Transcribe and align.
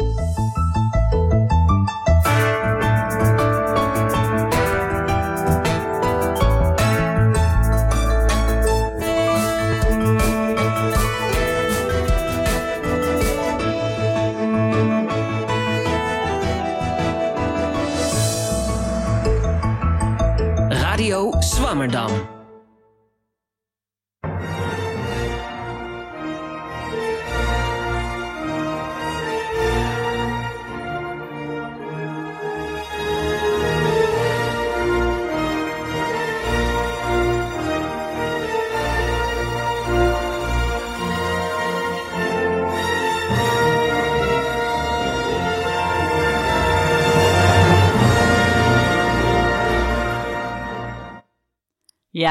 Radio 0.00 0.39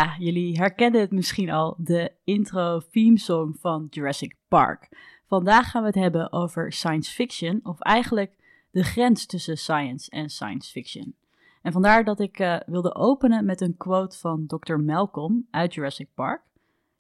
Jullie 0.08 0.58
herkennen 0.58 1.02
het 1.02 1.12
misschien 1.12 1.50
al, 1.50 1.76
de 1.78 2.12
intro 2.24 2.80
theme 2.92 3.20
song 3.20 3.56
van 3.60 3.88
Jurassic 3.90 4.36
Park. 4.48 4.90
Vandaag 5.28 5.70
gaan 5.70 5.82
we 5.82 5.88
het 5.88 5.98
hebben 5.98 6.32
over 6.32 6.74
science 6.74 7.12
fiction, 7.12 7.60
of 7.64 7.80
eigenlijk 7.80 8.32
de 8.72 8.84
grens 8.84 9.26
tussen 9.26 9.58
science 9.58 10.10
en 10.10 10.30
science 10.30 10.72
fiction. 10.72 11.16
En 11.62 11.72
vandaar 11.72 12.04
dat 12.04 12.20
ik 12.20 12.40
uh, 12.40 12.58
wilde 12.66 12.96
openen 12.96 13.46
met 13.46 13.62
een 13.62 13.78
quote 13.78 14.18
van 14.18 14.46
Dr. 14.46 14.76
Malcolm 14.76 15.48
uit 15.52 15.74
Jurassic 15.74 16.08
Park. 16.14 16.42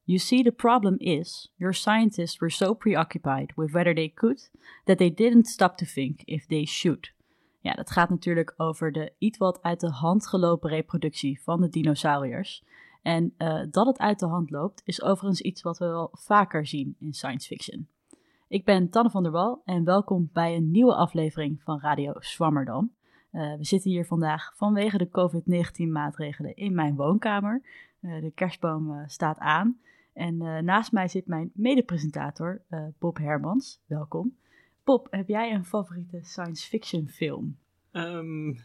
You 0.04 0.20
see, 0.20 0.44
the 0.44 0.52
problem 0.52 0.96
is, 0.98 1.54
your 1.56 1.74
scientists 1.74 2.40
were 2.40 2.52
so 2.52 2.74
preoccupied 2.74 3.54
with 3.56 3.72
whether 3.72 3.96
they 3.96 4.10
could, 4.10 4.52
that 4.84 4.98
they 4.98 5.14
didn't 5.14 5.48
stop 5.48 5.78
to 5.78 5.86
think 5.86 6.22
if 6.24 6.46
they 6.46 6.66
should. 6.66 7.14
Ja, 7.62 7.74
dat 7.74 7.92
gaat 7.92 8.10
natuurlijk 8.10 8.54
over 8.58 8.92
de 8.92 9.14
iets 9.18 9.38
wat 9.38 9.62
uit 9.62 9.80
de 9.80 9.90
hand 9.90 10.28
gelopen 10.28 10.70
reproductie 10.70 11.42
van 11.44 11.62
de 11.62 11.70
dinosauriërs. 11.70 12.64
En 13.02 13.34
uh, 13.38 13.62
dat 13.72 13.88
het 13.88 13.98
uit 13.98 14.20
de 14.20 14.26
hand 14.26 14.52
loopt, 14.52 14.82
is 14.86 15.02
overigens 15.02 15.42
iets 15.42 15.62
wat 15.62 15.78
we 15.78 15.86
wel 15.86 16.10
vaker 16.12 16.68
zien 16.68 16.96
in 17.00 17.14
science 17.14 17.48
fiction. 17.48 17.88
Ik 18.48 18.66
ben 18.66 18.90
Tanne 18.90 19.10
van 19.10 19.24
der 19.24 19.32
Wal 19.32 19.62
en 19.66 19.84
welkom 19.84 20.30
bij 20.34 20.56
een 20.56 20.72
nieuwe 20.72 20.96
aflevering 20.96 21.62
van 21.64 21.80
Radio 21.80 22.14
Swammerdam. 22.20 22.92
Uh, 23.32 23.56
we 23.56 23.66
zitten 23.66 23.92
hier 23.92 24.06
vandaag 24.06 24.54
vanwege 24.56 24.98
de 24.98 25.08
COVID-19 25.08 25.92
maatregelen 25.92 26.56
in 26.56 26.74
mijn 26.74 26.96
woonkamer. 26.96 27.62
Uh, 28.02 28.22
de 28.22 28.32
kerstboom 28.32 29.04
staat 29.08 29.38
aan. 29.38 29.80
En 30.14 30.38
naast 30.66 30.92
mij 30.92 31.08
zit 31.08 31.28
mijn 31.28 31.52
medepresentator 31.54 32.62
Bob 33.00 33.18
Hermans. 33.18 33.82
Welkom. 33.86 34.36
Bob, 34.84 35.08
heb 35.10 35.28
jij 35.28 35.54
een 35.54 35.66
favoriete 35.66 36.20
science 36.22 36.68
fiction 36.68 37.08
film? 37.08 37.58
Um, 37.92 38.58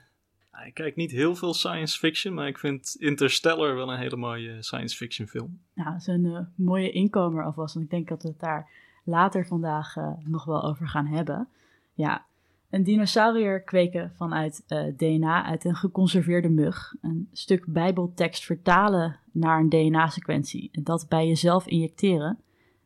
ik 0.62 0.74
kijk 0.74 0.96
niet 0.96 1.10
heel 1.10 1.34
veel 1.34 1.54
science 1.54 1.98
fiction, 1.98 2.34
maar 2.34 2.46
ik 2.46 2.58
vind 2.58 2.96
Interstellar 2.98 3.74
wel 3.74 3.92
een 3.92 3.98
hele 3.98 4.16
mooie 4.16 4.62
science 4.62 4.96
fiction 4.96 5.28
film. 5.28 5.60
Nou, 5.74 5.90
dat 5.90 6.00
is 6.00 6.06
een 6.06 6.24
uh, 6.24 6.38
mooie 6.54 6.90
inkomer 6.90 7.44
alvast. 7.44 7.74
En 7.76 7.82
ik 7.82 7.90
denk 7.90 8.08
dat 8.08 8.22
we 8.22 8.28
het 8.28 8.40
daar 8.40 8.68
later 9.04 9.46
vandaag 9.46 9.96
uh, 9.96 10.12
nog 10.24 10.44
wel 10.44 10.64
over 10.64 10.88
gaan 10.88 11.06
hebben. 11.06 11.48
Ja, 11.94 12.24
een 12.70 12.84
dinosaurier 12.84 13.62
kweken 13.62 14.12
vanuit 14.16 14.64
uh, 14.68 14.96
DNA 14.96 15.44
uit 15.44 15.64
een 15.64 15.76
geconserveerde 15.76 16.48
mug. 16.48 16.94
Een 17.02 17.28
stuk 17.32 17.64
bijbeltekst 17.66 18.44
vertalen 18.44 19.18
naar 19.32 19.60
een 19.60 19.68
DNA-sequentie. 19.68 20.68
En 20.72 20.84
dat 20.84 21.06
bij 21.08 21.26
jezelf 21.26 21.66
injecteren. 21.66 22.38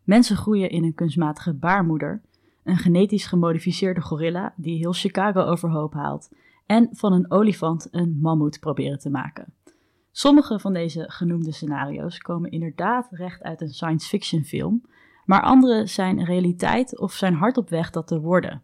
Mensen 0.04 0.36
groeien 0.36 0.70
in 0.70 0.84
een 0.84 0.94
kunstmatige 0.94 1.52
baarmoeder. 1.52 2.20
Een 2.64 2.76
genetisch 2.76 3.26
gemodificeerde 3.26 4.00
gorilla 4.00 4.52
die 4.56 4.78
heel 4.78 4.92
Chicago 4.92 5.40
overhoop 5.40 5.92
haalt 5.92 6.30
en 6.68 6.88
van 6.92 7.12
een 7.12 7.30
olifant 7.30 7.88
een 7.90 8.18
mammoet 8.20 8.60
proberen 8.60 8.98
te 8.98 9.10
maken. 9.10 9.54
Sommige 10.10 10.58
van 10.58 10.72
deze 10.72 11.04
genoemde 11.10 11.52
scenario's 11.52 12.18
komen 12.18 12.50
inderdaad 12.50 13.08
recht 13.10 13.42
uit 13.42 13.60
een 13.60 13.68
science 13.68 14.08
fiction 14.08 14.44
film, 14.44 14.82
maar 15.24 15.42
andere 15.42 15.86
zijn 15.86 16.24
realiteit 16.24 16.98
of 16.98 17.12
zijn 17.12 17.34
hard 17.34 17.56
op 17.56 17.68
weg 17.68 17.90
dat 17.90 18.06
te 18.06 18.20
worden. 18.20 18.62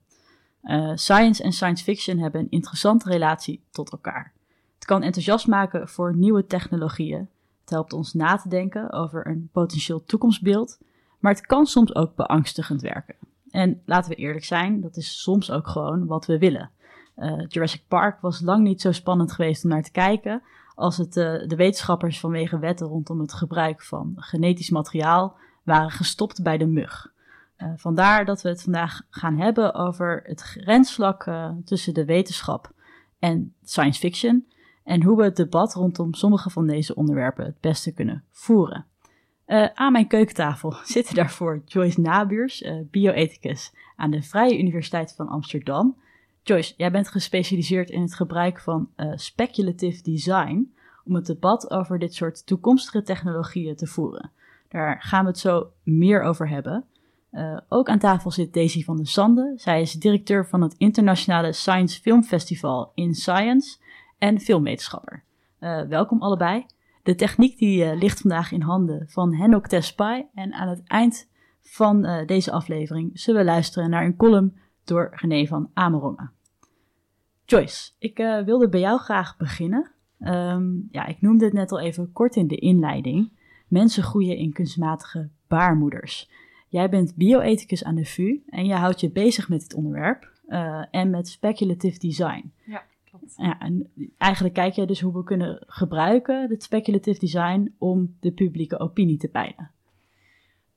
Uh, 0.62 0.90
science 0.94 1.42
en 1.42 1.52
science 1.52 1.84
fiction 1.84 2.18
hebben 2.18 2.40
een 2.40 2.50
interessante 2.50 3.08
relatie 3.08 3.64
tot 3.70 3.92
elkaar. 3.92 4.32
Het 4.74 4.84
kan 4.84 5.02
enthousiast 5.02 5.46
maken 5.46 5.88
voor 5.88 6.16
nieuwe 6.16 6.46
technologieën. 6.46 7.28
Het 7.60 7.70
helpt 7.70 7.92
ons 7.92 8.12
na 8.12 8.36
te 8.36 8.48
denken 8.48 8.92
over 8.92 9.26
een 9.26 9.48
potentieel 9.52 10.04
toekomstbeeld, 10.04 10.78
maar 11.18 11.32
het 11.32 11.46
kan 11.46 11.66
soms 11.66 11.94
ook 11.94 12.14
beangstigend 12.14 12.80
werken. 12.80 13.16
En 13.50 13.82
laten 13.84 14.10
we 14.10 14.16
eerlijk 14.16 14.44
zijn, 14.44 14.80
dat 14.80 14.96
is 14.96 15.22
soms 15.22 15.50
ook 15.50 15.68
gewoon 15.68 16.06
wat 16.06 16.26
we 16.26 16.38
willen. 16.38 16.70
Uh, 17.16 17.44
Jurassic 17.48 17.82
Park 17.88 18.20
was 18.20 18.40
lang 18.40 18.62
niet 18.62 18.80
zo 18.80 18.92
spannend 18.92 19.32
geweest 19.32 19.64
om 19.64 19.70
naar 19.70 19.82
te 19.82 19.90
kijken 19.90 20.42
als 20.74 20.96
het 20.96 21.16
uh, 21.16 21.46
de 21.46 21.56
wetenschappers 21.56 22.20
vanwege 22.20 22.58
wetten 22.58 22.86
rondom 22.86 23.20
het 23.20 23.32
gebruik 23.32 23.82
van 23.82 24.12
genetisch 24.16 24.70
materiaal 24.70 25.36
waren 25.62 25.90
gestopt 25.90 26.42
bij 26.42 26.58
de 26.58 26.66
mug. 26.66 27.12
Uh, 27.58 27.72
vandaar 27.76 28.24
dat 28.24 28.42
we 28.42 28.48
het 28.48 28.62
vandaag 28.62 29.00
gaan 29.10 29.38
hebben 29.38 29.74
over 29.74 30.20
het 30.24 30.40
grensvlak 30.42 31.30
tussen 31.64 31.94
de 31.94 32.04
wetenschap 32.04 32.72
en 33.18 33.54
science 33.62 34.00
fiction 34.00 34.46
en 34.84 35.02
hoe 35.02 35.16
we 35.16 35.24
het 35.24 35.36
debat 35.36 35.74
rondom 35.74 36.14
sommige 36.14 36.50
van 36.50 36.66
deze 36.66 36.94
onderwerpen 36.94 37.44
het 37.44 37.60
beste 37.60 37.92
kunnen 37.92 38.24
voeren. 38.30 38.86
aan 39.74 39.92
mijn 39.92 40.06
keukentafel 40.06 40.74
zitten 40.84 41.14
daarvoor 41.14 41.62
Joyce 41.64 42.00
Nabuurs, 42.00 42.64
bioethicus 42.90 43.72
aan 43.96 44.10
de 44.10 44.22
Vrije 44.22 44.58
Universiteit 44.58 45.14
van 45.16 45.28
Amsterdam 45.28 45.96
Joyce, 46.46 46.74
jij 46.76 46.90
bent 46.90 47.08
gespecialiseerd 47.08 47.90
in 47.90 48.00
het 48.02 48.14
gebruik 48.14 48.60
van 48.60 48.88
uh, 48.96 49.12
speculative 49.14 50.02
design 50.02 50.74
om 51.04 51.14
het 51.14 51.26
debat 51.26 51.70
over 51.70 51.98
dit 51.98 52.14
soort 52.14 52.46
toekomstige 52.46 53.02
technologieën 53.02 53.76
te 53.76 53.86
voeren. 53.86 54.30
Daar 54.68 55.02
gaan 55.02 55.24
we 55.24 55.30
het 55.30 55.38
zo 55.38 55.70
meer 55.82 56.22
over 56.22 56.48
hebben. 56.48 56.84
Uh, 57.32 57.58
ook 57.68 57.88
aan 57.88 57.98
tafel 57.98 58.30
zit 58.30 58.54
Daisy 58.54 58.84
van 58.84 58.96
der 58.96 59.06
Sande. 59.06 59.52
Zij 59.56 59.80
is 59.80 59.92
directeur 59.92 60.46
van 60.46 60.60
het 60.62 60.74
internationale 60.78 61.52
Science 61.52 62.00
Film 62.00 62.22
Festival 62.22 62.92
in 62.94 63.14
Science 63.14 63.78
en 64.18 64.40
filmwetenschapper. 64.40 65.24
Uh, 65.60 65.82
welkom 65.82 66.22
allebei. 66.22 66.66
De 67.02 67.14
techniek 67.14 67.58
die 67.58 67.96
ligt 67.96 68.20
vandaag 68.20 68.52
in 68.52 68.62
handen 68.62 69.08
van 69.08 69.34
Henok 69.34 69.66
Tespai 69.66 70.26
en 70.34 70.52
aan 70.52 70.68
het 70.68 70.82
eind 70.84 71.28
van 71.62 72.24
deze 72.26 72.52
aflevering 72.52 73.10
zullen 73.14 73.40
we 73.40 73.46
luisteren 73.46 73.90
naar 73.90 74.04
een 74.04 74.16
column 74.16 74.62
door 74.84 75.12
René 75.14 75.46
van 75.46 75.70
Amerongen. 75.74 76.32
Joyce, 77.44 77.92
ik 77.98 78.18
uh, 78.18 78.42
wilde 78.42 78.68
bij 78.68 78.80
jou 78.80 78.98
graag 78.98 79.36
beginnen. 79.36 79.90
Um, 80.20 80.88
ja, 80.90 81.06
ik 81.06 81.20
noemde 81.20 81.44
het 81.44 81.54
net 81.54 81.72
al 81.72 81.80
even 81.80 82.12
kort 82.12 82.36
in 82.36 82.46
de 82.46 82.56
inleiding. 82.56 83.32
Mensen 83.68 84.02
groeien 84.02 84.36
in 84.36 84.52
kunstmatige 84.52 85.28
baarmoeders. 85.48 86.30
Jij 86.68 86.88
bent 86.88 87.14
bioethicus 87.16 87.84
aan 87.84 87.94
de 87.94 88.04
VU 88.04 88.42
en 88.48 88.66
je 88.66 88.74
houdt 88.74 89.00
je 89.00 89.10
bezig 89.10 89.48
met 89.48 89.60
dit 89.60 89.74
onderwerp 89.74 90.32
uh, 90.48 90.84
en 90.90 91.10
met 91.10 91.28
speculative 91.28 91.98
design. 91.98 92.52
Ja, 92.64 92.82
klopt. 93.04 93.34
Ja, 93.36 93.60
en 93.60 93.90
eigenlijk 94.18 94.54
kijk 94.54 94.74
je 94.74 94.86
dus 94.86 95.00
hoe 95.00 95.12
we 95.12 95.24
kunnen 95.24 95.64
gebruiken 95.66 96.48
het 96.50 96.62
speculative 96.62 97.18
design 97.18 97.74
om 97.78 98.16
de 98.20 98.32
publieke 98.32 98.78
opinie 98.78 99.16
te 99.16 99.28
peilen. 99.28 99.70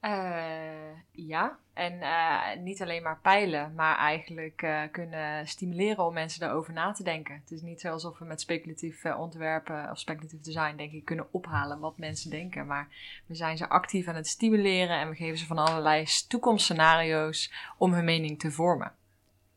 Uh, 0.01 0.76
ja, 1.25 1.57
en 1.73 1.93
uh, 1.93 2.63
niet 2.63 2.81
alleen 2.81 3.03
maar 3.03 3.19
peilen, 3.21 3.73
maar 3.75 3.97
eigenlijk 3.97 4.61
uh, 4.61 4.81
kunnen 4.91 5.47
stimuleren 5.47 6.05
om 6.05 6.13
mensen 6.13 6.39
daarover 6.39 6.73
na 6.73 6.91
te 6.91 7.03
denken. 7.03 7.35
Het 7.35 7.51
is 7.51 7.61
niet 7.61 7.81
zo 7.81 7.91
alsof 7.91 8.19
we 8.19 8.25
met 8.25 8.41
speculatief 8.41 9.05
ontwerpen 9.05 9.91
of 9.91 9.99
speculatief 9.99 10.41
design, 10.41 10.75
denk 10.75 10.91
ik, 10.91 11.05
kunnen 11.05 11.27
ophalen 11.31 11.79
wat 11.79 11.97
mensen 11.97 12.29
denken. 12.29 12.67
Maar 12.67 12.87
we 13.25 13.35
zijn 13.35 13.57
ze 13.57 13.69
actief 13.69 14.07
aan 14.07 14.15
het 14.15 14.27
stimuleren 14.27 14.99
en 14.99 15.09
we 15.09 15.15
geven 15.15 15.37
ze 15.37 15.45
van 15.45 15.57
allerlei 15.57 16.05
toekomstscenario's 16.27 17.53
om 17.77 17.93
hun 17.93 18.05
mening 18.05 18.39
te 18.39 18.51
vormen. 18.51 18.91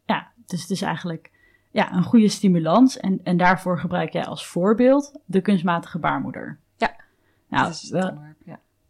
Ja, 0.06 0.30
dus 0.46 0.60
het 0.60 0.70
is 0.70 0.82
eigenlijk 0.82 1.30
ja, 1.70 1.92
een 1.92 2.02
goede 2.02 2.28
stimulans. 2.28 2.98
En, 2.98 3.20
en 3.24 3.36
daarvoor 3.36 3.78
gebruik 3.78 4.12
jij 4.12 4.24
als 4.24 4.46
voorbeeld 4.46 5.12
de 5.24 5.40
kunstmatige 5.40 5.98
baarmoeder. 5.98 6.58
Ja, 6.76 6.96
nou, 7.48 7.64
dat 7.64 7.74
is 7.74 7.92
onderwerp, 7.92 8.29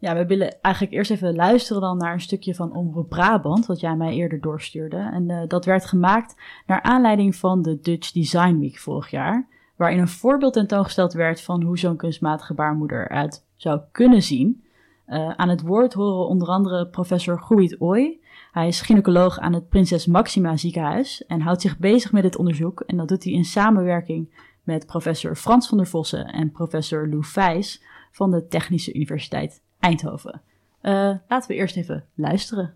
ja. 0.01 0.15
We 0.15 0.27
willen 0.27 0.61
eigenlijk 0.61 0.95
eerst 0.95 1.11
even 1.11 1.35
luisteren 1.35 1.83
dan 1.83 1.97
naar 1.97 2.13
een 2.13 2.21
stukje 2.21 2.55
van 2.55 2.75
Omroep 2.75 3.09
Brabant, 3.09 3.67
wat 3.67 3.81
jij 3.81 3.97
mij 3.97 4.15
eerder 4.15 4.41
doorstuurde. 4.41 4.97
En 4.97 5.29
uh, 5.29 5.43
dat 5.47 5.65
werd 5.65 5.87
gemaakt 5.87 6.37
naar 6.67 6.83
aanleiding 6.83 7.37
van 7.37 7.63
de 7.63 7.81
Dutch 7.81 8.13
Design 8.13 8.59
Week 8.59 8.79
vorig 8.79 9.11
jaar, 9.11 9.49
waarin 9.77 9.99
een 9.99 10.09
voorbeeld 10.09 10.53
tentoongesteld 10.53 11.13
werd 11.13 11.41
van 11.41 11.63
hoe 11.63 11.79
zo'n 11.79 11.97
kunstmatige 11.97 12.55
baarmoeder 12.55 13.11
eruit 13.11 13.47
zou 13.57 13.81
kunnen 13.93 14.23
zien. 14.23 14.65
Uh, 15.07 15.31
aan 15.31 15.49
het 15.49 15.63
woord 15.63 15.93
horen 15.93 16.29
onder 16.29 16.49
andere 16.49 16.87
professor 16.87 17.41
Guit 17.41 17.81
Ooi. 17.81 18.21
Hij 18.53 18.69
is 18.69 18.81
gynaecoloog 18.81 19.39
aan 19.39 19.53
het 19.53 19.69
Prinses 19.69 20.07
Maxima 20.07 20.57
ziekenhuis 20.57 21.25
en 21.27 21.41
houdt 21.41 21.61
zich 21.61 21.79
bezig 21.79 22.13
met 22.13 22.23
dit 22.23 22.37
onderzoek. 22.37 22.81
En 22.81 22.97
dat 22.97 23.09
doet 23.09 23.25
hij 23.25 23.33
in 23.33 23.45
samenwerking 23.45 24.49
met 24.63 24.87
professor 24.87 25.37
Frans 25.37 25.69
van 25.69 25.79
der 25.79 25.87
Vossen 25.87 26.27
en 26.27 26.51
professor 26.51 27.09
Lou 27.09 27.25
Vijs 27.25 27.83
van 28.11 28.31
de 28.31 28.47
Technische 28.47 28.95
Universiteit 28.95 29.63
Eindhoven. 29.81 30.43
Uh, 30.83 31.15
laten 31.29 31.49
we 31.49 31.55
eerst 31.55 31.77
even 31.77 32.05
luisteren. 32.15 32.75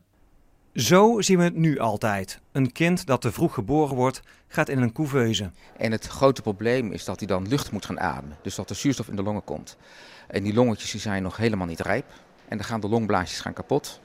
Zo 0.75 1.21
zien 1.21 1.39
we 1.39 1.45
het 1.45 1.55
nu 1.55 1.79
altijd. 1.79 2.41
Een 2.53 2.73
kind 2.73 3.07
dat 3.07 3.21
te 3.21 3.33
vroeg 3.33 3.55
geboren 3.55 3.97
wordt, 3.97 4.23
gaat 4.49 4.69
in 4.69 4.83
een 4.83 4.93
couveuse. 4.93 5.51
En 5.77 5.93
het 5.93 6.07
grote 6.07 6.43
probleem 6.43 6.93
is 6.93 7.05
dat 7.05 7.19
hij 7.19 7.29
dan 7.29 7.49
lucht 7.49 7.73
moet 7.73 7.85
gaan 7.85 8.01
ademen. 8.01 8.37
Dus 8.43 8.55
dat 8.55 8.71
er 8.71 8.77
zuurstof 8.77 9.09
in 9.09 9.17
de 9.17 9.23
longen 9.23 9.45
komt. 9.45 9.77
En 10.29 10.43
die 10.43 10.55
longetjes 10.55 10.91
die 10.91 11.01
zijn 11.01 11.23
nog 11.23 11.37
helemaal 11.37 11.67
niet 11.67 11.81
rijp. 11.81 12.05
En 12.49 12.57
dan 12.57 12.67
gaan 12.67 12.81
de 12.81 12.89
longblaasjes 12.89 13.41
gaan 13.41 13.53
kapot. 13.53 14.01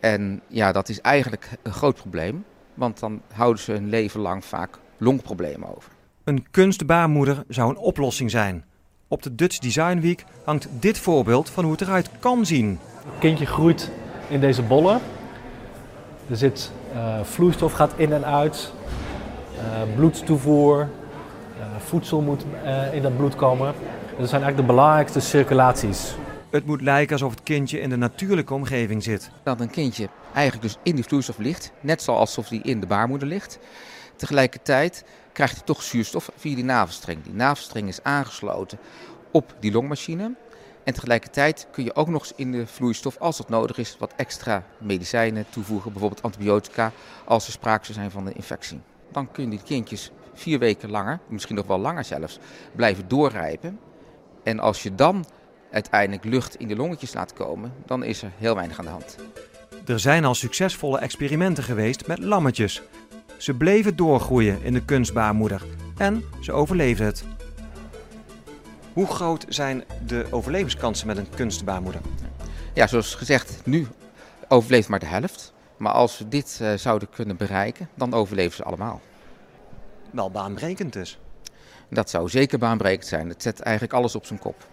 En 0.00 0.42
ja, 0.48 0.72
dat 0.72 0.88
is 0.88 1.00
eigenlijk 1.00 1.48
een 1.62 1.72
groot 1.72 1.96
probleem. 1.96 2.44
Want 2.74 2.98
dan 2.98 3.22
houden 3.32 3.62
ze 3.62 3.72
hun 3.72 3.88
leven 3.88 4.20
lang 4.20 4.44
vaak 4.44 4.78
longproblemen 4.96 5.76
over. 5.76 5.92
Een 6.24 6.50
kunstbaarmoeder 6.50 7.44
zou 7.48 7.70
een 7.70 7.76
oplossing 7.76 8.30
zijn. 8.30 8.64
Op 9.12 9.22
de 9.22 9.34
Dutch 9.34 9.58
Design 9.58 10.00
Week 10.00 10.24
hangt 10.44 10.68
dit 10.70 10.98
voorbeeld 10.98 11.50
van 11.50 11.64
hoe 11.64 11.72
het 11.72 11.80
eruit 11.80 12.08
kan 12.18 12.46
zien. 12.46 12.78
Het 13.04 13.18
kindje 13.18 13.46
groeit 13.46 13.90
in 14.28 14.40
deze 14.40 14.62
bollen. 14.62 15.00
Er 16.30 16.36
zit 16.36 16.72
uh, 16.94 17.22
vloeistof 17.22 17.72
gaat 17.72 17.92
in 17.96 18.12
en 18.12 18.24
uit, 18.24 18.72
uh, 19.54 19.94
bloedstoevoer, 19.96 20.80
uh, 20.80 21.64
voedsel 21.78 22.20
moet 22.20 22.44
in 22.92 23.02
dat 23.02 23.16
bloed 23.16 23.36
komen. 23.36 23.74
Dat 24.18 24.28
zijn 24.28 24.42
eigenlijk 24.42 24.56
de 24.56 24.74
belangrijkste 24.74 25.20
circulaties. 25.20 26.14
Het 26.50 26.66
moet 26.66 26.80
lijken 26.80 27.12
alsof 27.12 27.30
het 27.30 27.42
kindje 27.42 27.80
in 27.80 27.90
de 27.90 27.96
natuurlijke 27.96 28.54
omgeving 28.54 29.02
zit. 29.02 29.30
Dat 29.42 29.60
een 29.60 29.70
kindje 29.70 30.08
eigenlijk 30.34 30.62
dus 30.62 30.78
in 30.82 30.94
die 30.94 31.04
vloeistof 31.04 31.38
ligt, 31.38 31.72
net 31.80 32.02
zoals 32.02 32.20
alsof 32.20 32.48
hij 32.48 32.60
in 32.62 32.80
de 32.80 32.86
baarmoeder 32.86 33.28
ligt. 33.28 33.58
Tegelijkertijd 34.16 35.04
krijgt 35.32 35.56
hij 35.56 35.64
toch 35.64 35.82
zuurstof 35.82 36.30
via 36.36 36.54
die 36.54 36.64
navelstreng. 36.64 37.22
Die 37.22 37.34
navelstreng 37.34 37.88
is 37.88 38.02
aangesloten 38.02 38.78
op 39.30 39.54
die 39.60 39.72
longmachine. 39.72 40.34
En 40.84 40.94
tegelijkertijd 40.94 41.66
kun 41.70 41.84
je 41.84 41.94
ook 41.94 42.08
nog 42.08 42.22
eens 42.22 42.32
in 42.36 42.52
de 42.52 42.66
vloeistof, 42.66 43.18
als 43.18 43.36
dat 43.36 43.48
nodig 43.48 43.78
is, 43.78 43.96
wat 43.98 44.12
extra 44.16 44.64
medicijnen 44.78 45.46
toevoegen. 45.50 45.92
Bijvoorbeeld 45.92 46.22
antibiotica, 46.22 46.92
als 47.24 47.46
er 47.46 47.52
sprake 47.52 47.84
zou 47.84 47.98
zijn 47.98 48.10
van 48.10 48.26
een 48.26 48.34
infectie. 48.34 48.80
Dan 49.12 49.32
kunnen 49.32 49.50
die 49.50 49.62
kindjes 49.64 50.10
vier 50.34 50.58
weken 50.58 50.90
langer, 50.90 51.20
misschien 51.28 51.56
nog 51.56 51.66
wel 51.66 51.78
langer 51.78 52.04
zelfs, 52.04 52.38
blijven 52.74 53.08
doorrijpen. 53.08 53.78
En 54.42 54.58
als 54.58 54.82
je 54.82 54.94
dan 54.94 55.24
uiteindelijk 55.70 56.24
lucht 56.24 56.56
in 56.56 56.68
de 56.68 56.76
longetjes 56.76 57.14
laat 57.14 57.32
komen, 57.32 57.72
dan 57.86 58.02
is 58.02 58.22
er 58.22 58.30
heel 58.38 58.54
weinig 58.54 58.78
aan 58.78 58.84
de 58.84 58.90
hand. 58.90 59.16
Er 59.86 60.00
zijn 60.00 60.24
al 60.24 60.34
succesvolle 60.34 60.98
experimenten 60.98 61.64
geweest 61.64 62.06
met 62.06 62.18
lammetjes. 62.18 62.82
Ze 63.42 63.54
bleven 63.54 63.96
doorgroeien 63.96 64.62
in 64.62 64.72
de 64.72 64.84
kunstbaarmoeder 64.84 65.62
en 65.96 66.24
ze 66.40 66.52
overleefden 66.52 67.06
het. 67.06 67.24
Hoe 68.92 69.06
groot 69.06 69.46
zijn 69.48 69.84
de 70.06 70.26
overlevingskansen 70.30 71.06
met 71.06 71.16
een 71.16 71.30
kunstbaarmoeder? 71.30 72.00
Ja, 72.74 72.86
zoals 72.86 73.14
gezegd, 73.14 73.66
nu 73.66 73.86
overleeft 74.48 74.88
maar 74.88 74.98
de 74.98 75.06
helft. 75.06 75.54
Maar 75.76 75.92
als 75.92 76.18
we 76.18 76.28
dit 76.28 76.58
uh, 76.62 76.72
zouden 76.74 77.10
kunnen 77.10 77.36
bereiken, 77.36 77.88
dan 77.94 78.14
overleven 78.14 78.56
ze 78.56 78.62
allemaal. 78.62 79.00
Wel 80.10 80.30
baanbrekend 80.30 80.92
dus. 80.92 81.18
Dat 81.90 82.10
zou 82.10 82.28
zeker 82.28 82.58
baanbrekend 82.58 83.06
zijn. 83.06 83.28
Het 83.28 83.42
zet 83.42 83.60
eigenlijk 83.60 83.94
alles 83.94 84.14
op 84.14 84.26
zijn 84.26 84.38
kop. 84.38 84.66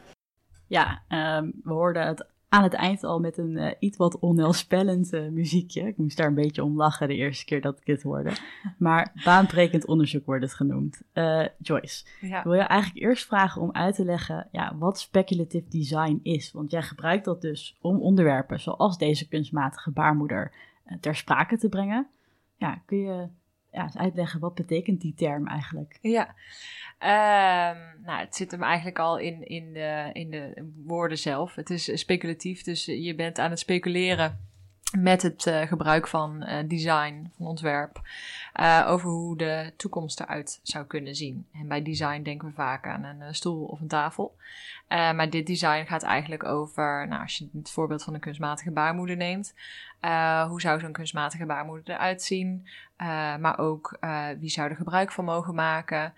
Ja, 0.68 1.02
um, 1.10 1.52
we 1.64 1.74
hoorden 1.74 2.08
het 2.08 2.26
aan 2.50 2.64
het 2.64 2.74
eind 2.74 3.04
al 3.04 3.20
met 3.20 3.38
een 3.38 3.58
uh, 3.58 3.72
iets 3.80 3.98
wat 3.98 4.20
onheilspellend 4.20 5.14
uh, 5.14 5.30
muziekje. 5.30 5.88
Ik 5.88 5.98
moest 5.98 6.18
daar 6.18 6.28
een 6.28 6.34
beetje 6.34 6.64
om 6.64 6.78
lachen 6.78 7.08
de 7.08 7.16
eerste 7.16 7.46
keer 7.46 7.62
dat 7.62 7.78
ik 7.78 7.86
dit 7.86 8.02
hoorde. 8.02 8.32
Maar 8.78 9.12
baanbrekend 9.24 9.86
onderzoek 9.86 10.26
wordt 10.26 10.44
het 10.44 10.54
genoemd. 10.54 11.02
Uh, 11.14 11.46
Joyce, 11.58 12.06
ja. 12.22 12.38
ik 12.38 12.44
wil 12.44 12.54
je 12.54 12.62
eigenlijk 12.62 13.06
eerst 13.06 13.26
vragen 13.26 13.62
om 13.62 13.72
uit 13.72 13.96
te 13.96 14.06
leggen 14.06 14.48
ja, 14.52 14.76
wat 14.78 15.00
speculative 15.00 15.70
design 15.70 16.20
is. 16.24 16.52
Want 16.52 16.72
jij 16.72 16.82
gebruikt 16.82 17.26
dat 17.26 17.42
dus 17.42 17.78
om 17.82 18.02
onderwerpen 18.02 18.60
zoals 18.60 18.98
deze 18.98 19.28
kunstmatige 19.28 19.92
baarmoeder 19.92 20.54
ter 21.00 21.16
sprake 21.16 21.58
te 21.58 21.70
brengen. 21.70 22.08
Ja, 22.58 22.82
kun 22.86 22.98
je 22.98 23.28
ja, 23.72 23.90
uitleggen 23.94 24.40
wat 24.40 24.54
betekent 24.54 25.02
die 25.02 25.14
term 25.14 25.48
eigenlijk? 25.48 25.98
Ja, 26.02 26.36
Um, 27.04 28.04
nou, 28.04 28.20
het 28.20 28.36
zit 28.36 28.52
hem 28.52 28.64
eigenlijk 28.64 29.00
al 29.00 29.18
in, 29.18 29.48
in, 29.48 29.74
de, 29.74 30.10
in 30.14 30.30
de 30.30 30.72
woorden 30.86 31.18
zelf. 31.18 31.56
Het 31.56 31.70
is 31.70 32.00
speculatief, 32.00 32.64
dus 32.64 32.86
je 32.86 33.16
bent 33.16 33.40
aan 33.40 33.50
het 33.50 33.60
speculeren 33.60 34.48
met 34.98 35.22
het 35.22 35.46
uh, 35.46 35.62
gebruik 35.62 36.08
van 36.08 36.44
uh, 36.44 36.58
design, 36.68 37.32
van 37.38 37.48
ontwerp, 37.48 38.02
uh, 38.60 38.86
over 38.88 39.10
hoe 39.10 39.38
de 39.38 39.74
toekomst 39.78 40.20
eruit 40.20 40.60
zou 40.64 40.86
kunnen 40.86 41.16
zien. 41.16 41.48
En 41.54 41.68
bij 41.68 41.82
design 41.82 42.22
denken 42.22 42.48
we 42.48 42.54
vaak 42.54 42.88
aan 42.88 43.04
een 43.04 43.36
stoel 43.36 43.66
of 43.66 43.80
een 43.80 43.88
tafel. 43.88 44.36
Maar 44.90 45.30
dit 45.30 45.48
design 45.48 45.86
gaat 45.86 46.04
eigenlijk 46.04 46.44
over, 46.44 47.08
nou, 47.08 47.22
als 47.22 47.38
je 47.38 47.50
het 47.54 47.72
voorbeeld 47.72 48.04
van 48.04 48.14
een 48.14 48.20
kunstmatige 48.20 48.72
baarmoeder 48.72 49.18
neemt, 49.18 49.54
hoe 50.48 50.62
zou 50.62 50.80
zo'n 50.80 50.92
kunstmatige 50.92 51.46
baarmoeder 51.46 51.94
eruit 51.94 52.22
zien? 52.22 52.68
maar 53.40 53.60
ook 53.60 54.00
wie 54.40 54.50
zou 54.50 54.70
er 54.70 54.76
gebruik 54.76 55.12
van 55.12 55.26
mogen 55.26 55.56
maken? 55.56 56.14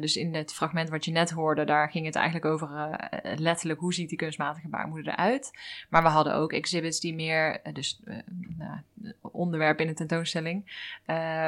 Dus 0.00 0.16
in 0.16 0.34
het 0.34 0.52
fragment 0.52 0.88
wat 0.88 1.04
je 1.04 1.10
net 1.10 1.30
hoorde, 1.30 1.64
daar 1.64 1.90
ging 1.90 2.06
het 2.06 2.14
eigenlijk 2.14 2.46
over 2.46 2.68
letterlijk 3.36 3.80
hoe 3.80 3.94
ziet 3.94 4.08
die 4.08 4.18
kunstmatige 4.18 4.68
baarmoeder 4.68 5.12
eruit. 5.12 5.50
Maar 5.88 6.02
we 6.02 6.08
hadden 6.08 6.34
ook 6.34 6.52
exhibits 6.52 7.00
die 7.00 7.14
meer, 7.14 7.60
dus 7.72 8.00
nou, 8.58 8.78
onderwerp 9.20 9.80
in 9.80 9.86
de 9.86 9.94
tentoonstelling, 9.94 10.90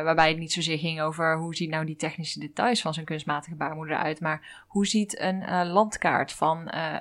waarbij 0.05 0.29
het 0.29 0.39
niet 0.39 0.53
zozeer 0.53 0.79
ging 0.79 1.01
over 1.01 1.37
hoe 1.37 1.55
ziet 1.55 1.71
nou 1.71 1.85
die 1.85 1.97
technische 1.97 2.41
details 2.41 2.83
van 2.83 2.95
zo'n 2.95 3.05
kunstmatige 3.05 3.57
baarmoeder 3.57 3.97
eruit, 3.97 4.21
maar 4.21 4.65
hoe 4.69 4.87
ziet 4.87 5.21
een 5.21 5.67
landkaart 5.67 6.33
van 6.33 6.52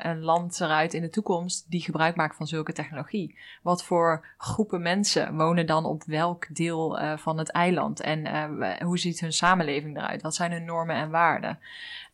een 0.04 0.20
land 0.20 0.62
eruit 0.62 0.94
in 0.94 1.02
de 1.02 1.10
toekomst 1.10 1.66
die 1.70 1.82
gebruik 1.82 2.16
maakt 2.16 2.36
van 2.36 2.48
zulke 2.48 2.74
technologie. 2.74 3.38
Wat 3.62 3.84
voor 3.84 4.26
groepen 4.38 4.82
mensen 4.82 5.36
wonen 5.36 5.66
dan 5.66 5.86
op 5.86 6.04
welk 6.04 6.56
deel 6.56 7.00
van 7.18 7.38
het 7.38 7.52
eiland 7.52 8.00
en 8.00 8.84
hoe 8.84 9.00
ziet 9.00 9.20
hun 9.20 9.34
samenleving 9.34 9.98
eruit? 9.98 10.22
Wat 10.22 10.36
zijn 10.36 10.52
hun 10.52 10.66
normen 10.66 10.96
en 10.96 11.10
waarde. 11.10 11.58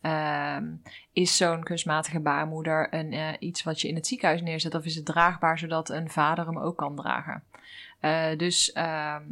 Ehm, 0.00 0.64
is 1.12 1.36
zo'n 1.36 1.62
kunstmatige 1.62 2.20
baarmoeder 2.20 2.94
een, 2.94 3.36
iets 3.38 3.62
wat 3.62 3.80
je 3.80 3.88
in 3.88 3.94
het 3.94 4.06
ziekenhuis 4.06 4.42
neerzet, 4.42 4.74
of 4.74 4.84
is 4.84 4.94
het 4.94 5.04
draagbaar 5.04 5.58
zodat 5.58 5.88
een 5.88 6.10
vader 6.10 6.46
hem 6.46 6.58
ook 6.58 6.76
kan 6.76 6.96
dragen? 6.96 7.42
Dus 8.36 8.72
ehm, 8.72 9.22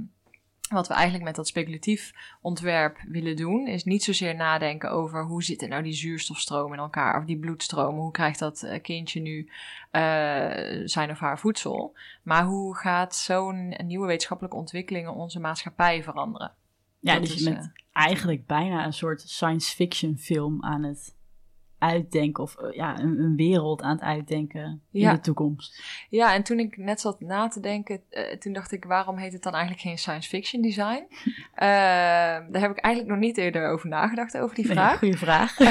wat 0.68 0.88
we 0.88 0.94
eigenlijk 0.94 1.24
met 1.24 1.34
dat 1.34 1.46
speculatief 1.46 2.12
ontwerp 2.40 2.98
willen 3.08 3.36
doen, 3.36 3.66
is 3.66 3.84
niet 3.84 4.04
zozeer 4.04 4.34
nadenken 4.34 4.90
over 4.90 5.24
hoe 5.24 5.42
zitten 5.42 5.68
nou 5.68 5.82
die 5.82 5.92
zuurstofstromen 5.92 6.76
in 6.76 6.82
elkaar, 6.82 7.18
of 7.18 7.24
die 7.24 7.38
bloedstromen, 7.38 8.00
hoe 8.00 8.12
krijgt 8.12 8.38
dat 8.38 8.62
eh, 8.62 8.82
kindje 8.82 9.20
nu 9.20 9.50
zijn 10.84 11.10
of 11.10 11.18
haar 11.18 11.38
voedsel, 11.38 11.96
maar 12.22 12.44
hoe 12.44 12.76
gaat 12.76 13.14
zo'n 13.14 13.74
nieuwe 13.84 14.06
wetenschappelijke 14.06 14.58
ontwikkelingen 14.58 15.14
onze 15.14 15.40
maatschappij 15.40 16.02
veranderen? 16.02 16.52
Ja, 17.00 17.18
dus 17.18 17.34
je 17.34 17.50
bent 17.50 17.72
eigenlijk 17.92 18.46
bijna 18.46 18.84
een 18.84 18.92
soort 18.92 19.20
science 19.20 19.74
fiction 19.74 20.16
film 20.18 20.64
aan 20.64 20.82
het 20.82 21.15
uitdenken 21.78 22.42
of 22.42 22.56
eh, 22.56 22.76
ja, 22.76 22.98
een, 22.98 23.18
een, 23.18 23.36
wereld 23.36 23.82
aan 23.82 23.90
het 23.90 24.00
uitdenken 24.00 24.82
in 24.92 25.08
de 25.10 25.20
toekomst. 25.20 25.82
Ja, 26.10 26.34
en 26.34 26.42
toen 26.42 26.58
ik 26.58 26.76
net 26.76 27.00
zat 27.00 27.20
na 27.20 27.48
te 27.48 27.60
denken, 27.60 28.00
uh, 28.10 28.22
toen 28.22 28.52
dacht 28.52 28.72
ik, 28.72 28.84
waarom 28.84 29.16
heet 29.16 29.32
het 29.32 29.42
dan 29.42 29.52
eigenlijk 29.52 29.82
geen 29.82 29.98
science 29.98 30.28
fiction 30.28 30.62
design? 30.62 31.06
uh, 31.08 31.32
daar 32.52 32.60
heb 32.60 32.70
ik 32.70 32.78
eigenlijk 32.78 33.14
nog 33.14 33.24
niet 33.24 33.36
eerder 33.36 33.68
over 33.68 33.88
nagedacht, 33.88 34.38
over 34.38 34.54
die 34.54 34.66
vraag. 34.66 35.00
Nee, 35.00 35.10
goede 35.10 35.16
vraag. 35.26 35.58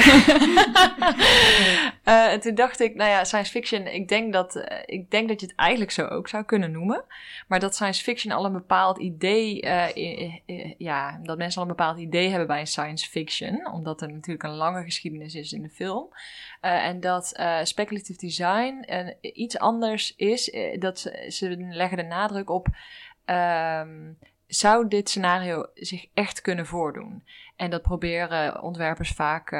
en 2.32 2.40
toen 2.40 2.54
dacht 2.54 2.80
ik, 2.80 2.94
nou 2.94 3.10
ja, 3.10 3.24
science 3.24 3.50
fiction, 3.50 3.86
ik 3.86 4.08
denk, 4.08 4.32
dat, 4.32 4.66
ik 4.86 5.10
denk 5.10 5.28
dat 5.28 5.40
je 5.40 5.46
het 5.46 5.56
eigenlijk 5.56 5.90
zo 5.90 6.06
ook 6.06 6.28
zou 6.28 6.44
kunnen 6.44 6.70
noemen. 6.70 7.04
Maar 7.48 7.60
dat 7.60 7.74
science 7.74 8.02
fiction 8.02 8.32
al 8.32 8.44
een 8.44 8.52
bepaald 8.52 8.98
idee, 8.98 9.66
ja, 10.78 11.20
dat 11.22 11.38
mensen 11.38 11.62
al 11.62 11.68
een 11.68 11.76
bepaald 11.76 11.98
idee 11.98 12.28
hebben 12.28 12.46
bij 12.46 12.60
een 12.60 12.66
science 12.66 13.08
fiction. 13.08 13.72
Omdat 13.72 14.02
er 14.02 14.12
natuurlijk 14.12 14.42
een 14.42 14.56
lange 14.56 14.82
geschiedenis 14.82 15.34
is 15.34 15.52
in 15.52 15.62
de 15.62 15.70
film. 15.70 15.95
Uh, 16.04 16.86
en 16.86 17.00
dat 17.00 17.32
uh, 17.36 17.58
speculative 17.62 18.18
design 18.18 18.84
iets 19.20 19.58
anders 19.58 20.14
is. 20.16 20.56
dat 20.78 20.98
ze, 20.98 21.26
ze, 21.28 21.56
leggen 21.58 21.96
de 21.96 22.02
nadruk 22.02 22.50
op. 22.50 22.66
Um, 23.24 24.18
zou 24.46 24.88
dit 24.88 25.08
scenario 25.08 25.66
zich 25.74 26.06
echt 26.14 26.40
kunnen 26.40 26.66
voordoen? 26.66 27.24
En 27.56 27.70
dat 27.70 27.82
proberen 27.82 28.62
ontwerpers 28.62 29.10
vaak, 29.10 29.50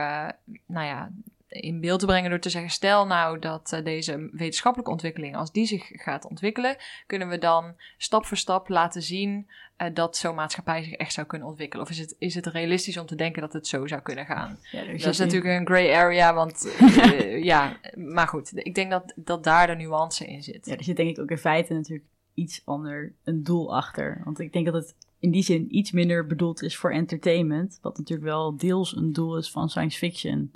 nou 0.66 0.86
ja, 0.86 1.10
in 1.48 1.80
beeld 1.80 2.00
te 2.00 2.06
brengen 2.06 2.30
door 2.30 2.38
te 2.38 2.50
zeggen: 2.50 2.70
stel 2.70 3.06
nou 3.06 3.38
dat 3.38 3.80
deze 3.84 4.28
wetenschappelijke 4.32 4.92
ontwikkeling, 4.92 5.36
als 5.36 5.52
die 5.52 5.66
zich 5.66 5.86
gaat 5.86 6.24
ontwikkelen, 6.24 6.76
kunnen 7.06 7.28
we 7.28 7.38
dan 7.38 7.76
stap 7.98 8.26
voor 8.26 8.36
stap 8.36 8.68
laten 8.68 9.02
zien 9.02 9.50
uh, 9.78 9.88
dat 9.94 10.16
zo'n 10.16 10.34
maatschappij 10.34 10.82
zich 10.82 10.92
echt 10.92 11.12
zou 11.12 11.26
kunnen 11.26 11.48
ontwikkelen? 11.48 11.84
Of 11.84 11.90
is 11.90 11.98
het, 11.98 12.16
is 12.18 12.34
het 12.34 12.46
realistisch 12.46 12.98
om 12.98 13.06
te 13.06 13.14
denken 13.14 13.42
dat 13.42 13.52
het 13.52 13.66
zo 13.66 13.86
zou 13.86 14.02
kunnen 14.02 14.26
gaan? 14.26 14.58
Ja, 14.72 14.84
dat 14.84 15.06
is 15.06 15.18
natuurlijk 15.18 15.60
een 15.60 15.66
gray 15.66 15.94
area, 15.94 16.34
want 16.34 16.76
uh, 16.80 17.42
ja, 17.52 17.76
maar 17.94 18.28
goed, 18.28 18.50
ik 18.54 18.74
denk 18.74 18.90
dat, 18.90 19.12
dat 19.16 19.44
daar 19.44 19.66
de 19.66 19.74
nuance 19.74 20.26
in 20.26 20.42
zit. 20.42 20.66
Ja, 20.66 20.76
er 20.76 20.84
zit 20.84 20.96
denk 20.96 21.10
ik 21.10 21.18
ook 21.18 21.30
in 21.30 21.38
feite 21.38 21.74
natuurlijk 21.74 22.08
iets 22.34 22.62
ander 22.64 23.12
een 23.24 23.42
doel 23.42 23.76
achter. 23.76 24.20
Want 24.24 24.40
ik 24.40 24.52
denk 24.52 24.64
dat 24.64 24.74
het 24.74 24.94
in 25.18 25.30
die 25.30 25.42
zin 25.42 25.76
iets 25.76 25.92
minder 25.92 26.26
bedoeld 26.26 26.62
is 26.62 26.76
voor 26.76 26.92
entertainment, 26.92 27.78
wat 27.82 27.98
natuurlijk 27.98 28.28
wel 28.28 28.56
deels 28.56 28.96
een 28.96 29.12
doel 29.12 29.36
is 29.36 29.50
van 29.50 29.68
science 29.68 29.98
fiction. 29.98 30.52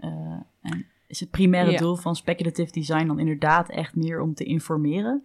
Uh, 0.00 0.10
en 0.62 0.86
is 1.06 1.20
het 1.20 1.30
primaire 1.30 1.70
ja. 1.70 1.78
doel 1.78 1.96
van 1.96 2.16
speculative 2.16 2.72
design 2.72 3.06
dan 3.06 3.18
inderdaad 3.18 3.70
echt 3.70 3.96
meer 3.96 4.20
om 4.20 4.34
te 4.34 4.44
informeren? 4.44 5.22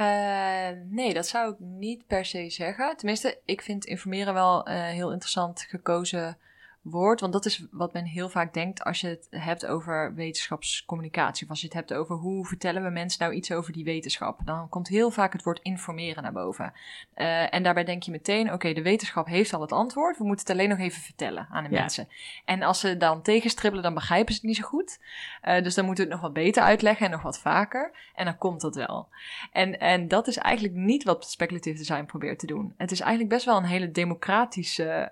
Uh, 0.00 0.68
nee, 0.88 1.14
dat 1.14 1.26
zou 1.26 1.52
ik 1.52 1.58
niet 1.58 2.06
per 2.06 2.24
se 2.24 2.50
zeggen. 2.50 2.96
Tenminste, 2.96 3.40
ik 3.44 3.62
vind 3.62 3.84
informeren 3.84 4.34
wel 4.34 4.68
uh, 4.68 4.74
heel 4.74 5.12
interessant 5.12 5.66
gekozen 5.68 6.38
woord. 6.82 7.20
Want 7.20 7.32
dat 7.32 7.44
is 7.44 7.66
wat 7.70 7.92
men 7.92 8.04
heel 8.04 8.28
vaak 8.28 8.54
denkt 8.54 8.84
als 8.84 9.00
je 9.00 9.08
het 9.08 9.26
hebt 9.30 9.66
over 9.66 10.14
wetenschapscommunicatie. 10.14 11.44
Of 11.44 11.50
als 11.50 11.60
je 11.60 11.66
het 11.66 11.74
hebt 11.74 11.94
over 11.94 12.16
hoe 12.16 12.46
vertellen 12.46 12.82
we 12.82 12.90
mensen 12.90 13.22
nou 13.22 13.34
iets 13.34 13.52
over 13.52 13.72
die 13.72 13.84
wetenschap. 13.84 14.40
Dan 14.44 14.68
komt 14.68 14.88
heel 14.88 15.10
vaak 15.10 15.32
het 15.32 15.42
woord 15.42 15.60
informeren 15.62 16.22
naar 16.22 16.32
boven. 16.32 16.72
Uh, 17.16 17.54
en 17.54 17.62
daarbij 17.62 17.84
denk 17.84 18.02
je 18.02 18.10
meteen, 18.10 18.44
oké, 18.44 18.54
okay, 18.54 18.74
de 18.74 18.82
wetenschap 18.82 19.26
heeft 19.26 19.52
al 19.52 19.60
het 19.60 19.72
antwoord. 19.72 20.18
We 20.18 20.24
moeten 20.24 20.46
het 20.46 20.56
alleen 20.56 20.68
nog 20.68 20.78
even 20.78 21.02
vertellen 21.02 21.48
aan 21.50 21.64
de 21.64 21.70
ja. 21.70 21.80
mensen. 21.80 22.08
En 22.44 22.62
als 22.62 22.80
ze 22.80 22.96
dan 22.96 23.22
tegenstribbelen, 23.22 23.84
dan 23.84 23.94
begrijpen 23.94 24.34
ze 24.34 24.40
het 24.40 24.48
niet 24.48 24.58
zo 24.58 24.66
goed. 24.66 24.98
Uh, 25.44 25.62
dus 25.62 25.74
dan 25.74 25.84
moeten 25.84 26.04
we 26.04 26.10
het 26.10 26.20
nog 26.20 26.30
wat 26.30 26.42
beter 26.44 26.62
uitleggen 26.62 27.06
en 27.06 27.12
nog 27.12 27.22
wat 27.22 27.38
vaker. 27.38 27.92
En 28.14 28.24
dan 28.24 28.38
komt 28.38 28.60
dat 28.60 28.74
wel. 28.74 29.08
En, 29.52 29.80
en 29.80 30.08
dat 30.08 30.26
is 30.26 30.36
eigenlijk 30.36 30.76
niet 30.76 31.04
wat 31.04 31.30
speculative 31.30 31.76
design 31.76 32.04
probeert 32.04 32.38
te 32.38 32.46
doen. 32.46 32.74
Het 32.76 32.90
is 32.90 33.00
eigenlijk 33.00 33.30
best 33.30 33.44
wel 33.44 33.56
een 33.56 33.64
hele 33.64 33.90
democratische 33.90 35.10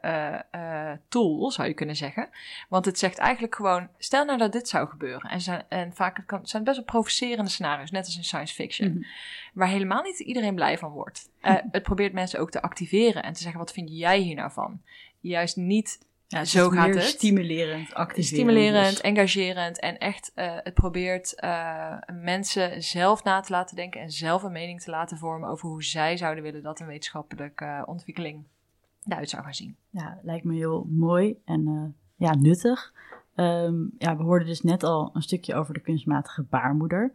uh, 0.55 0.91
tool 1.09 1.50
zou 1.61 1.73
je 1.73 1.79
kunnen 1.79 1.97
zeggen. 1.97 2.29
Want 2.69 2.85
het 2.85 2.99
zegt 2.99 3.19
eigenlijk 3.19 3.55
gewoon, 3.55 3.88
stel 3.99 4.25
nou 4.25 4.38
dat 4.38 4.52
dit 4.52 4.69
zou 4.69 4.88
gebeuren. 4.88 5.31
En, 5.31 5.40
zijn, 5.40 5.64
en 5.69 5.95
vaak 5.95 6.17
het 6.17 6.26
kan, 6.26 6.47
zijn 6.47 6.64
best 6.64 6.76
wel 6.76 6.85
provocerende 6.85 7.50
scenario's, 7.50 7.90
net 7.90 8.05
als 8.05 8.17
in 8.17 8.25
science 8.25 8.55
fiction. 8.55 8.88
Mm-hmm. 8.88 9.07
Waar 9.55 9.69
helemaal 9.69 10.02
niet 10.02 10.19
iedereen 10.21 10.55
blij 10.55 10.79
van 10.79 10.90
wordt. 10.90 11.31
Uh, 11.43 11.55
het 11.71 11.83
probeert 11.83 12.12
mensen 12.12 12.40
ook 12.40 12.50
te 12.50 12.62
activeren 12.62 13.23
en 13.23 13.33
te 13.33 13.43
zeggen, 13.43 13.61
wat 13.61 13.73
vind 13.73 13.88
jij 13.93 14.19
hier 14.19 14.35
nou 14.35 14.52
van? 14.52 14.81
Juist 15.21 15.57
niet 15.57 15.99
ja, 16.26 16.45
zo 16.45 16.69
gaat 16.69 16.95
het. 16.95 17.02
Stimulerend, 17.02 17.95
activerend. 17.95 18.26
Stimulerend, 18.26 18.90
dus. 18.90 19.00
engagerend. 19.00 19.79
En 19.79 19.99
echt, 19.99 20.33
uh, 20.35 20.52
het 20.57 20.75
probeert 20.75 21.35
uh, 21.45 21.97
mensen 22.12 22.83
zelf 22.83 23.25
na 23.25 23.40
te 23.40 23.52
laten 23.52 23.76
denken 23.76 24.00
en 24.00 24.11
zelf 24.11 24.43
een 24.43 24.52
mening 24.52 24.81
te 24.81 24.90
laten 24.90 25.19
vormen 25.19 25.49
over 25.49 25.69
hoe 25.69 25.85
zij 25.85 26.17
zouden 26.17 26.43
willen 26.43 26.62
dat 26.62 26.81
een 26.81 26.87
wetenschappelijke 26.87 27.64
uh, 27.64 27.83
ontwikkeling 27.87 28.45
zou 29.23 29.43
gaan 29.43 29.55
zien. 29.55 29.76
Ja, 29.90 30.19
lijkt 30.23 30.45
me 30.45 30.55
heel 30.55 30.87
mooi 30.90 31.40
en 31.45 31.61
uh, 31.69 31.83
ja, 32.17 32.35
nuttig. 32.35 32.93
Um, 33.37 33.90
ja, 33.99 34.17
we 34.17 34.23
hoorden 34.23 34.47
dus 34.47 34.62
net 34.62 34.83
al 34.83 35.11
een 35.14 35.23
stukje 35.23 35.55
over 35.55 35.75
de 35.75 35.81
kunstmatige 35.81 36.43
baarmoeder. 36.43 37.12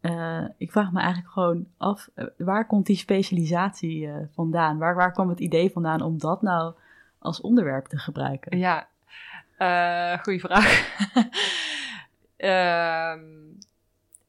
Uh, 0.00 0.44
ik 0.56 0.72
vraag 0.72 0.92
me 0.92 1.00
eigenlijk 1.00 1.32
gewoon 1.32 1.66
af, 1.76 2.08
uh, 2.14 2.24
waar 2.36 2.66
komt 2.66 2.86
die 2.86 2.96
specialisatie 2.96 4.08
vandaan? 4.34 4.78
Waar, 4.78 4.94
waar 4.94 5.12
kwam 5.12 5.28
het 5.28 5.40
idee 5.40 5.70
vandaan 5.70 6.00
om 6.00 6.18
dat 6.18 6.42
nou 6.42 6.74
als 7.18 7.40
onderwerp 7.40 7.86
te 7.86 7.98
gebruiken? 7.98 8.58
Ja, 8.58 8.88
goede 10.22 10.38
vraag. 10.38 10.96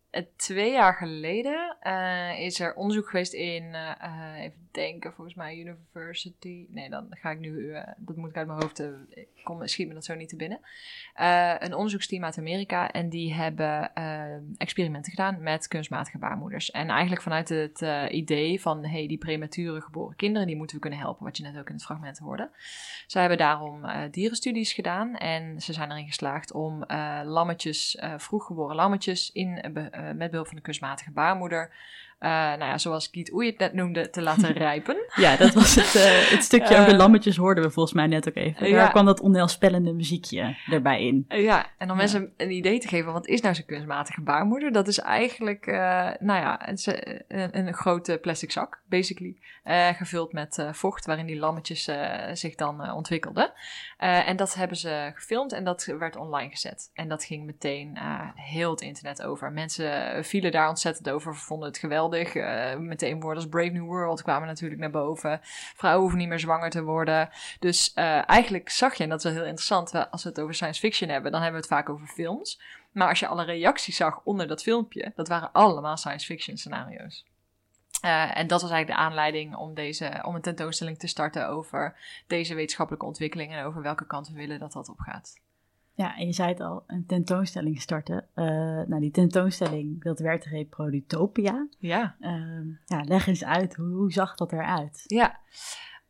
Ehm, 0.09 0.23
twee 0.35 0.71
jaar 0.71 0.93
geleden 0.93 1.77
is 2.37 2.59
er 2.59 2.75
onderzoek 2.75 3.09
geweest 3.09 3.33
in, 3.33 3.75
even 4.37 4.67
denken, 4.71 5.13
volgens 5.13 5.35
mij 5.35 5.57
University. 5.57 6.65
Nee, 6.69 6.89
dan 6.89 7.07
ga 7.09 7.31
ik 7.31 7.39
nu, 7.39 7.73
dat 7.97 8.15
moet 8.15 8.29
ik 8.29 8.37
uit 8.37 8.47
mijn 8.47 8.61
hoofd, 8.61 8.79
ik 9.09 9.27
kom, 9.43 9.67
schiet 9.67 9.87
me 9.87 9.93
dat 9.93 10.05
zo 10.05 10.15
niet 10.15 10.29
te 10.29 10.35
binnen. 10.35 10.59
Een 11.59 11.73
onderzoeksteam 11.73 12.23
uit 12.23 12.37
Amerika 12.37 12.91
en 12.91 13.09
die 13.09 13.33
hebben 13.33 13.91
experimenten 14.57 15.11
gedaan 15.11 15.41
met 15.41 15.67
kunstmatige 15.67 16.17
baarmoeders. 16.17 16.71
En 16.71 16.89
eigenlijk 16.89 17.21
vanuit 17.21 17.49
het 17.49 17.81
idee 18.11 18.61
van, 18.61 18.85
hey, 18.85 19.07
die 19.07 19.17
premature 19.17 19.81
geboren 19.81 20.15
kinderen, 20.15 20.47
die 20.47 20.55
moeten 20.55 20.75
we 20.75 20.81
kunnen 20.81 20.99
helpen, 20.99 21.25
wat 21.25 21.37
je 21.37 21.43
net 21.43 21.57
ook 21.57 21.67
in 21.67 21.73
het 21.73 21.83
fragment 21.83 22.17
hoorde. 22.17 22.49
Ze 23.07 23.19
hebben 23.19 23.37
daarom 23.37 23.85
dierenstudies 24.11 24.73
gedaan 24.73 25.15
en 25.15 25.61
ze 25.61 25.73
zijn 25.73 25.91
erin 25.91 26.07
geslaagd 26.07 26.53
om 26.53 26.85
lammetjes, 27.23 27.97
vroeggeboren 28.17 28.75
lammetjes, 28.75 29.31
in, 29.31 29.61
met 30.15 30.29
behulp 30.29 30.47
van 30.47 30.55
de 30.55 30.61
kunstmatige 30.61 31.11
baarmoeder, 31.11 31.71
uh, 32.19 32.29
nou 32.29 32.63
ja, 32.63 32.77
zoals 32.77 33.09
Kiet 33.09 33.33
Oei 33.33 33.47
het 33.47 33.57
net 33.57 33.73
noemde, 33.73 34.09
te 34.09 34.21
laten 34.21 34.51
rijpen. 34.67 34.97
ja, 35.15 35.35
dat 35.35 35.53
was 35.53 35.75
het, 35.75 35.95
uh, 35.95 36.31
het 36.31 36.43
stukje 36.49 36.73
over 36.73 36.85
de 36.85 36.91
eh, 36.91 36.97
lammetjes 36.97 37.37
hoorden 37.37 37.63
we 37.63 37.69
volgens 37.69 37.95
mij 37.95 38.07
net 38.07 38.27
ook 38.27 38.35
even. 38.35 38.59
Daar 38.59 38.69
ja. 38.69 38.87
kwam 38.87 39.05
dat 39.05 39.19
onheilspellende 39.19 39.93
muziekje 39.93 40.55
erbij 40.71 41.05
in. 41.05 41.25
ja, 41.27 41.65
en 41.77 41.91
om 41.91 41.97
mensen 41.97 42.33
een 42.37 42.51
idee 42.51 42.79
te 42.79 42.87
geven, 42.87 43.13
wat 43.13 43.27
is 43.27 43.41
nou 43.41 43.55
zo'n 43.55 43.65
kunstmatige 43.65 44.21
baarmoeder? 44.21 44.71
Dat 44.71 44.87
is 44.87 44.99
eigenlijk, 44.99 45.65
nou 46.19 46.39
ja, 46.39 46.69
een, 46.69 46.77
een, 47.27 47.57
een, 47.67 47.73
grote 47.73 48.17
plastic 48.21 48.51
zak, 48.51 48.81
basically. 48.85 49.35
gevuld 49.93 50.33
met 50.33 50.67
vocht, 50.71 51.05
waarin 51.05 51.25
die 51.25 51.39
lammetjes 51.39 51.89
zich 52.33 52.55
dan 52.55 52.91
ontwikkelden. 52.91 53.51
en 53.97 54.35
dat 54.35 54.53
hebben 54.53 54.77
ze 54.77 55.11
gefilmd 55.15 55.53
en 55.53 55.63
dat 55.63 55.85
werd 55.99 56.15
online 56.15 56.49
gezet. 56.49 56.91
En 56.93 57.09
dat 57.09 57.23
ging 57.23 57.45
meteen 57.45 57.97
heel 58.35 58.71
het 58.71 58.81
internet 58.81 59.21
over. 59.23 59.51
Mensen 59.51 60.25
vielen 60.25 60.51
daar 60.51 60.69
ontzettend 60.69 61.09
over, 61.09 61.35
vonden 61.35 61.67
het 61.67 61.77
geweldig 61.77 62.08
Uh, 62.13 62.75
meteen 62.75 63.19
woorden 63.19 63.43
als 63.43 63.51
Brave 63.51 63.69
New 63.69 63.85
World 63.85 64.21
kwamen 64.21 64.47
natuurlijk 64.47 64.81
naar 64.81 64.91
boven. 64.91 65.39
Vrouwen 65.75 66.01
hoeven 66.01 66.19
niet 66.19 66.27
meer 66.27 66.39
zwanger 66.39 66.69
te 66.69 66.83
worden. 66.83 67.29
Dus 67.59 67.91
uh, 67.95 68.29
eigenlijk 68.29 68.69
zag 68.69 68.95
je, 68.95 69.03
en 69.03 69.09
dat 69.09 69.17
is 69.17 69.23
wel 69.23 69.33
heel 69.33 69.43
interessant, 69.43 70.11
als 70.11 70.23
we 70.23 70.29
het 70.29 70.39
over 70.39 70.53
science 70.53 70.79
fiction 70.79 71.09
hebben, 71.09 71.31
dan 71.31 71.41
hebben 71.41 71.61
we 71.61 71.67
het 71.67 71.75
vaak 71.75 71.89
over 71.89 72.07
films. 72.07 72.61
Maar 72.91 73.07
als 73.07 73.19
je 73.19 73.27
alle 73.27 73.43
reacties 73.43 73.95
zag 73.95 74.21
onder 74.23 74.47
dat 74.47 74.61
filmpje, 74.61 75.11
dat 75.15 75.27
waren 75.27 75.51
allemaal 75.51 75.97
science 75.97 76.25
fiction 76.25 76.57
scenario's. 76.57 77.25
Uh, 78.05 78.37
en 78.37 78.47
dat 78.47 78.61
was 78.61 78.71
eigenlijk 78.71 78.99
de 78.99 79.05
aanleiding 79.05 79.55
om, 79.55 79.73
deze, 79.73 80.21
om 80.25 80.35
een 80.35 80.41
tentoonstelling 80.41 80.99
te 80.99 81.07
starten 81.07 81.47
over 81.47 81.95
deze 82.27 82.55
wetenschappelijke 82.55 83.07
ontwikkeling 83.07 83.53
en 83.53 83.65
over 83.65 83.81
welke 83.81 84.05
kant 84.05 84.27
we 84.27 84.33
willen 84.33 84.59
dat 84.59 84.71
dat 84.71 84.89
op 84.89 84.99
gaat. 84.99 85.33
Ja, 85.99 86.17
en 86.17 86.25
je 86.25 86.33
zei 86.33 86.49
het 86.49 86.59
al, 86.59 86.83
een 86.87 87.05
tentoonstelling 87.05 87.81
starten. 87.81 88.25
Uh, 88.35 88.45
nou, 88.87 88.99
die 88.99 89.11
tentoonstelling, 89.11 90.03
dat 90.03 90.19
werd 90.19 90.45
Reprodutopia. 90.45 91.67
Ja. 91.77 92.15
Uh, 92.19 92.77
ja, 92.85 93.03
leg 93.03 93.27
eens 93.27 93.43
uit, 93.43 93.75
hoe, 93.75 93.95
hoe 93.95 94.11
zag 94.11 94.35
dat 94.35 94.51
eruit? 94.51 95.03
Ja, 95.07 95.39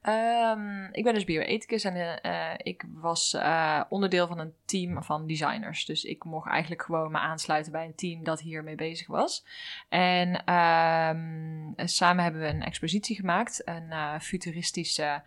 Um, 0.08 0.90
ik 0.92 1.04
ben 1.04 1.14
dus 1.14 1.24
bioethicus 1.24 1.84
en 1.84 2.20
uh, 2.26 2.54
ik 2.58 2.86
was 2.94 3.34
uh, 3.34 3.84
onderdeel 3.90 4.28
van 4.28 4.40
een 4.40 4.54
team 4.66 5.04
van 5.04 5.28
designers. 5.28 5.86
Dus 5.86 6.04
ik 6.04 6.24
mocht 6.24 6.50
eigenlijk 6.50 6.82
gewoon 6.82 7.12
me 7.12 7.18
aansluiten 7.18 7.72
bij 7.72 7.86
een 7.86 7.96
team 7.96 8.24
dat 8.24 8.42
hiermee 8.42 8.76
bezig 8.76 9.08
was. 9.08 9.46
En 9.90 10.54
um, 10.54 11.74
samen 11.76 12.24
hebben 12.24 12.42
we 12.42 12.48
een 12.48 12.64
expositie 12.64 13.16
gemaakt, 13.16 13.62
een 13.66 14.22
futuristische 14.22 15.22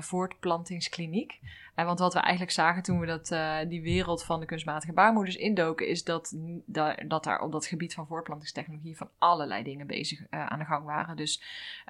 voortplantingskliniek. 0.00 1.40
En 1.74 1.86
want 1.86 1.98
wat 1.98 2.14
we 2.14 2.20
eigenlijk 2.20 2.52
zagen 2.52 2.82
toen 2.82 3.00
we 3.00 3.06
dat, 3.06 3.30
uh, 3.30 3.58
die 3.68 3.82
wereld 3.82 4.24
van 4.24 4.40
de 4.40 4.46
kunstmatige 4.46 4.92
baarmoeders 4.92 5.36
indoken, 5.36 5.88
is 5.88 6.04
dat, 6.04 6.32
da 6.66 6.94
dat 7.06 7.24
daar 7.24 7.40
op 7.40 7.52
dat 7.52 7.66
gebied 7.66 7.94
van 7.94 8.06
voortplantingstechnologie 8.06 8.96
van 8.96 9.08
allerlei 9.18 9.62
dingen 9.62 9.86
bezig 9.86 10.20
uh, 10.20 10.46
aan 10.46 10.58
de 10.58 10.64
gang 10.64 10.84
waren. 10.84 11.16
Dus 11.16 11.42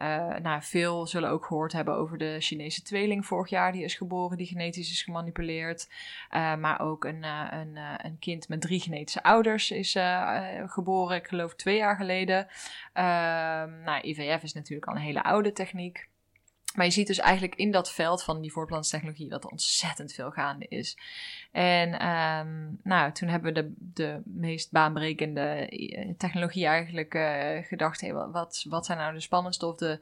uh, 0.03 0.37
nou, 0.37 0.63
veel 0.63 1.07
zullen 1.07 1.31
ook 1.31 1.47
gehoord 1.47 1.73
hebben 1.73 1.95
over 1.95 2.19
de 2.19 2.37
Chinese 2.41 2.83
tweeling 2.83 3.27
vorig 3.27 3.51
jaar, 3.51 3.73
die 3.73 3.85
is 3.85 3.95
geboren, 3.95 4.37
die 4.37 4.47
genetisch 4.47 4.91
is 4.91 5.03
gemanipuleerd. 5.03 5.89
maar 6.31 6.81
ook 6.81 7.05
een, 7.05 7.23
een, 7.23 7.77
een 7.77 8.19
kind 8.19 8.49
met 8.49 8.61
drie 8.61 8.81
genetische 8.81 9.23
ouders 9.23 9.71
is 9.71 9.97
geboren, 10.67 11.17
ik 11.17 11.27
geloof 11.27 11.55
twee 11.55 11.77
jaar 11.77 11.97
geleden. 11.97 12.47
Ehm, 12.93 13.83
nou, 13.83 14.01
IVF 14.03 14.43
is 14.43 14.53
natuurlijk 14.53 14.89
al 14.89 14.95
een 14.95 15.01
hele 15.01 15.23
oude 15.23 15.53
techniek. 15.53 16.11
Maar 16.75 16.85
je 16.85 16.93
ziet 16.93 17.07
dus 17.07 17.19
eigenlijk 17.19 17.55
in 17.55 17.71
dat 17.71 17.93
veld 17.93 18.23
van 18.23 18.41
die 18.41 18.53
voortplantingstechnologie 18.53 19.29
dat 19.29 19.45
er 19.45 19.51
ontzettend 19.51 20.13
veel 20.13 20.31
gaande 20.31 20.67
is. 20.69 20.99
En 21.53 22.09
um, 22.09 22.79
nou, 22.83 23.13
toen 23.13 23.29
hebben 23.29 23.55
we 23.55 23.63
de, 23.63 23.75
de 23.77 24.21
meest 24.25 24.71
baanbrekende 24.71 25.41
eh, 25.41 26.15
technologie 26.17 26.67
eigenlijk 26.67 27.15
uh, 27.15 27.65
gedacht: 27.67 28.11
wat, 28.11 28.67
wat 28.69 28.87
zijn 28.87 28.99
nou 28.99 29.13
de 29.13 29.21
spannendste 29.21 29.67
of 29.67 29.77
de 29.77 30.01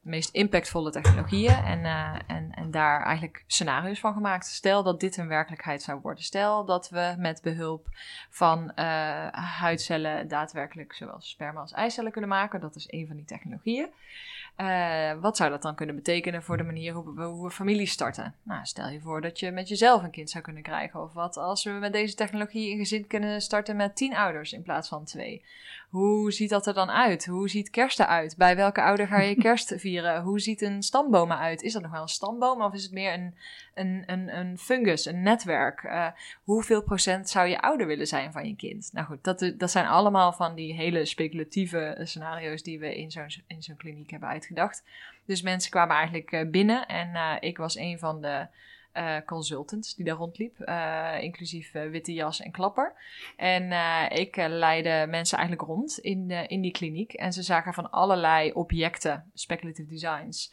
meest 0.00 0.34
impactvolle 0.34 0.90
technologieën? 0.90 1.64
En, 1.64 1.78
uh, 1.78 2.18
en, 2.26 2.52
en 2.54 2.70
daar 2.70 3.02
eigenlijk 3.02 3.44
scenario's 3.46 4.00
van 4.00 4.12
gemaakt. 4.12 4.46
Stel 4.46 4.82
dat 4.82 5.00
dit 5.00 5.16
een 5.16 5.28
werkelijkheid 5.28 5.82
zou 5.82 6.00
worden. 6.00 6.24
Stel 6.24 6.64
dat 6.64 6.88
we 6.88 7.14
met 7.18 7.42
behulp 7.42 7.86
van 8.30 8.72
huidcellen 9.34 10.28
daadwerkelijk 10.28 10.92
zowel 10.92 11.20
sperma 11.20 11.60
als 11.60 11.72
eicellen 11.72 12.12
kunnen 12.12 12.30
maken. 12.30 12.60
Dat 12.60 12.76
is 12.76 12.84
een 12.92 13.06
van 13.06 13.16
die 13.16 13.24
technologieën. 13.24 13.88
Eh, 14.56 15.12
wat 15.20 15.36
zou 15.36 15.50
dat 15.50 15.62
dan 15.62 15.74
kunnen 15.74 15.94
betekenen 15.94 16.42
voor 16.42 16.56
de 16.56 16.62
manier 16.62 16.92
hoe 16.92 17.14
we, 17.14 17.22
hoe 17.22 17.50
families 17.50 17.92
starten? 17.92 18.34
Nou, 18.42 18.64
stel 18.64 18.88
je 18.88 19.00
voor 19.00 19.20
dat 19.20 19.40
je 19.40 19.50
met 19.50 19.68
jezelf 19.68 20.02
een 20.02 20.10
kind 20.10 20.30
zou 20.30 20.44
kunnen 20.44 20.62
krijgen. 20.62 21.02
Of 21.02 21.12
wat 21.12 21.36
als 21.36 21.64
we 21.64 21.70
met 21.70 21.92
deze 21.92 22.14
technologie 22.14 22.72
een 22.72 22.78
gezin 22.78 23.06
kunnen 23.06 23.40
starten 23.40 23.76
met 23.76 23.96
tien 23.96 24.16
ouders 24.16 24.52
in 24.52 24.62
plaats 24.62 24.88
van 24.88 25.04
twee? 25.04 25.44
Hoe 25.92 26.32
ziet 26.32 26.50
dat 26.50 26.66
er 26.66 26.74
dan 26.74 26.90
uit? 26.90 27.26
Hoe 27.26 27.48
ziet 27.48 27.70
kerst 27.70 28.00
eruit? 28.00 28.36
Bij 28.36 28.56
welke 28.56 28.82
ouder 28.82 29.06
ga 29.06 29.20
je 29.20 29.34
kerst 29.46 29.74
vieren? 29.76 30.22
Hoe 30.22 30.40
ziet 30.40 30.62
een 30.62 30.82
stamboom 30.82 31.32
eruit? 31.32 31.62
Is 31.62 31.72
dat 31.72 31.82
nog 31.82 31.90
wel 31.90 32.02
een 32.02 32.08
stamboom 32.08 32.62
of 32.62 32.74
is 32.74 32.82
het 32.82 32.92
meer 32.92 33.12
een, 33.12 33.34
een, 33.74 34.02
een, 34.06 34.36
een 34.36 34.58
fungus, 34.58 35.06
een 35.06 35.22
netwerk? 35.22 35.82
Uh, 35.82 36.06
hoeveel 36.44 36.82
procent 36.82 37.28
zou 37.28 37.48
je 37.48 37.60
ouder 37.60 37.86
willen 37.86 38.06
zijn 38.06 38.32
van 38.32 38.46
je 38.46 38.56
kind? 38.56 38.90
Nou 38.92 39.06
goed, 39.06 39.24
dat, 39.24 39.52
dat 39.58 39.70
zijn 39.70 39.86
allemaal 39.86 40.32
van 40.32 40.54
die 40.54 40.74
hele 40.74 41.04
speculatieve 41.04 42.00
scenario's 42.02 42.62
die 42.62 42.78
we 42.78 42.96
in 42.96 43.10
zo'n 43.10 43.42
in 43.46 43.62
zo'n 43.62 43.76
kliniek 43.76 44.10
hebben 44.10 44.28
uitgedacht. 44.28 44.84
Dus 45.26 45.42
mensen 45.42 45.70
kwamen 45.70 45.96
eigenlijk 45.96 46.32
eh, 46.32 46.50
binnen 46.50 46.86
en 46.86 47.08
uh, 47.14 47.36
ik 47.40 47.56
was 47.56 47.76
een 47.76 47.98
van 47.98 48.20
de 48.20 48.46
uh, 48.94 49.16
consultants 49.26 49.94
die 49.94 50.04
daar 50.04 50.16
rondliep, 50.16 50.56
uh, 50.60 51.14
inclusief 51.20 51.74
uh, 51.74 51.90
witte 51.90 52.12
jas 52.12 52.40
en 52.40 52.50
klapper. 52.50 52.94
En 53.36 53.72
ik 54.18 54.36
leidde 54.36 55.06
mensen 55.08 55.38
eigenlijk 55.38 55.68
rond 55.68 55.98
in, 55.98 56.30
in 56.30 56.60
die 56.60 56.72
kliniek. 56.72 57.12
En 57.12 57.32
ze 57.32 57.42
zagen 57.42 57.74
van 57.74 57.90
allerlei 57.90 58.52
objecten, 58.52 59.30
speculative 59.34 59.88
designs, 59.88 60.52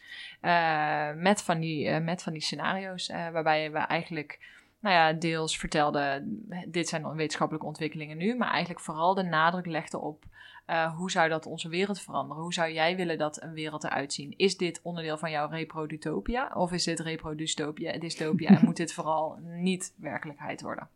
met, 1.15 1.41
van 1.41 1.60
die, 1.60 2.00
met 2.00 2.24
van 2.24 2.34
die 2.34 2.41
scenario's, 2.41 3.08
waarbij 3.08 3.72
we 3.72 3.77
eigenlijk 3.77 4.39
nou 4.79 4.95
ja, 4.95 5.13
deels 5.13 5.57
vertelden, 5.57 6.39
dit 6.67 6.88
zijn 6.88 7.15
wetenschappelijke 7.15 7.67
ontwikkelingen 7.67 8.17
nu, 8.17 8.36
maar 8.36 8.50
eigenlijk 8.51 8.83
vooral 8.83 9.13
de 9.13 9.24
nadruk 9.24 9.65
legde 9.65 10.00
op 10.00 10.25
uh, 10.69 10.95
hoe 10.95 11.12
zou 11.12 11.29
dat 11.29 11.45
onze 11.45 11.69
wereld 11.69 12.01
veranderen? 12.01 12.43
Hoe 12.43 12.53
zou 12.53 12.71
jij 12.71 12.95
willen 12.95 13.17
dat 13.17 13.41
een 13.41 13.53
wereld 13.53 13.83
eruit 13.83 14.13
zien? 14.13 14.33
Is 14.38 14.57
dit 14.57 14.79
onderdeel 14.83 15.17
van 15.17 15.31
jouw 15.31 15.48
reprodutopia 15.50 16.51
of 16.53 16.71
is 16.71 16.83
dit 16.83 17.00
reprodystopia, 17.00 17.98
dystopia 17.98 18.50
en 18.50 18.59
moet 18.65 18.77
dit 18.77 18.93
vooral 18.93 19.38
niet 19.41 19.93
werkelijkheid 19.98 20.62
worden? 20.62 20.89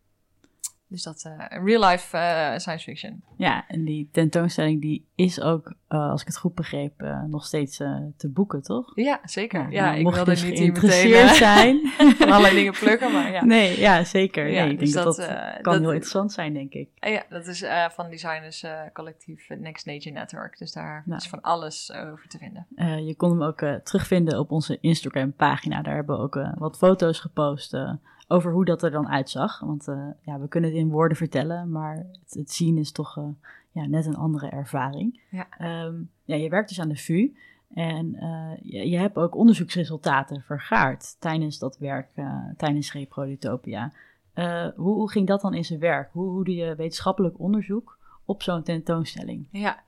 Dus 0.94 1.02
dat 1.02 1.24
uh, 1.26 1.64
real 1.64 1.90
life 1.90 2.16
uh, 2.16 2.58
science 2.58 2.84
fiction. 2.84 3.22
Ja, 3.36 3.64
en 3.68 3.84
die 3.84 4.08
tentoonstelling 4.12 4.80
die 4.80 5.06
is 5.14 5.40
ook, 5.40 5.74
uh, 5.88 6.10
als 6.10 6.20
ik 6.20 6.26
het 6.26 6.36
goed 6.36 6.54
begreep, 6.54 6.92
nog 7.26 7.44
steeds 7.44 7.76
te 8.16 8.30
boeken, 8.34 8.62
toch? 8.62 8.92
Ja, 8.94 9.20
zeker. 9.24 9.60
Ja, 9.60 9.68
ja 9.70 9.84
nou, 9.84 9.98
ik 9.98 10.14
wilde 10.14 10.30
dus 10.30 10.44
niet 10.44 10.58
geïnteresseerd 10.58 11.22
meteen, 11.22 11.34
zijn. 11.36 11.86
van 12.16 12.28
allerlei 12.28 12.54
dingen 12.54 12.72
pluggen, 12.72 13.12
maar 13.12 13.32
ja. 13.32 13.44
Nee, 13.44 13.78
ja, 13.80 14.04
zeker. 14.04 14.46
Ja, 14.46 14.62
nee, 14.64 14.72
ik 14.72 14.78
dus 14.78 14.92
denk 14.92 15.04
dat 15.04 15.16
dat, 15.16 15.26
eh, 15.28 15.36
kan 15.62 15.72
dat- 15.72 15.80
heel 15.80 15.90
interessant 15.90 16.32
zijn, 16.32 16.52
denk 16.54 16.72
ik. 16.72 16.88
ja, 16.94 17.22
dat 17.28 17.46
is 17.46 17.64
van 17.90 18.10
designers 18.10 18.62
eh, 18.62 18.80
collectief 18.92 19.48
Next 19.48 19.86
Nature 19.86 20.14
Network. 20.14 20.58
Dus 20.58 20.72
daar 20.72 21.02
Nou. 21.06 21.20
is 21.20 21.28
van 21.28 21.40
alles 21.40 21.92
over 21.92 22.28
te 22.28 22.38
vinden. 22.38 22.66
Eh, 22.74 23.06
je 23.06 23.14
kon 23.16 23.30
hem 23.30 23.42
ook 23.42 23.60
eh, 23.60 23.74
terugvinden 23.74 24.38
op 24.38 24.50
onze 24.50 24.78
Instagram-pagina. 24.80 25.82
Daar 25.82 25.94
hebben 25.94 26.16
we 26.16 26.22
ook 26.22 26.36
eh, 26.36 26.52
wat 26.54 26.76
foto's 26.76 27.20
gepost 27.20 27.74
eh, 27.74 27.92
over 28.28 28.52
hoe 28.52 28.64
dat 28.64 28.82
er 28.82 28.90
dan 28.90 29.08
uitzag. 29.08 29.60
Want 29.60 29.88
eh, 29.88 30.08
ja, 30.20 30.40
we 30.40 30.48
kunnen 30.48 30.70
het 30.70 30.78
in 30.78 30.90
woorden 30.90 31.16
vertellen, 31.16 31.70
maar 31.70 31.96
het, 31.96 32.34
het 32.34 32.50
zien 32.50 32.78
is 32.78 32.92
toch 32.92 33.16
eh, 33.16 33.24
ja, 33.70 33.86
net 33.86 34.06
een 34.06 34.16
andere 34.16 34.48
ervaring. 34.48 35.20
Ja. 35.30 35.46
Ehm, 35.58 35.94
ja, 36.24 36.36
je 36.36 36.48
werkt 36.48 36.68
dus 36.68 36.80
aan 36.80 36.88
de 36.88 36.96
VU 36.96 37.34
en 37.74 38.14
eh, 38.14 38.52
je, 38.62 38.88
je 38.88 38.98
hebt 38.98 39.16
ook 39.16 39.36
onderzoeksresultaten 39.36 40.42
vergaard 40.42 41.20
tijdens 41.20 41.58
dat 41.58 41.78
werk, 41.78 42.08
tijdens 42.56 42.92
Reprodutopia. 42.92 43.92
Eh, 44.32 44.68
hoe, 44.76 44.94
hoe 44.94 45.10
ging 45.10 45.26
dat 45.26 45.40
dan 45.40 45.54
in 45.54 45.64
zijn 45.64 45.80
werk? 45.80 46.08
Hoe, 46.12 46.28
hoe 46.28 46.44
doe 46.44 46.54
je 46.54 46.74
wetenschappelijk 46.74 47.40
onderzoek 47.40 47.98
op 48.24 48.42
zo'n 48.42 48.62
tentoonstelling? 48.62 49.48
Ja, 49.50 49.82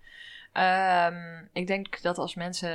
Ehm, 0.57 1.45
ik 1.53 1.67
denk 1.67 2.03
dat 2.03 2.19
als 2.19 2.35
mensen, 2.35 2.71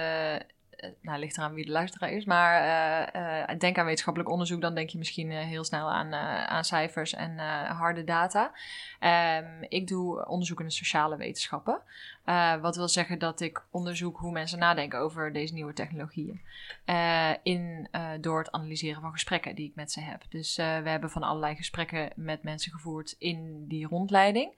nou 1.02 1.20
ligt 1.20 1.38
eraan 1.38 1.54
wie 1.54 1.66
de 1.66 1.72
luisteraar 1.72 2.12
is, 2.12 2.26
maar 2.26 2.62
eh, 2.62 3.42
eh, 3.50 3.60
denk 3.60 3.78
aan 3.78 3.86
wetenschappelijk 3.86 4.32
onderzoek, 4.32 4.62
dan 4.62 4.76
denk 4.76 4.90
je 4.90 4.98
misschien 4.98 5.32
eh, 5.32 5.38
heel 5.38 5.64
snel 5.64 5.92
aan, 5.92 6.14
eh, 6.14 6.44
aan 6.44 6.64
cijfers 6.64 7.14
en 7.14 7.40
eh, 7.40 7.80
harde 7.80 8.04
data. 8.04 8.52
Ehm, 9.00 9.64
ik 9.70 9.88
doe 9.88 10.28
onderzoek 10.28 10.60
in 10.60 10.66
de 10.66 10.72
sociale 10.72 11.18
wetenschappen. 11.18 11.82
Eh, 12.26 12.56
wat 12.56 12.76
wil 12.76 12.88
zeggen 12.88 13.20
dat 13.20 13.40
ik 13.40 13.64
onderzoek 13.72 14.18
hoe 14.18 14.32
mensen 14.32 14.60
nadenken 14.60 15.00
over 15.00 15.34
deze 15.34 15.54
nieuwe 15.54 15.74
technologieën. 15.74 16.42
Eh, 16.86 17.30
in, 17.44 17.88
eh, 17.92 18.10
door 18.20 18.40
het 18.40 18.52
analyseren 18.52 19.02
van 19.02 19.12
gesprekken 19.12 19.56
die 19.56 19.70
ik 19.70 19.76
met 19.76 19.92
ze 19.92 20.00
heb. 20.00 20.24
Dus 20.30 20.56
we 20.56 20.64
hebben 20.64 21.10
van 21.10 21.24
allerlei 21.24 21.56
gesprekken 21.56 22.12
met 22.16 22.44
mensen 22.44 22.72
gevoerd 22.72 23.16
in 23.18 23.68
die 23.68 23.88
rondleiding. 23.88 24.54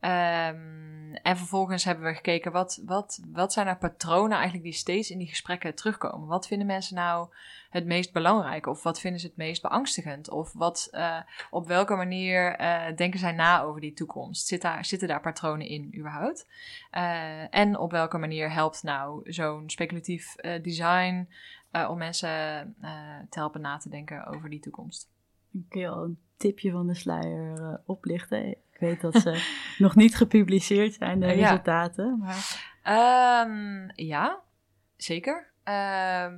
Ehm, 0.00 1.14
en 1.22 1.36
vervolgens 1.36 1.84
hebben 1.84 2.04
we 2.04 2.14
gekeken 2.14 2.52
wat, 2.52 2.82
wat, 2.84 3.22
wat 3.32 3.52
zijn 3.52 3.66
er 3.66 3.76
patronen 3.76 4.34
eigenlijk 4.36 4.64
die 4.64 4.72
steeds 4.72 5.10
in 5.10 5.18
die 5.18 5.28
gesprekken 5.28 5.74
terugkomen. 5.74 6.28
Wat 6.28 6.46
vinden 6.46 6.66
mensen 6.66 6.94
nou 6.94 7.28
het 7.70 7.86
meest 7.86 8.12
belangrijk? 8.12 8.66
Of 8.66 8.82
wat 8.82 9.00
vinden 9.00 9.20
ze 9.20 9.26
het 9.26 9.36
meest 9.36 9.62
beangstigend? 9.62 10.30
Of 10.30 10.52
wat, 10.52 10.88
eh, 10.90 11.18
op 11.50 11.66
welke 11.66 11.94
manier 11.94 12.56
eh, 12.56 12.96
denken 12.96 13.18
zij 13.18 13.32
na 13.32 13.62
over 13.62 13.80
die 13.80 13.92
toekomst? 13.92 14.46
Zit 14.46 14.62
daar, 14.62 14.84
zitten 14.84 15.08
daar 15.08 15.20
patronen 15.20 15.66
in 15.66 15.94
überhaupt? 15.98 16.48
Eh, 16.90 17.54
en 17.54 17.78
op 17.78 17.90
welke 17.90 18.18
manier 18.18 18.52
helpt 18.52 18.82
nou 18.82 19.32
zo'n 19.32 19.70
speculatief 19.70 20.34
design 20.62 21.28
om 21.88 21.98
mensen 21.98 22.74
te 23.30 23.38
helpen 23.38 23.60
na 23.60 23.76
te 23.76 23.88
denken 23.88 24.26
over 24.26 24.50
die 24.50 24.60
toekomst? 24.60 25.08
Kun 25.68 25.80
je 25.80 25.88
al 25.88 26.04
een 26.04 26.18
tipje 26.36 26.70
van 26.70 26.86
de 26.86 26.94
sluier 26.94 27.80
oplichten? 27.86 28.46
Ik 28.48 28.80
weet 28.80 29.00
dat 29.00 29.14
ze 29.14 29.54
nog 29.84 29.94
niet 29.94 30.16
gepubliceerd 30.16 30.94
zijn, 30.94 31.20
de 31.20 31.26
Eh, 31.26 31.36
ja. 31.38 31.42
resultaten. 31.42 32.18
Maar 32.18 32.74
Ehm, 32.82 33.88
ja, 33.94 34.40
zeker. 34.96 35.50
Ehm, 35.62 36.34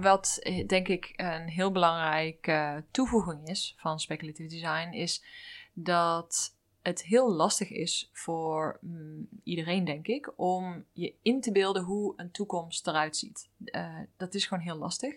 wat 0.00 0.38
eh, 0.40 0.66
denk 0.66 0.88
ik 0.88 1.12
een 1.16 1.48
heel 1.48 1.72
belangrijke 1.72 2.84
toevoeging 2.90 3.48
is 3.48 3.74
van 3.78 4.00
speculative 4.00 4.48
design, 4.48 4.92
is 4.92 5.24
dat 5.72 6.56
het 6.82 7.02
heel 7.02 7.32
lastig 7.32 7.70
is 7.70 8.10
voor 8.12 8.78
mm, 8.80 9.28
iedereen, 9.44 9.84
denk 9.84 10.06
ik, 10.06 10.32
om 10.36 10.84
je 10.92 11.14
in 11.22 11.40
te 11.40 11.52
beelden 11.52 11.82
hoe 11.82 12.12
een 12.16 12.30
toekomst 12.30 12.86
eruit 12.86 13.16
ziet. 13.16 13.48
Eh, 13.64 13.98
dat 14.16 14.34
is 14.34 14.46
gewoon 14.46 14.64
heel 14.64 14.76
lastig. 14.76 15.14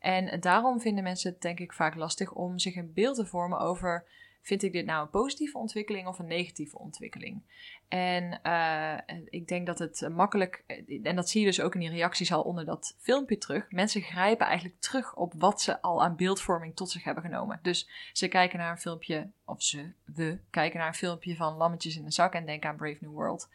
En 0.00 0.40
daarom 0.40 0.80
vinden 0.80 1.04
mensen 1.04 1.32
het, 1.32 1.40
denk 1.40 1.58
ik, 1.58 1.72
vaak 1.72 1.94
lastig 1.94 2.32
om 2.32 2.58
zich 2.58 2.76
een 2.76 2.92
beeld 2.92 3.16
te 3.16 3.26
vormen 3.26 3.58
over: 3.58 4.04
vind 4.42 4.62
ik 4.62 4.72
dit 4.72 4.86
nou 4.86 5.02
een 5.02 5.10
positieve 5.10 5.58
ontwikkeling 5.58 6.06
of 6.06 6.18
een 6.18 6.26
negatieve 6.26 6.78
ontwikkeling? 6.78 7.42
En 7.88 8.42
eh, 8.42 9.16
ik 9.24 9.48
denk 9.48 9.66
dat 9.66 9.78
het 9.78 10.08
makkelijk, 10.10 10.64
en 11.02 11.16
dat 11.16 11.28
zie 11.28 11.40
je 11.40 11.46
dus 11.46 11.60
ook 11.60 11.74
in 11.74 11.80
die 11.80 11.90
reacties 11.90 12.32
al 12.32 12.42
onder 12.42 12.64
dat 12.64 12.96
filmpje 12.98 13.38
terug. 13.38 13.70
Mensen 13.70 14.02
grijpen 14.02 14.46
eigenlijk 14.46 14.80
terug 14.80 15.14
op 15.14 15.32
wat 15.36 15.62
ze 15.62 15.82
al 15.82 16.02
aan 16.02 16.16
beeldvorming 16.16 16.76
tot 16.76 16.90
zich 16.90 17.04
hebben 17.04 17.22
genomen. 17.22 17.58
Dus 17.62 17.88
ze 18.12 18.28
kijken 18.28 18.58
naar 18.58 18.70
een 18.70 18.78
filmpje, 18.78 19.30
of 19.44 19.62
ze, 19.62 19.92
we 20.04 20.38
kijken 20.50 20.78
naar 20.78 20.88
een 20.88 20.94
filmpje 20.94 21.36
van 21.36 21.56
lammetjes 21.56 21.96
in 21.96 22.04
een 22.04 22.12
zak 22.12 22.34
en 22.34 22.46
denken 22.46 22.70
aan 22.70 22.76
Brave 22.76 22.98
New 23.00 23.12
World. 23.12 23.48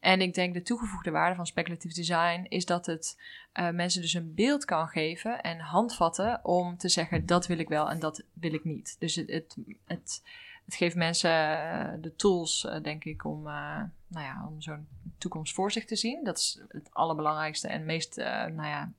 En 0.00 0.20
ik 0.20 0.34
denk 0.34 0.54
de 0.54 0.62
toegevoegde 0.62 1.10
waarde 1.10 1.36
van 1.36 1.46
speculative 1.46 1.94
design 1.94 2.46
is 2.48 2.64
dat 2.64 2.86
het 2.86 3.20
eh, 3.52 3.70
mensen 3.70 4.00
dus 4.00 4.14
een 4.14 4.34
beeld 4.34 4.64
kan 4.64 4.88
geven 4.88 5.40
en 5.40 5.58
handvatten 5.58 6.40
om 6.42 6.76
te 6.76 6.88
zeggen 6.88 7.26
dat 7.26 7.46
wil 7.46 7.58
ik 7.58 7.68
wel 7.68 7.90
en 7.90 7.98
dat 7.98 8.22
wil 8.32 8.54
ik 8.54 8.64
niet. 8.64 8.96
Dus 8.98 9.14
het, 9.14 9.56
het, 9.84 10.22
het 10.66 10.74
geeft 10.74 10.96
mensen 10.96 11.30
eh, 11.30 11.92
de 12.00 12.16
tools, 12.16 12.64
eh, 12.64 12.82
denk 12.82 13.04
ik, 13.04 13.24
om, 13.24 13.46
eh, 13.46 13.82
nou 14.06 14.24
ja, 14.24 14.46
om 14.48 14.60
zo'n 14.60 14.88
toekomst 15.18 15.54
voor 15.54 15.72
zich 15.72 15.84
te 15.84 15.96
zien. 15.96 16.24
Dat 16.24 16.38
is 16.38 16.60
het 16.68 16.88
allerbelangrijkste 16.92 17.68
en 17.68 17.84
meest 17.84 18.16
nou 18.16 18.66
ja, 18.66 18.92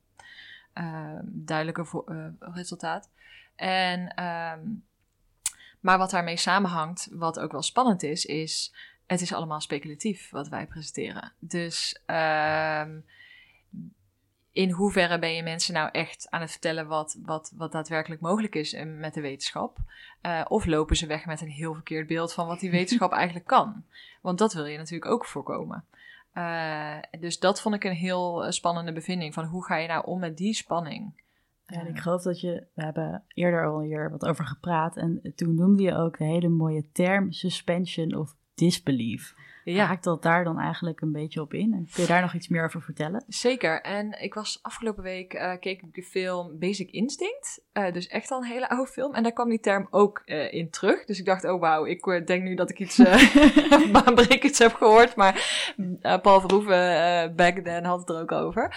duidelijke 1.23 1.85
resultaat. 2.39 3.09
En, 3.55 4.13
ehm, 4.13 4.59
maar 5.79 5.97
wat 5.97 6.09
daarmee 6.09 6.37
samenhangt, 6.37 7.07
wat 7.11 7.39
ook 7.39 7.51
wel 7.51 7.61
spannend 7.61 8.03
is, 8.03 8.25
is 8.25 8.73
het 9.05 9.21
is 9.21 9.33
allemaal 9.33 9.61
speculatief 9.61 10.29
wat 10.29 10.47
wij 10.47 10.67
presenteren. 10.67 11.31
Dus 11.39 12.01
ehm, 12.05 12.99
in 14.57 14.71
hoeverre 14.71 15.19
ben 15.19 15.33
je 15.33 15.43
mensen 15.43 15.73
nou 15.73 15.89
echt 15.91 16.27
aan 16.29 16.41
het 16.41 16.51
vertellen 16.51 16.87
wat, 16.87 17.19
wat, 17.23 17.53
wat 17.55 17.71
daadwerkelijk 17.71 18.21
mogelijk 18.21 18.55
is 18.55 18.73
eh, 18.73 18.85
met 18.85 19.13
de 19.13 19.21
wetenschap? 19.21 19.77
Eh, 20.21 20.45
of 20.47 20.65
lopen 20.65 20.95
ze 20.95 21.07
weg 21.07 21.25
met 21.25 21.41
een 21.41 21.49
heel 21.49 21.73
verkeerd 21.73 22.07
beeld 22.07 22.33
van 22.33 22.47
wat 22.47 22.59
die 22.59 22.71
wetenschap 22.71 23.11
eigenlijk 23.21 23.45
kan? 23.45 23.83
Want 24.21 24.37
dat 24.37 24.53
wil 24.53 24.65
je 24.65 24.77
natuurlijk 24.77 25.11
ook 25.11 25.25
voorkomen. 25.25 25.83
Eh, 26.33 26.97
dus 27.19 27.39
dat 27.39 27.61
vond 27.61 27.75
ik 27.75 27.83
een 27.83 27.95
heel 27.95 28.51
spannende 28.51 28.91
bevinding. 28.91 29.33
Van 29.33 29.45
hoe 29.45 29.65
ga 29.65 29.77
je 29.77 29.87
nou 29.87 30.05
om 30.05 30.19
met 30.19 30.37
die 30.37 30.53
spanning? 30.53 31.13
ja, 31.65 31.79
en 31.79 31.87
ik 31.87 31.99
geloof 31.99 32.21
dat 32.21 32.41
je, 32.41 32.63
we 32.73 32.83
hebben 32.83 33.23
eerder 33.27 33.65
al 33.65 33.81
hier 33.81 34.11
wat 34.11 34.25
over 34.25 34.45
gepraat. 34.45 34.97
En 34.97 35.33
toen 35.35 35.55
noemde 35.55 35.83
je 35.83 35.95
ook 35.95 36.17
de 36.17 36.25
hele 36.25 36.49
mooie 36.49 36.91
term 36.91 37.31
suspension 37.31 38.15
of 38.15 38.35
disbelief. 38.55 39.35
Ja. 39.73 39.85
Haakt 39.85 40.03
dat 40.03 40.23
daar 40.23 40.43
dan 40.43 40.59
eigenlijk 40.59 41.01
een 41.01 41.11
beetje 41.11 41.41
op 41.41 41.53
in? 41.53 41.73
En 41.73 41.87
kun 41.93 42.01
je 42.01 42.07
daar 42.09 42.21
nog 42.21 42.33
iets 42.33 42.47
meer 42.47 42.63
over 42.63 42.81
vertellen? 42.81 43.23
Zeker. 43.27 43.81
En 43.81 44.21
ik 44.21 44.33
was 44.33 44.59
afgelopen 44.61 45.03
week, 45.03 45.33
eh, 45.33 45.59
keek 45.59 45.81
ik 45.81 45.93
de 45.93 46.03
film 46.03 46.59
Basic 46.59 46.91
Instinct. 46.91 47.65
Eh, 47.71 47.93
dus 47.93 48.07
echt 48.07 48.31
al 48.31 48.37
een 48.37 48.47
hele 48.47 48.69
oude 48.75 48.91
film. 48.91 49.13
En 49.13 49.23
daar 49.23 49.31
kwam 49.31 49.49
die 49.49 49.59
term 49.59 49.87
ook 49.89 50.21
eh, 50.25 50.53
in 50.53 50.69
terug. 50.69 51.05
Dus 51.05 51.19
ik 51.19 51.25
dacht, 51.25 51.43
oh 51.43 51.59
wauw, 51.59 51.85
ik 51.85 52.27
denk 52.27 52.43
nu 52.43 52.55
dat 52.55 52.69
ik 52.69 52.79
iets 52.79 52.97
baanbrekends 53.91 54.59
heb 54.59 54.73
gehoord. 54.73 55.15
Maar 55.15 55.73
Paul 56.21 56.39
Verhoeven 56.39 57.35
back 57.35 57.57
then 57.57 57.83
had 57.83 57.99
het 57.99 58.09
er 58.09 58.21
ook 58.21 58.31
over. 58.31 58.75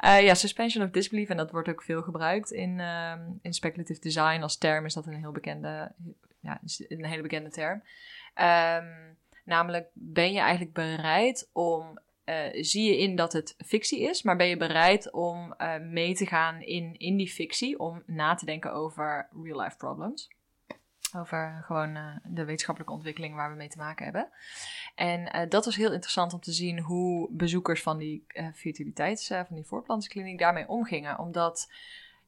Ja, 0.00 0.34
suspension 0.34 0.84
of 0.84 0.90
disbelief. 0.90 1.28
En 1.28 1.36
dat 1.36 1.50
wordt 1.50 1.68
ook 1.68 1.82
veel 1.82 2.02
gebruikt 2.02 2.50
in, 2.50 2.80
ehm, 2.80 3.20
in 3.42 3.52
speculative 3.52 4.00
design. 4.00 4.42
Als 4.42 4.58
term 4.58 4.84
is 4.84 4.94
dat 4.94 5.06
een 5.06 5.14
heel 5.14 5.32
bekende, 5.32 5.92
ja, 6.40 6.60
een 6.88 7.04
hele 7.04 7.22
bekende 7.22 7.50
term. 7.50 7.82
Ehm, 8.34 8.84
namelijk, 9.44 9.88
ben 9.92 10.32
je 10.32 10.40
eigenlijk 10.40 10.74
bereid 10.74 11.50
om 11.52 12.00
uh, 12.24 12.62
zie 12.64 12.82
je 12.82 12.98
in 12.98 13.16
dat 13.16 13.32
het 13.32 13.54
fictie 13.58 14.00
is, 14.00 14.22
maar 14.22 14.36
ben 14.36 14.46
je 14.46 14.56
bereid 14.56 15.12
om 15.12 15.54
uh, 15.58 15.78
mee 15.78 16.14
te 16.14 16.26
gaan 16.26 16.60
in, 16.60 16.94
in 16.98 17.16
die 17.16 17.30
fictie, 17.30 17.78
om 17.78 18.02
na 18.06 18.34
te 18.34 18.44
denken 18.44 18.72
over 18.72 19.28
real-life 19.42 19.76
problems? 19.76 20.30
Over 21.16 21.62
gewoon 21.66 21.96
uh, 21.96 22.16
de 22.24 22.44
wetenschappelijke 22.44 22.94
ontwikkeling 22.94 23.34
waar 23.34 23.50
we 23.50 23.56
mee 23.56 23.68
te 23.68 23.78
maken 23.78 24.04
hebben. 24.04 24.28
En 24.94 25.48
dat 25.48 25.64
was 25.64 25.76
heel 25.76 25.92
interessant 25.92 26.32
om 26.32 26.40
te 26.40 26.52
zien 26.52 26.80
hoe 26.80 27.28
bezoekers 27.32 27.82
van 27.82 27.98
die 27.98 28.24
fertiliteits, 28.54 29.26
van 29.26 29.46
die 29.50 29.66
voortplantingskliniek 29.66 30.38
daarmee 30.38 30.68
omgingen. 30.68 31.18
Omdat 31.18 31.72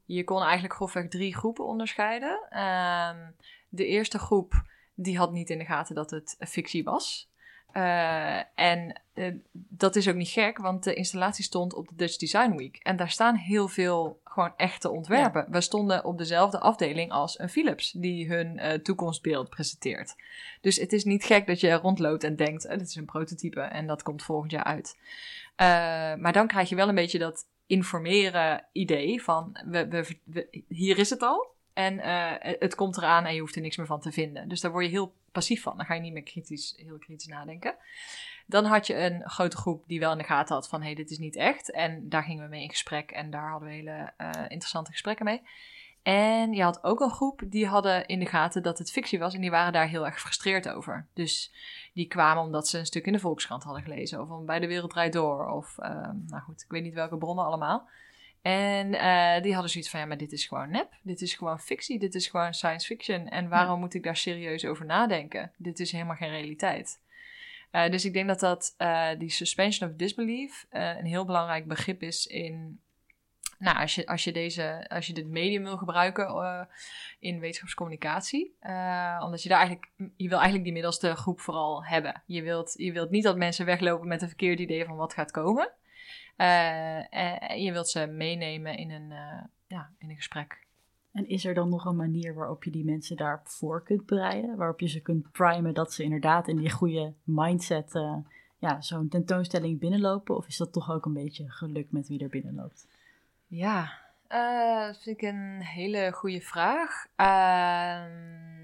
je 0.05 0.23
kon 0.23 0.41
eigenlijk 0.41 0.73
grofweg 0.73 1.07
drie 1.07 1.35
groepen 1.35 1.65
onderscheiden. 1.65 2.47
Ehm, 2.49 3.31
de 3.69 3.85
eerste 3.85 4.19
groep 4.19 4.63
die 4.95 5.17
had 5.17 5.31
niet 5.31 5.49
in 5.49 5.57
de 5.57 5.65
gaten 5.65 5.95
dat 5.95 6.11
het 6.11 6.35
fictie 6.39 6.83
was. 6.83 7.29
Uh, 7.73 8.59
en 8.59 9.01
uh, 9.13 9.33
dat 9.51 9.95
is 9.95 10.09
ook 10.09 10.15
niet 10.15 10.29
gek, 10.29 10.57
want 10.57 10.83
de 10.83 10.93
installatie 10.93 11.43
stond 11.43 11.73
op 11.73 11.87
de 11.87 11.95
Dutch 11.95 12.17
Design 12.17 12.55
Week. 12.55 12.77
En 12.77 12.95
daar 12.95 13.09
staan 13.09 13.35
heel 13.35 13.67
veel 13.67 14.19
gewoon 14.23 14.53
echte 14.57 14.89
ontwerpen. 14.89 15.41
Ja. 15.41 15.49
We 15.49 15.61
stonden 15.61 16.05
op 16.05 16.17
dezelfde 16.17 16.59
afdeling 16.59 17.11
als 17.11 17.39
een 17.39 17.49
Philips, 17.49 17.91
die 17.91 18.27
hun 18.27 18.57
uh, 18.57 18.71
toekomstbeeld 18.71 19.49
presenteert. 19.49 20.15
Dus 20.61 20.77
het 20.77 20.93
is 20.93 21.03
niet 21.03 21.23
gek 21.23 21.47
dat 21.47 21.59
je 21.59 21.71
rondloopt 21.71 22.23
en 22.23 22.35
denkt, 22.35 22.69
dit 22.69 22.81
is 22.81 22.95
een 22.95 23.05
prototype 23.05 23.61
en 23.61 23.87
dat 23.87 24.03
komt 24.03 24.23
volgend 24.23 24.51
jaar 24.51 24.63
uit. 24.63 24.97
maar 26.19 26.33
dan 26.33 26.47
krijg 26.47 26.69
je 26.69 26.75
wel 26.75 26.89
een 26.89 26.95
beetje 26.95 27.19
dat 27.19 27.45
informeren 27.67 28.65
idee 28.71 29.23
van, 29.23 29.57
we, 29.65 29.87
we, 29.87 30.17
we, 30.23 30.63
hier 30.67 30.97
is 30.97 31.09
het 31.09 31.21
al. 31.21 31.54
En 31.75 31.99
het 32.59 32.75
komt 32.75 32.97
eraan 32.97 33.25
en 33.25 33.33
je 33.33 33.39
hoeft 33.39 33.55
er 33.55 33.61
niks 33.61 33.77
meer 33.77 33.85
van 33.85 33.99
te 33.99 34.11
vinden. 34.11 34.47
Dus 34.47 34.61
daar 34.61 34.71
word 34.71 34.85
je 34.85 34.91
heel 34.91 35.13
passief 35.31 35.61
van. 35.61 35.77
Dan 35.77 35.85
ga 35.85 35.93
je 35.93 36.01
niet 36.01 36.13
meer 36.13 36.23
kritisch, 36.23 36.73
heel 36.77 36.97
kritisch 36.97 37.27
nadenken. 37.27 37.75
Dan 38.45 38.65
had 38.65 38.87
je 38.87 38.97
een 38.97 39.29
grote 39.29 39.57
groep 39.57 39.83
die 39.87 39.99
wel 39.99 40.11
in 40.11 40.17
de 40.17 40.23
gaten 40.23 40.55
had 40.55 40.69
van... 40.69 40.79
hé, 40.79 40.85
hey, 40.85 40.95
dit 40.95 41.11
is 41.11 41.17
niet 41.17 41.35
echt. 41.35 41.71
En 41.71 42.09
daar 42.09 42.23
gingen 42.23 42.43
we 42.43 42.49
mee 42.49 42.61
in 42.61 42.69
gesprek. 42.69 43.11
En 43.11 43.29
daar 43.29 43.49
hadden 43.49 43.69
we 43.69 43.75
hele 43.75 44.13
uh, 44.17 44.29
interessante 44.41 44.91
gesprekken 44.91 45.25
mee. 45.25 45.41
En 46.03 46.53
je 46.53 46.63
had 46.63 46.83
ook 46.83 46.99
een 46.99 47.11
groep 47.11 47.41
die 47.45 47.67
hadden 47.67 48.05
in 48.05 48.19
de 48.19 48.25
gaten 48.25 48.63
dat 48.63 48.77
het 48.77 48.91
fictie 48.91 49.19
was. 49.19 49.33
En 49.33 49.41
die 49.41 49.51
waren 49.51 49.73
daar 49.73 49.87
heel 49.87 50.05
erg 50.05 50.13
gefrustreerd 50.13 50.69
over. 50.69 51.05
Dus 51.13 51.51
die 51.93 52.07
kwamen 52.07 52.43
omdat 52.43 52.67
ze 52.67 52.77
een 52.77 52.85
stuk 52.85 53.05
in 53.05 53.13
de 53.13 53.19
Volkskrant 53.19 53.63
hadden 53.63 53.83
gelezen. 53.83 54.21
Of 54.21 54.45
bij 54.45 54.59
De 54.59 54.67
Wereld 54.67 54.91
Draait 54.91 55.13
Door. 55.13 55.49
Of, 55.49 55.75
uh, 55.79 55.87
nou 56.27 56.41
goed, 56.41 56.61
ik 56.61 56.71
weet 56.71 56.83
niet 56.83 56.93
welke 56.93 57.17
bronnen 57.17 57.45
allemaal. 57.45 57.87
En 58.45 58.93
uh, 58.93 59.41
die 59.41 59.53
hadden 59.53 59.71
zoiets 59.71 59.89
van, 59.89 59.99
ja, 59.99 60.05
maar 60.05 60.17
dit 60.17 60.31
is 60.31 60.45
gewoon 60.45 60.69
nep. 60.69 60.93
Dit 61.01 61.21
is 61.21 61.33
gewoon 61.33 61.59
fictie. 61.59 61.99
Dit 61.99 62.15
is 62.15 62.27
gewoon 62.27 62.53
science 62.53 62.85
fiction. 62.87 63.29
En 63.29 63.49
waarom 63.49 63.73
ja. 63.73 63.79
moet 63.79 63.93
ik 63.93 64.03
daar 64.03 64.17
serieus 64.17 64.65
over 64.65 64.85
nadenken? 64.85 65.51
Dit 65.57 65.79
is 65.79 65.91
helemaal 65.91 66.15
geen 66.15 66.29
realiteit. 66.29 67.01
Uh, 67.71 67.89
dus 67.89 68.05
ik 68.05 68.13
denk 68.13 68.27
dat 68.27 68.39
dat 68.39 68.75
uh, 68.77 69.09
die 69.17 69.29
suspension 69.29 69.89
of 69.89 69.95
disbelief 69.95 70.65
een 70.69 71.05
heel 71.05 71.25
belangrijk 71.25 71.67
begrip 71.67 72.01
is 72.01 72.25
in... 72.25 72.79
Nou, 73.57 73.77
als 73.77 73.95
je, 73.95 74.07
als 74.07 74.23
je, 74.23 74.31
deze, 74.31 74.85
als 74.89 75.07
je 75.07 75.13
dit 75.13 75.27
medium 75.27 75.63
wil 75.63 75.77
gebruiken 75.77 76.67
in 77.19 77.39
wetenschapscommunicatie. 77.39 78.55
omdat 79.19 79.43
je 79.43 79.49
daar 79.49 79.57
eigenlijk... 79.57 79.91
Je 79.97 80.27
wil 80.27 80.37
eigenlijk 80.37 80.63
die 80.63 80.73
middelste 80.73 81.15
groep 81.15 81.39
vooral 81.39 81.85
hebben. 81.85 82.23
Je 82.25 82.41
wilt, 82.41 82.73
je 82.77 82.91
wilt 82.91 83.09
niet 83.09 83.23
dat 83.23 83.37
mensen 83.37 83.65
weglopen 83.65 84.07
met 84.07 84.21
een 84.21 84.27
verkeerd 84.27 84.59
idee 84.59 84.85
van 84.85 84.95
wat 84.95 85.13
gaat 85.13 85.31
komen. 85.31 85.73
Uh, 86.37 87.13
en 87.13 87.61
je 87.61 87.71
wilt 87.71 87.87
ze 87.87 88.05
meenemen 88.05 88.77
in 88.77 88.91
een, 88.91 89.11
uh, 89.11 89.43
ja, 89.67 89.89
in 89.97 90.09
een 90.09 90.15
gesprek. 90.15 90.63
En 91.11 91.27
is 91.27 91.45
er 91.45 91.53
dan 91.53 91.69
nog 91.69 91.85
een 91.85 91.95
manier 91.95 92.33
waarop 92.33 92.63
je 92.63 92.71
die 92.71 92.85
mensen 92.85 93.17
daarvoor 93.17 93.83
kunt 93.83 94.05
bereiden? 94.05 94.55
Waarop 94.57 94.79
je 94.79 94.87
ze 94.87 95.01
kunt 95.01 95.31
primen 95.31 95.73
dat 95.73 95.93
ze 95.93 96.03
inderdaad 96.03 96.47
in 96.47 96.57
die 96.57 96.71
goede 96.71 97.13
mindset 97.23 97.95
uh, 97.95 98.17
ja, 98.57 98.81
zo'n 98.81 99.07
tentoonstelling 99.07 99.79
binnenlopen? 99.79 100.35
Of 100.35 100.47
is 100.47 100.57
dat 100.57 100.73
toch 100.73 100.91
ook 100.91 101.05
een 101.05 101.13
beetje 101.13 101.49
geluk 101.49 101.91
met 101.91 102.07
wie 102.07 102.23
er 102.23 102.29
binnenloopt? 102.29 102.87
Ja, 103.47 103.91
dat 104.27 105.01
vind 105.01 105.21
ik 105.21 105.21
een 105.21 105.61
hele 105.61 106.11
goede 106.11 106.41
vraag. 106.41 107.05
Ehm, 107.15 108.54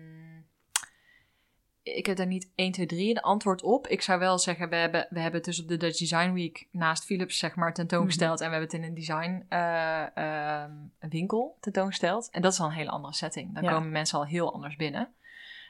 ik 1.84 2.06
heb 2.06 2.18
daar 2.18 2.28
niet 2.28 2.52
1, 2.56 2.72
2, 2.72 2.86
3 2.86 3.10
een 3.10 3.22
antwoord 3.22 3.64
op. 3.64 3.88
Ik 3.88 4.02
zou 4.02 4.20
wel 4.20 4.40
zeggen, 4.40 4.70
we 4.70 4.76
hebben, 4.76 5.08
we 5.10 5.20
hebben 5.20 5.40
het 5.40 5.46
dus 5.46 5.62
op 5.62 5.68
de 5.68 5.78
Dutch 5.78 5.98
Design 5.98 6.32
Week 6.32 6.68
naast 6.72 7.06
Philips 7.06 7.38
zeg 7.38 7.56
maar 7.56 7.74
tentoongesteld. 7.74 8.40
Mm-hmm. 8.40 8.54
En 8.54 8.60
we 8.60 8.68
hebben 8.68 8.80
het 8.80 8.90
in 8.90 9.14
een 9.14 9.26
design 9.26 9.46
uh, 9.50 10.06
uh, 10.18 11.10
winkel 11.10 11.58
tentoongesteld. 11.60 12.30
En 12.32 12.42
dat 12.42 12.54
is 12.54 12.60
al 12.60 12.66
een 12.66 12.72
hele 12.72 12.90
andere 12.90 13.14
setting. 13.14 13.54
Dan 13.54 13.64
ja. 13.64 13.72
komen 13.72 13.92
mensen 13.92 14.18
al 14.18 14.26
heel 14.26 14.54
anders 14.54 14.76
binnen. 14.76 15.14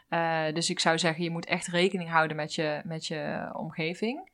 Uh, 0.10 0.54
dus 0.54 0.70
ik 0.70 0.80
zou 0.80 1.00
zeggen, 1.00 1.24
je 1.24 1.30
moet 1.30 1.46
echt 1.46 1.68
rekening 1.68 2.10
houden 2.10 2.36
met 2.38 2.56
je, 2.56 2.82
met 2.84 3.08
je 3.08 3.50
omgeving. 3.54 4.30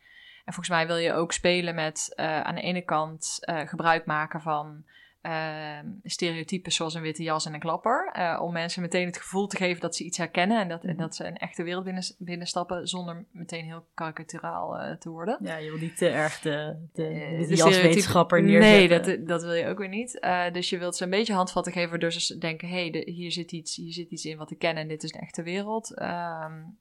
En 0.45 0.53
volgens 0.53 0.69
mij 0.69 0.87
wil 0.87 0.97
je 0.97 1.13
ook 1.13 1.33
spelen 1.33 1.75
met 1.75 2.13
aan 2.15 2.55
de 2.55 2.61
ene 2.61 2.81
kant 2.81 3.39
gebruik 3.65 4.05
maken 4.05 4.41
van... 4.41 4.85
Uh, 5.27 5.79
stereotypes 6.03 6.75
zoals 6.75 6.93
een 6.93 7.01
witte 7.01 7.23
jas 7.23 7.45
en 7.45 7.53
een 7.53 7.59
klapper. 7.59 8.13
Uh, 8.17 8.39
om 8.41 8.53
mensen 8.53 8.81
meteen 8.81 9.05
het 9.05 9.17
gevoel 9.17 9.47
te 9.47 9.57
geven 9.57 9.81
dat 9.81 9.95
ze 9.95 10.03
iets 10.03 10.17
herkennen 10.17 10.59
en 10.61 10.67
dat, 10.67 10.83
en 10.83 10.97
dat 10.97 11.15
ze 11.15 11.25
een 11.25 11.37
echte 11.37 11.63
wereld 11.63 11.83
binnen, 11.83 12.03
binnenstappen 12.17 12.87
zonder 12.87 13.25
meteen 13.31 13.65
heel 13.65 13.85
karikaturaal 13.93 14.79
uh, 14.79 14.95
te 14.95 15.09
worden. 15.09 15.37
Ja, 15.41 15.57
je 15.57 15.69
wil 15.69 15.79
niet 15.79 15.97
te 15.97 16.07
erg 16.07 16.39
de, 16.39 16.87
de, 16.93 17.45
de 17.47 17.55
jaswetenschapper 17.55 18.43
neerzetten. 18.43 19.07
Nee, 19.07 19.17
dat, 19.17 19.27
dat 19.27 19.43
wil 19.43 19.53
je 19.53 19.67
ook 19.67 19.77
weer 19.77 19.89
niet. 19.89 20.19
dus 20.51 20.69
je 20.69 20.77
wilt 20.77 20.95
ze 20.95 21.03
een 21.03 21.09
beetje 21.09 21.33
handvatten 21.33 21.73
geven 21.73 21.89
waardoor 21.89 22.11
ze 22.11 22.37
denken, 22.37 22.67
hé, 22.67 22.89
hey, 22.89 23.03
hier, 23.05 23.31
zit 23.31 23.51
iets, 23.51 23.75
hier 23.75 23.93
zit 23.93 24.11
iets 24.11 24.25
in 24.25 24.37
wat 24.37 24.51
ik 24.51 24.59
ken 24.59 24.75
en 24.75 24.87
dit 24.87 25.03
is 25.03 25.13
een 25.13 25.21
echte 25.21 25.43
wereld. 25.43 26.01
Um, 26.01 26.77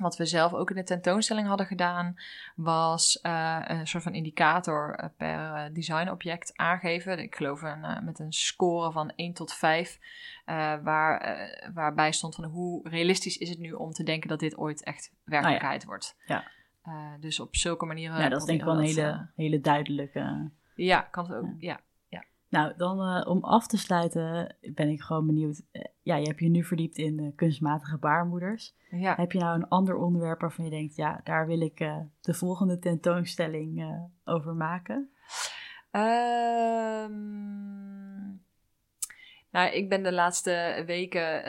wat 0.00 0.16
we 0.16 0.26
zelf 0.26 0.54
ook 0.54 0.70
in 0.70 0.76
de 0.76 0.82
tentoonstelling 0.82 1.48
hadden 1.48 1.66
gedaan, 1.66 2.16
was 2.54 3.18
uh, 3.22 3.58
een 3.62 3.86
soort 3.86 4.02
van 4.02 4.14
indicator 4.14 5.10
per 5.16 5.70
designobject 5.72 6.56
aangeven. 6.56 7.18
Ik 7.18 7.34
geloof 7.34 7.62
een, 7.62 7.78
uh, 7.78 8.00
met 8.00 8.18
een 8.18 8.32
score 8.32 8.92
van 8.92 9.12
1 9.16 9.32
tot 9.32 9.52
5, 9.52 9.98
uh, 10.46 10.74
waar, 10.82 11.70
waarbij 11.74 12.12
stond 12.12 12.34
van 12.34 12.44
hoe 12.44 12.88
realistisch 12.88 13.38
is 13.38 13.48
het 13.48 13.58
nu 13.58 13.72
om 13.72 13.90
te 13.90 14.02
denken 14.02 14.28
dat 14.28 14.40
dit 14.40 14.58
ooit 14.58 14.84
echt 14.84 15.12
werkelijkheid 15.24 15.80
ah, 15.80 15.82
ja. 15.82 15.88
wordt. 15.88 16.16
Ja. 16.26 16.44
dus 17.20 17.40
op 17.40 17.56
zulke 17.56 17.86
manieren. 17.86 18.20
Ja, 18.20 18.28
dat 18.28 18.40
is 18.40 18.46
denk 18.46 18.58
ik 18.58 18.64
wel 18.64 18.78
een 18.78 18.84
hele, 18.84 19.28
hele 19.36 19.60
duidelijke. 19.60 20.50
Ja, 20.74 21.00
kan 21.00 21.24
het 21.24 21.34
ook. 21.34 21.44
Ja. 21.44 21.54
ja. 21.58 21.80
Nou, 22.50 22.76
dan 22.76 23.00
uh, 23.00 23.26
om 23.28 23.44
af 23.44 23.66
te 23.66 23.78
sluiten 23.78 24.56
ben 24.74 24.88
ik 24.88 25.00
gewoon 25.00 25.26
benieuwd. 25.26 25.62
Uh, 25.72 25.82
ja, 26.02 26.16
je 26.16 26.26
hebt 26.26 26.40
je 26.40 26.48
nu 26.48 26.64
verdiept 26.64 26.98
in 26.98 27.22
uh, 27.22 27.30
kunstmatige 27.36 27.98
baarmoeders. 27.98 28.74
Ja. 28.90 29.14
Heb 29.14 29.32
je 29.32 29.38
nou 29.38 29.54
een 29.54 29.68
ander 29.68 29.96
onderwerp 29.96 30.40
waarvan 30.40 30.64
je 30.64 30.70
denkt, 30.70 30.96
ja, 30.96 31.20
daar 31.24 31.46
wil 31.46 31.60
ik 31.60 31.78
de 32.20 32.34
volgende 32.34 32.78
tentoonstelling 32.78 34.00
over 34.24 34.54
maken? 34.54 35.10
Um, 35.90 37.10
nou, 39.50 39.70
ik 39.72 39.88
ben 39.88 40.02
de 40.02 40.12
laatste 40.12 40.82
weken 40.86 41.44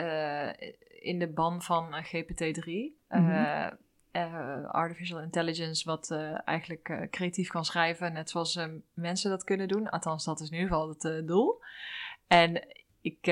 in 1.02 1.18
de 1.18 1.32
ban 1.32 1.62
van 1.62 1.94
GPT-3. 2.04 2.64
Mm 2.64 2.96
-hmm. 3.08 3.78
Uh, 4.12 4.70
artificial 4.70 5.20
intelligence, 5.20 5.84
wat 5.84 6.10
uh, 6.10 6.48
eigenlijk 6.48 6.88
uh, 6.88 7.00
creatief 7.10 7.48
kan 7.48 7.64
schrijven, 7.64 8.12
net 8.12 8.30
zoals 8.30 8.60
mensen 8.94 9.30
dat 9.30 9.44
kunnen 9.44 9.68
doen. 9.68 9.90
Althans, 9.90 10.24
dat 10.24 10.40
is 10.40 10.50
in 10.50 10.54
ieder 10.54 10.68
geval 10.68 10.88
het 10.88 11.26
doel. 11.26 11.62
En 12.26 12.66
ik, 13.00 13.26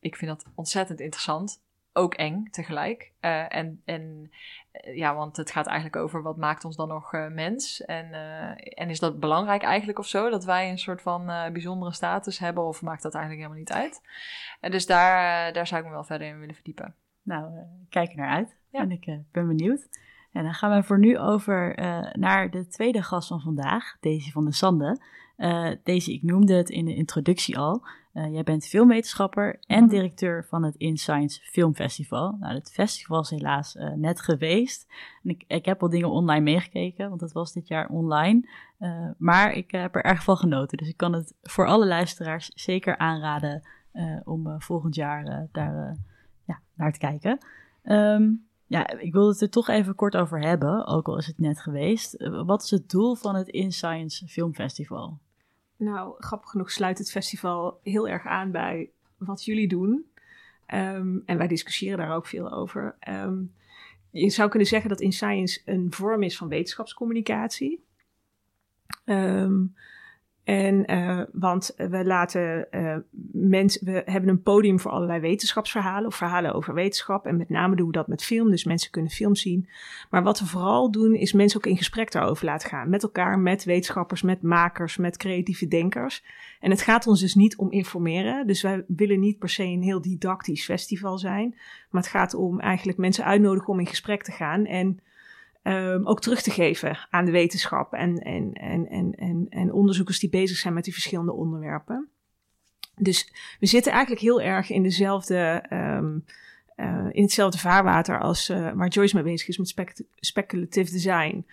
ik 0.00 0.16
vind 0.16 0.30
dat 0.30 0.44
ontzettend 0.54 1.00
interessant. 1.00 1.62
Ook 1.92 2.14
eng 2.14 2.44
tegelijk. 2.50 3.12
en 3.20 3.82
en 3.84 4.30
ja, 4.94 5.14
want 5.14 5.36
het 5.36 5.50
gaat 5.50 5.66
eigenlijk 5.66 5.96
over 5.96 6.22
wat 6.22 6.36
maakt 6.36 6.64
ons 6.64 6.76
dan 6.76 6.88
nog 6.88 7.12
mens. 7.12 7.84
En, 7.84 8.12
en 8.74 8.90
is 8.90 8.98
dat 8.98 9.20
belangrijk 9.20 9.62
eigenlijk 9.62 9.98
of 9.98 10.06
zo? 10.06 10.30
Dat 10.30 10.44
wij 10.44 10.70
een 10.70 10.78
soort 10.78 11.02
van 11.02 11.26
bijzondere 11.26 11.92
status 11.92 12.38
hebben? 12.38 12.64
Of 12.64 12.82
maakt 12.82 13.02
dat 13.02 13.14
eigenlijk 13.14 13.44
helemaal 13.44 13.64
niet 13.64 13.84
uit? 13.84 14.08
En 14.60 14.70
dus 14.70 14.86
daar, 14.86 15.52
daar 15.52 15.66
zou 15.66 15.80
ik 15.80 15.86
me 15.86 15.92
wel 15.92 16.04
verder 16.04 16.26
in 16.26 16.38
willen 16.38 16.54
verdiepen. 16.54 16.94
Nou, 17.22 17.52
kijk 17.88 18.10
er 18.10 18.16
naar 18.16 18.30
uit. 18.30 18.56
Ja. 18.74 18.80
En 18.80 18.90
ik 18.90 19.18
ben 19.32 19.46
benieuwd. 19.46 19.88
En 20.32 20.44
dan 20.44 20.54
gaan 20.54 20.76
we 20.76 20.82
voor 20.82 20.98
nu 20.98 21.18
over 21.18 21.78
uh, 21.78 22.12
naar 22.12 22.50
de 22.50 22.66
tweede 22.66 23.02
gast 23.02 23.28
van 23.28 23.40
vandaag, 23.40 23.96
Daisy 24.00 24.30
van 24.30 24.44
der 24.44 24.54
Sande. 24.54 25.00
Uh, 25.36 25.70
Daisy, 25.84 26.10
ik 26.10 26.22
noemde 26.22 26.54
het 26.54 26.70
in 26.70 26.84
de 26.84 26.94
introductie 26.94 27.58
al. 27.58 27.86
Uh, 28.14 28.32
jij 28.32 28.42
bent 28.42 28.66
filmwetenschapper 28.66 29.58
en 29.66 29.82
Mhm. 29.82 29.90
directeur 29.90 30.44
van 30.44 30.62
het 30.62 30.74
InScience 30.76 31.40
Filmfestival. 31.42 32.36
Nou, 32.40 32.54
het 32.54 32.72
festival 32.72 33.20
is 33.20 33.30
helaas 33.30 33.76
eh, 33.76 33.92
net 33.92 34.20
geweest. 34.20 34.86
En 35.22 35.30
ik, 35.30 35.44
ik 35.46 35.64
heb 35.64 35.82
al 35.82 35.88
dingen 35.88 36.10
online 36.10 36.44
meegekeken, 36.44 37.08
want 37.08 37.20
het 37.20 37.32
was 37.32 37.52
dit 37.52 37.68
jaar 37.68 37.88
online. 37.88 38.48
Maar 39.18 39.52
ik 39.52 39.70
heb 39.70 39.94
er 39.94 40.04
erg 40.04 40.22
van 40.24 40.36
genoten. 40.36 40.78
Dus 40.78 40.88
ik 40.88 40.96
kan 40.96 41.12
het 41.12 41.34
voor 41.42 41.66
alle 41.66 41.86
luisteraars 41.86 42.50
zeker 42.54 42.98
aanraden 42.98 43.62
om 44.24 44.60
volgend 44.60 44.94
jaar 44.94 45.48
daar 45.52 45.96
ja, 46.44 46.60
naar 46.74 46.92
te 46.92 46.98
kijken. 46.98 47.38
Um, 47.84 48.46
ja, 48.66 48.88
ik 48.88 49.12
wilde 49.12 49.32
het 49.32 49.40
er 49.40 49.50
toch 49.50 49.68
even 49.68 49.94
kort 49.94 50.16
over 50.16 50.40
hebben, 50.40 50.86
ook 50.86 51.08
al 51.08 51.18
is 51.18 51.26
het 51.26 51.38
net 51.38 51.60
geweest. 51.60 52.28
wat 52.46 52.62
is 52.62 52.70
het 52.70 52.90
doel 52.90 53.14
van 53.14 53.34
het 53.34 53.48
InScience 53.48 54.28
Filmfestival? 54.28 55.18
Nou, 55.76 56.14
grappig 56.18 56.50
genoeg 56.50 56.70
sluit 56.70 56.98
het 56.98 57.10
festival 57.10 57.80
heel 57.82 58.08
erg 58.08 58.26
aan 58.26 58.50
bij 58.50 58.90
wat 59.16 59.44
jullie 59.44 59.68
doen. 59.68 60.04
Um, 60.74 61.22
en 61.26 61.38
wij 61.38 61.46
discussiëren 61.46 61.98
daar 61.98 62.14
ook 62.14 62.26
veel 62.26 62.52
over. 62.52 62.96
Um, 63.08 63.52
je 64.10 64.30
zou 64.30 64.48
kunnen 64.48 64.68
zeggen 64.68 64.88
dat 64.88 65.00
InScience 65.00 65.62
een 65.64 65.92
vorm 65.92 66.22
is 66.22 66.36
van 66.36 66.48
wetenschapscommunicatie. 66.48 67.84
Um, 69.04 69.74
en 70.44 70.92
uh, 70.92 71.20
want 71.32 71.74
we 71.76 72.04
laten 72.04 72.66
uh, 72.70 72.96
mensen, 73.32 73.84
we 73.84 74.02
hebben 74.04 74.30
een 74.30 74.42
podium 74.42 74.80
voor 74.80 74.90
allerlei 74.90 75.20
wetenschapsverhalen 75.20 76.06
of 76.06 76.14
verhalen 76.14 76.54
over 76.54 76.74
wetenschap. 76.74 77.26
En 77.26 77.36
met 77.36 77.48
name 77.48 77.76
doen 77.76 77.86
we 77.86 77.92
dat 77.92 78.06
met 78.06 78.24
film, 78.24 78.50
dus 78.50 78.64
mensen 78.64 78.90
kunnen 78.90 79.10
film 79.10 79.34
zien. 79.34 79.68
Maar 80.10 80.22
wat 80.22 80.38
we 80.38 80.46
vooral 80.46 80.90
doen, 80.90 81.14
is 81.14 81.32
mensen 81.32 81.58
ook 81.58 81.66
in 81.66 81.76
gesprek 81.76 82.12
daarover 82.12 82.44
laten 82.44 82.68
gaan. 82.68 82.90
Met 82.90 83.02
elkaar, 83.02 83.38
met 83.38 83.64
wetenschappers, 83.64 84.22
met 84.22 84.42
makers, 84.42 84.96
met 84.96 85.16
creatieve 85.16 85.68
denkers. 85.68 86.24
En 86.60 86.70
het 86.70 86.82
gaat 86.82 87.06
ons 87.06 87.20
dus 87.20 87.34
niet 87.34 87.56
om 87.56 87.70
informeren. 87.70 88.46
Dus 88.46 88.62
wij 88.62 88.84
willen 88.86 89.20
niet 89.20 89.38
per 89.38 89.48
se 89.48 89.62
een 89.62 89.82
heel 89.82 90.00
didactisch 90.00 90.64
festival 90.64 91.18
zijn. 91.18 91.54
Maar 91.90 92.02
het 92.02 92.10
gaat 92.10 92.34
om 92.34 92.60
eigenlijk 92.60 92.98
mensen 92.98 93.24
uitnodigen 93.24 93.68
om 93.68 93.80
in 93.80 93.86
gesprek 93.86 94.22
te 94.22 94.32
gaan. 94.32 94.66
En 94.66 95.00
Um, 95.66 96.06
ook 96.06 96.20
terug 96.20 96.42
te 96.42 96.50
geven 96.50 96.98
aan 97.10 97.24
de 97.24 97.30
wetenschap 97.30 97.92
en, 97.92 98.18
en, 98.18 98.52
en, 98.52 98.88
en, 98.88 99.14
en, 99.14 99.46
en 99.48 99.72
onderzoekers 99.72 100.18
die 100.18 100.30
bezig 100.30 100.56
zijn 100.56 100.74
met 100.74 100.84
die 100.84 100.92
verschillende 100.92 101.32
onderwerpen. 101.32 102.08
Dus 102.96 103.32
we 103.60 103.66
zitten 103.66 103.92
eigenlijk 103.92 104.22
heel 104.22 104.40
erg 104.40 104.70
in 104.70 104.82
dezelfde, 104.82 105.64
um, 105.72 106.24
in 107.12 107.22
hetzelfde 107.22 107.58
vaarwater 107.58 108.20
als 108.20 108.50
uh, 108.50 108.72
waar 108.72 108.88
Joyce 108.88 109.14
mee 109.14 109.24
bezig 109.24 109.48
is 109.48 109.58
met 109.58 109.68
spec 109.68 110.02
speculative 110.14 110.90
design. 110.90 111.46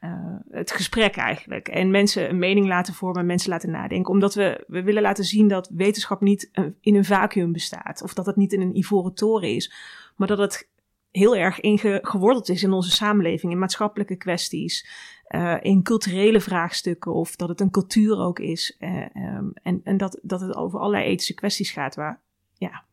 Uh, 0.00 0.36
het 0.50 0.70
gesprek 0.70 1.16
eigenlijk. 1.16 1.68
En 1.68 1.90
mensen 1.90 2.28
een 2.28 2.38
mening 2.38 2.66
laten 2.66 2.94
vormen, 2.94 3.26
mensen 3.26 3.50
laten 3.50 3.70
nadenken. 3.70 4.12
Omdat 4.12 4.34
we, 4.34 4.64
we 4.66 4.82
willen 4.82 5.02
laten 5.02 5.24
zien 5.24 5.48
dat 5.48 5.70
wetenschap 5.74 6.20
niet 6.20 6.50
in 6.80 6.94
een 6.94 7.04
vacuüm 7.04 7.52
bestaat. 7.52 8.02
Of 8.02 8.14
dat 8.14 8.26
het 8.26 8.36
niet 8.36 8.52
in 8.52 8.60
een 8.60 8.76
ivoren 8.76 9.14
toren 9.14 9.54
is. 9.54 9.72
Maar 10.16 10.28
dat 10.28 10.38
het 10.38 10.70
heel 11.12 11.36
erg 11.36 11.60
ingeworteld 11.60 12.48
is 12.48 12.62
in 12.62 12.72
onze 12.72 12.90
samenleving, 12.90 13.52
in 13.52 13.58
maatschappelijke 13.58 14.16
kwesties, 14.16 14.86
uh, 15.28 15.56
in 15.60 15.82
culturele 15.82 16.40
vraagstukken 16.40 17.12
of 17.14 17.36
dat 17.36 17.48
het 17.48 17.60
een 17.60 17.70
cultuur 17.70 18.18
ook 18.18 18.38
is. 18.38 18.76
Uh, 18.80 19.04
um, 19.14 19.52
en 19.62 19.80
en 19.84 19.96
dat, 19.96 20.18
dat 20.22 20.40
het 20.40 20.56
over 20.56 20.78
allerlei 20.78 21.04
ethische 21.04 21.34
kwesties 21.34 21.70
gaat 21.70 21.94
waar, 21.94 22.20
ja, 22.54 22.84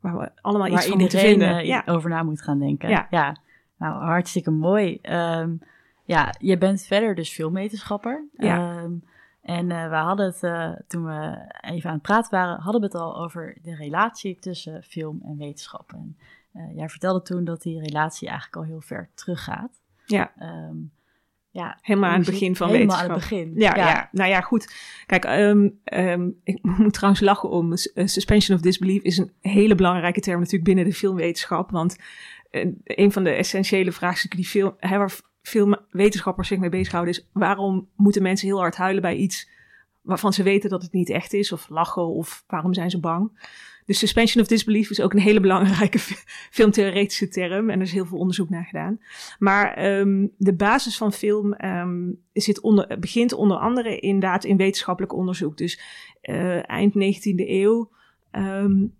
waar 0.00 0.18
we 0.18 0.30
allemaal 0.40 0.68
waar 0.68 0.78
iets 0.78 0.88
van 0.88 0.98
moeten 0.98 1.18
vinden. 1.18 1.66
ja. 1.66 1.82
over 1.86 2.10
na 2.10 2.22
moet 2.22 2.42
gaan 2.42 2.58
denken. 2.58 2.88
Ja. 2.88 3.06
ja. 3.10 3.36
Nou, 3.78 4.04
hartstikke 4.04 4.50
mooi. 4.50 4.98
Um, 5.02 5.60
ja, 6.04 6.34
je 6.38 6.58
bent 6.58 6.82
verder 6.82 7.14
dus 7.14 7.30
filmwetenschapper. 7.30 8.24
Ja. 8.32 8.82
Um, 8.82 9.04
en 9.42 9.70
uh, 9.70 9.88
we 9.88 9.96
hadden 9.96 10.26
het, 10.26 10.42
uh, 10.42 10.70
toen 10.86 11.04
we 11.04 11.52
even 11.60 11.88
aan 11.88 11.94
het 11.94 12.02
praten 12.02 12.30
waren, 12.30 12.60
hadden 12.60 12.80
we 12.80 12.86
het 12.86 12.96
al 12.96 13.16
over 13.22 13.58
de 13.62 13.74
relatie 13.74 14.38
tussen 14.38 14.82
film 14.82 15.20
en 15.24 15.36
wetenschap. 15.36 15.92
En 15.92 16.16
uh, 16.58 16.76
jij 16.76 16.88
vertelde 16.88 17.22
toen 17.22 17.44
dat 17.44 17.62
die 17.62 17.80
relatie 17.80 18.28
eigenlijk 18.28 18.56
al 18.56 18.64
heel 18.64 18.80
ver 18.80 19.10
teruggaat. 19.14 19.80
Ja. 20.06 20.32
Um, 20.68 20.92
ja 21.50 21.78
helemaal 21.82 22.10
aan 22.10 22.20
het 22.20 22.30
begin 22.30 22.56
van 22.56 22.68
helemaal 22.68 22.96
wetenschap. 22.96 23.10
aan 23.10 23.20
het 23.20 23.28
begin. 23.28 23.52
Ja, 23.60 23.76
ja. 23.76 23.88
ja. 23.88 24.08
nou 24.12 24.30
ja, 24.30 24.40
goed. 24.40 24.74
Kijk, 25.06 25.24
um, 25.24 25.80
um, 25.84 26.40
ik 26.44 26.58
moet 26.78 26.92
trouwens 26.92 27.22
lachen 27.22 27.50
om. 27.50 27.72
Uh, 27.72 28.06
suspension 28.06 28.56
of 28.56 28.62
disbelief 28.62 29.02
is 29.02 29.18
een 29.18 29.32
hele 29.40 29.74
belangrijke 29.74 30.20
term 30.20 30.38
natuurlijk 30.38 30.64
binnen 30.64 30.84
de 30.84 30.92
filmwetenschap. 30.92 31.70
Want 31.70 31.96
uh, 32.50 32.66
een 32.84 33.12
van 33.12 33.24
de 33.24 33.30
essentiële 33.30 33.92
vraagstukken 33.92 34.38
die 34.38 34.48
veel, 34.48 34.76
hè, 34.78 34.98
waar 34.98 35.12
veel 35.42 35.76
wetenschappers 35.90 36.48
zich 36.48 36.58
mee 36.58 36.70
bezighouden 36.70 37.14
is... 37.14 37.28
waarom 37.32 37.88
moeten 37.96 38.22
mensen 38.22 38.48
heel 38.48 38.58
hard 38.58 38.76
huilen 38.76 39.02
bij 39.02 39.16
iets 39.16 39.48
waarvan 40.08 40.32
ze 40.32 40.42
weten 40.42 40.70
dat 40.70 40.82
het 40.82 40.92
niet 40.92 41.10
echt 41.10 41.32
is? 41.32 41.52
Of 41.52 41.68
lachen, 41.68 42.06
of 42.06 42.44
waarom 42.46 42.74
zijn 42.74 42.90
ze 42.90 43.00
bang? 43.00 43.30
Dus 43.86 43.98
suspension 43.98 44.42
of 44.42 44.48
disbelief 44.48 44.90
is 44.90 45.00
ook 45.00 45.12
een 45.12 45.18
hele 45.18 45.40
belangrijke 45.40 45.98
filmtheoretische 46.50 47.28
term. 47.28 47.70
En 47.70 47.76
er 47.76 47.86
is 47.86 47.92
heel 47.92 48.06
veel 48.06 48.18
onderzoek 48.18 48.48
naar 48.48 48.64
gedaan. 48.64 49.00
Maar 49.38 49.98
um, 49.98 50.30
de 50.36 50.54
basis 50.54 50.96
van 50.96 51.12
film 51.12 51.54
um, 51.64 52.20
zit 52.32 52.60
onder, 52.60 52.98
begint 53.00 53.32
onder 53.32 53.56
andere 53.56 53.98
inderdaad 53.98 54.44
in 54.44 54.56
wetenschappelijk 54.56 55.12
onderzoek. 55.12 55.56
Dus 55.56 55.80
uh, 56.22 56.70
eind 56.70 56.94
19e 56.94 57.34
eeuw 57.34 57.90
um, 58.32 58.94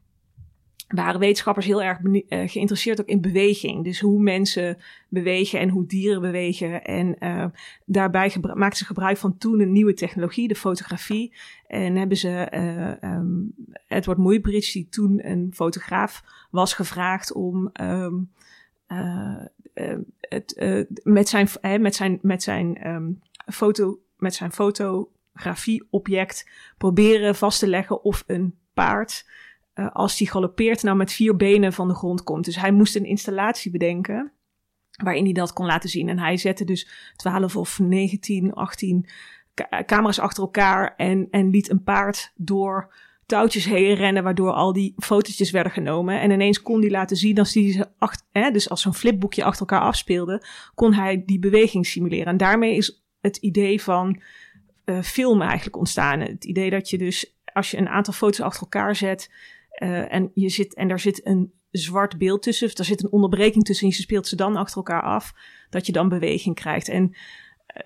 waren 0.89 1.21
wetenschappers 1.21 1.67
heel 1.67 1.83
erg 1.83 1.99
uh, 2.03 2.23
geïnteresseerd 2.29 3.01
ook 3.01 3.07
in 3.07 3.21
beweging. 3.21 3.85
Dus 3.85 4.01
hoe 4.01 4.23
mensen 4.23 4.79
bewegen 5.09 5.61
en 5.61 5.69
hoe 5.69 5.87
dieren 5.87 6.21
bewegen. 6.21 6.85
En 6.85 7.17
uh, 7.21 7.45
daarbij 7.85 8.37
maakten 8.55 8.79
ze 8.79 8.85
gebruik 8.85 9.17
van 9.17 9.39
toen 9.39 9.61
een 9.61 9.73
nieuwe 9.73 9.95
technologie, 9.95 10.49
de 10.49 10.55
fotografie. 10.55 11.35
En 11.67 11.97
hebben 11.97 12.17
ze 12.17 12.53
uh, 12.55 13.11
um, 13.13 13.55
Edward 13.89 14.19
Muybridge, 14.19 14.73
die 14.73 14.89
toen 14.89 15.27
een 15.31 15.51
fotograaf 15.55 16.25
was, 16.51 16.75
gevraagd 16.75 17.33
om 17.33 17.71
um, 17.81 18.31
het, 20.21 20.61
met 21.03 21.29
zijn, 21.29 21.49
met 21.81 21.95
zijn, 21.95 22.19
met 22.23 22.43
zijn 22.43 22.89
um, 22.89 23.21
foto, 23.47 23.99
met 24.17 24.35
zijn 24.35 24.53
fotografieobject 24.53 26.51
proberen 26.79 27.35
vast 27.35 27.59
te 27.59 27.69
leggen 27.69 28.03
of 28.03 28.25
een 28.27 28.55
paard 28.75 29.27
uh, 29.79 29.91
als 29.93 30.17
die 30.17 30.31
galoppeert 30.31 30.83
nou 30.83 30.97
met 30.97 31.13
vier 31.13 31.37
benen 31.37 31.73
van 31.73 31.89
de 31.89 31.95
grond 31.95 32.23
komt. 32.23 32.45
Dus 32.45 32.57
hij 32.57 32.73
moest 32.73 32.97
een 32.97 33.05
installatie 33.05 33.71
bedenken 33.71 34.33
waarin 35.03 35.25
hij 35.25 35.33
dat 35.33 35.53
kon 35.53 35.67
laten 35.67 35.89
zien. 35.89 36.09
En 36.09 36.19
hij 36.19 36.37
zette 36.37 36.65
dus 36.65 36.89
12 37.17 37.57
of 37.57 37.79
19, 37.79 38.55
18 38.55 39.07
ca 39.55 39.85
camera's 39.85 40.19
achter 40.19 40.43
elkaar 40.43 40.95
en, 40.97 41.29
en 41.31 41.51
liet 41.51 41.71
een 41.71 41.83
paard 41.83 42.33
door 42.37 42.95
touwtjes 43.27 43.65
heen 43.65 43.95
rennen, 43.95 44.23
waardoor 44.23 44.53
al 44.53 44.73
die 44.73 44.95
fotootjes 44.97 45.51
werden 45.51 45.73
genomen. 45.73 46.21
En 46.21 46.31
ineens 46.31 46.63
kon 46.63 46.81
hij 46.81 46.91
laten 46.91 47.17
zien, 47.17 47.39
als 47.39 47.53
die 47.53 47.85
hè, 48.33 48.51
dus 48.51 48.71
als 48.71 48.83
zo'n 48.83 48.95
flipboekje 48.95 49.45
achter 49.45 49.61
elkaar 49.61 49.81
afspeelde, 49.81 50.45
kon 50.75 50.95
hij 50.95 51.23
die 51.27 51.39
beweging 51.39 51.87
simuleren. 51.87 52.27
En 52.27 52.37
daarmee 52.37 52.77
is 52.77 53.05
het 53.21 53.37
idee 53.37 53.83
van 53.83 54.21
uh, 54.85 55.03
film 55.03 55.43
eigenlijk 55.43 55.77
ontstaan. 55.77 56.21
Het 56.21 56.45
idee 56.45 56.71
dat 56.71 56.91
je 56.91 56.99
dus, 56.99 57.39
als 57.53 57.71
je 57.71 57.77
een 57.77 57.89
aantal 57.89 58.13
foto's 58.15 58.41
achter 58.41 58.63
elkaar 58.63 58.97
zet, 58.97 59.31
Uh, 59.83 60.13
en, 60.15 60.31
je 60.35 60.49
zit, 60.49 60.75
en 60.75 60.89
daar 60.89 61.01
zit 61.01 61.27
een 61.27 61.53
zwart 61.71 62.19
beeld 62.19 62.43
tussen, 62.43 62.75
er 62.75 62.85
zit 62.85 63.03
een 63.03 63.13
onderbreking 63.13 63.65
tussen 63.65 63.87
en 63.89 63.95
je 63.97 64.03
speelt 64.03 64.27
ze 64.27 64.37
dan 64.37 64.57
achter 64.57 64.77
elkaar 64.77 65.03
af, 65.03 65.35
dat 65.71 65.87
je 65.87 65.93
dan 65.93 66.09
beweging 66.09 66.55
krijgt. 66.55 66.89
En 66.89 67.11
uh, 67.11 67.17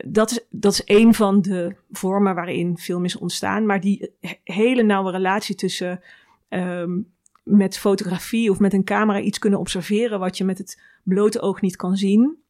dat, 0.06 0.30
is, 0.30 0.40
dat 0.50 0.72
is 0.72 0.82
een 0.84 1.14
van 1.14 1.42
de 1.42 1.76
vormen 1.90 2.34
waarin 2.34 2.78
film 2.78 3.04
is 3.04 3.16
ontstaan, 3.16 3.66
maar 3.66 3.80
die 3.80 4.12
hele 4.44 4.82
nauwe 4.82 5.10
relatie 5.10 5.54
tussen 5.54 6.00
um, 6.48 7.12
met 7.42 7.78
fotografie 7.78 8.50
of 8.50 8.58
met 8.58 8.72
een 8.72 8.84
camera 8.84 9.20
iets 9.20 9.38
kunnen 9.38 9.58
observeren 9.58 10.18
wat 10.18 10.36
je 10.36 10.44
met 10.44 10.58
het 10.58 10.82
blote 11.02 11.40
oog 11.40 11.60
niet 11.60 11.76
kan 11.76 11.96
zien. 11.96 12.40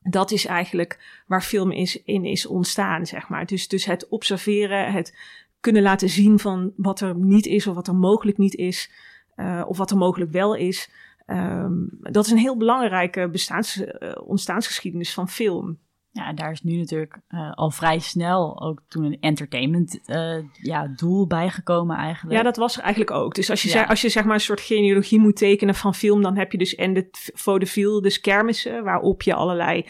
Dat 0.00 0.30
is 0.30 0.46
eigenlijk 0.46 1.22
waar 1.26 1.42
film 1.42 1.70
is, 1.70 2.02
in 2.02 2.24
is 2.24 2.46
ontstaan, 2.46 3.06
zeg 3.06 3.28
maar. 3.28 3.46
Dus, 3.46 3.68
dus 3.68 3.84
het 3.84 4.08
observeren, 4.08 4.92
het 4.92 5.16
kunnen 5.60 5.82
laten 5.82 6.08
zien 6.08 6.38
van 6.38 6.72
wat 6.76 7.00
er 7.00 7.14
niet 7.16 7.46
is 7.46 7.66
of 7.66 7.74
wat 7.74 7.88
er 7.88 7.94
mogelijk 7.94 8.38
niet 8.38 8.54
is, 8.54 8.90
uh, 9.36 9.64
of 9.66 9.78
wat 9.78 9.90
er 9.90 9.96
mogelijk 9.96 10.30
wel 10.30 10.54
is. 10.54 10.90
Um, 11.26 11.88
dat 12.00 12.24
is 12.24 12.30
een 12.30 12.38
heel 12.38 12.56
belangrijke 12.56 13.28
bestaans, 13.28 13.76
uh, 13.76 13.86
ontstaansgeschiedenis 14.24 15.14
van 15.14 15.28
film. 15.28 15.78
Ja, 16.10 16.26
en 16.26 16.36
daar 16.36 16.50
is 16.50 16.62
nu 16.62 16.76
natuurlijk 16.76 17.20
uh, 17.28 17.52
al 17.52 17.70
vrij 17.70 17.98
snel 17.98 18.60
ook 18.60 18.82
toen 18.88 19.04
een 19.04 19.20
entertainment 19.20 20.00
ja, 20.52 20.86
doel 20.96 21.26
bijgekomen 21.26 21.96
eigenlijk. 21.96 22.36
Ja, 22.36 22.42
dat 22.42 22.56
was 22.56 22.76
er 22.76 22.82
eigenlijk 22.82 23.10
ook. 23.10 23.34
Dus 23.34 23.50
als 23.50 23.62
je, 23.62 23.68
ja. 23.68 23.74
zeg, 23.74 23.88
als 23.88 24.00
je 24.00 24.08
zeg 24.08 24.24
maar 24.24 24.34
een 24.34 24.40
soort 24.40 24.60
genealogie 24.60 25.20
moet 25.20 25.36
tekenen 25.36 25.74
van 25.74 25.94
film, 25.94 26.22
dan 26.22 26.36
heb 26.36 26.52
je 26.52 26.58
dus 26.58 26.74
en 26.74 26.94
de 26.94 27.08
vaudeville, 27.34 28.02
dus 28.02 28.20
kermissen, 28.20 28.84
waarop 28.84 29.22
je 29.22 29.34
allerlei 29.34 29.86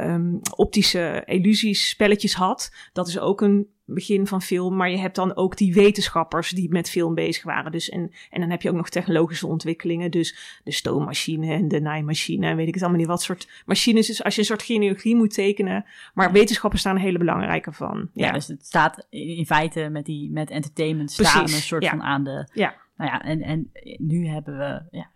um, 0.00 0.40
optische 0.56 1.22
illusies, 1.26 1.88
spelletjes 1.88 2.34
had. 2.34 2.72
Dat 2.92 3.08
is 3.08 3.18
ook 3.18 3.40
een 3.40 3.68
begin 3.94 4.26
van 4.26 4.42
film. 4.42 4.76
Maar 4.76 4.90
je 4.90 4.98
hebt 4.98 5.14
dan 5.14 5.36
ook 5.36 5.56
die 5.56 5.74
wetenschappers 5.74 6.50
die 6.50 6.70
met 6.70 6.90
film 6.90 7.14
bezig 7.14 7.42
waren. 7.42 7.72
Dus 7.72 7.88
en, 7.88 8.10
en 8.30 8.40
dan 8.40 8.50
heb 8.50 8.62
je 8.62 8.70
ook 8.70 8.76
nog 8.76 8.88
technologische 8.88 9.46
ontwikkelingen. 9.46 10.10
Dus 10.10 10.60
de 10.64 10.72
stoommachine 10.72 11.52
en 11.52 11.68
de 11.68 11.80
naaimachine 11.80 12.46
en 12.46 12.56
weet 12.56 12.68
ik 12.68 12.74
het 12.74 12.82
allemaal 12.82 13.00
niet 13.00 13.08
wat 13.08 13.22
soort 13.22 13.48
machines. 13.66 14.06
Dus 14.06 14.24
als 14.24 14.34
je 14.34 14.40
een 14.40 14.46
soort 14.46 14.62
genealogie 14.62 15.16
moet 15.16 15.34
tekenen. 15.34 15.84
Maar 16.14 16.32
wetenschappers 16.32 16.80
staan 16.80 16.94
een 16.94 17.02
hele 17.02 17.18
belangrijke 17.18 17.72
van. 17.72 18.10
Ja, 18.12 18.26
Ja, 18.26 18.32
dus 18.32 18.46
het 18.46 18.66
staat 18.66 19.06
in 19.10 19.46
feite 19.46 19.88
met, 19.88 20.04
die, 20.04 20.30
met 20.30 20.50
entertainment 20.50 21.10
staan 21.10 21.42
een 21.42 21.48
soort 21.48 21.82
ja. 21.82 21.90
van 21.90 22.02
aan 22.02 22.24
de... 22.24 22.48
Ja. 22.52 22.74
Nou 22.96 23.10
ja, 23.10 23.22
en, 23.22 23.42
en 23.42 23.70
nu 23.98 24.26
hebben 24.26 24.58
we 24.58 24.82
ja, 24.90 25.10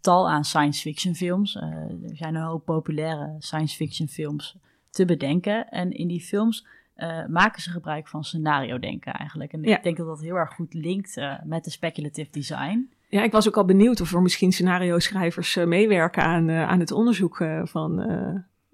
tal 0.00 0.30
aan 0.30 0.44
science 0.44 0.80
fiction 0.80 1.14
films. 1.14 1.56
Eh, 1.56 1.62
er 2.08 2.16
zijn 2.16 2.34
een 2.34 2.42
hoop 2.42 2.64
populaire 2.64 3.36
science 3.38 3.76
fiction 3.76 4.08
films 4.08 4.56
te 4.90 5.04
bedenken. 5.04 5.68
En 5.68 5.92
in 5.92 6.08
die 6.08 6.20
films 6.20 6.66
eh, 6.94 7.26
maken 7.26 7.62
ze 7.62 7.70
gebruik 7.70 8.08
van 8.08 8.24
scenario 8.24 8.78
denken 8.78 9.12
eigenlijk. 9.12 9.52
En 9.52 9.62
Ja. 9.62 9.76
ik 9.76 9.82
denk 9.82 9.96
dat 9.96 10.06
dat 10.06 10.20
heel 10.20 10.36
erg 10.36 10.54
goed 10.54 10.74
linkt 10.74 11.16
eh, 11.16 11.34
met 11.44 11.64
de 11.64 11.70
speculative 11.70 12.30
design. 12.30 12.90
Ja, 13.08 13.22
ik 13.22 13.32
was 13.32 13.48
ook 13.48 13.56
al 13.56 13.64
benieuwd 13.64 14.00
of 14.00 14.12
er 14.12 14.22
misschien 14.22 14.52
scenario-schrijvers 14.52 15.56
eh, 15.56 15.66
meewerken 15.66 16.22
aan, 16.22 16.50
aan 16.50 16.80
het 16.80 16.90
onderzoek 16.90 17.44
van, 17.64 18.02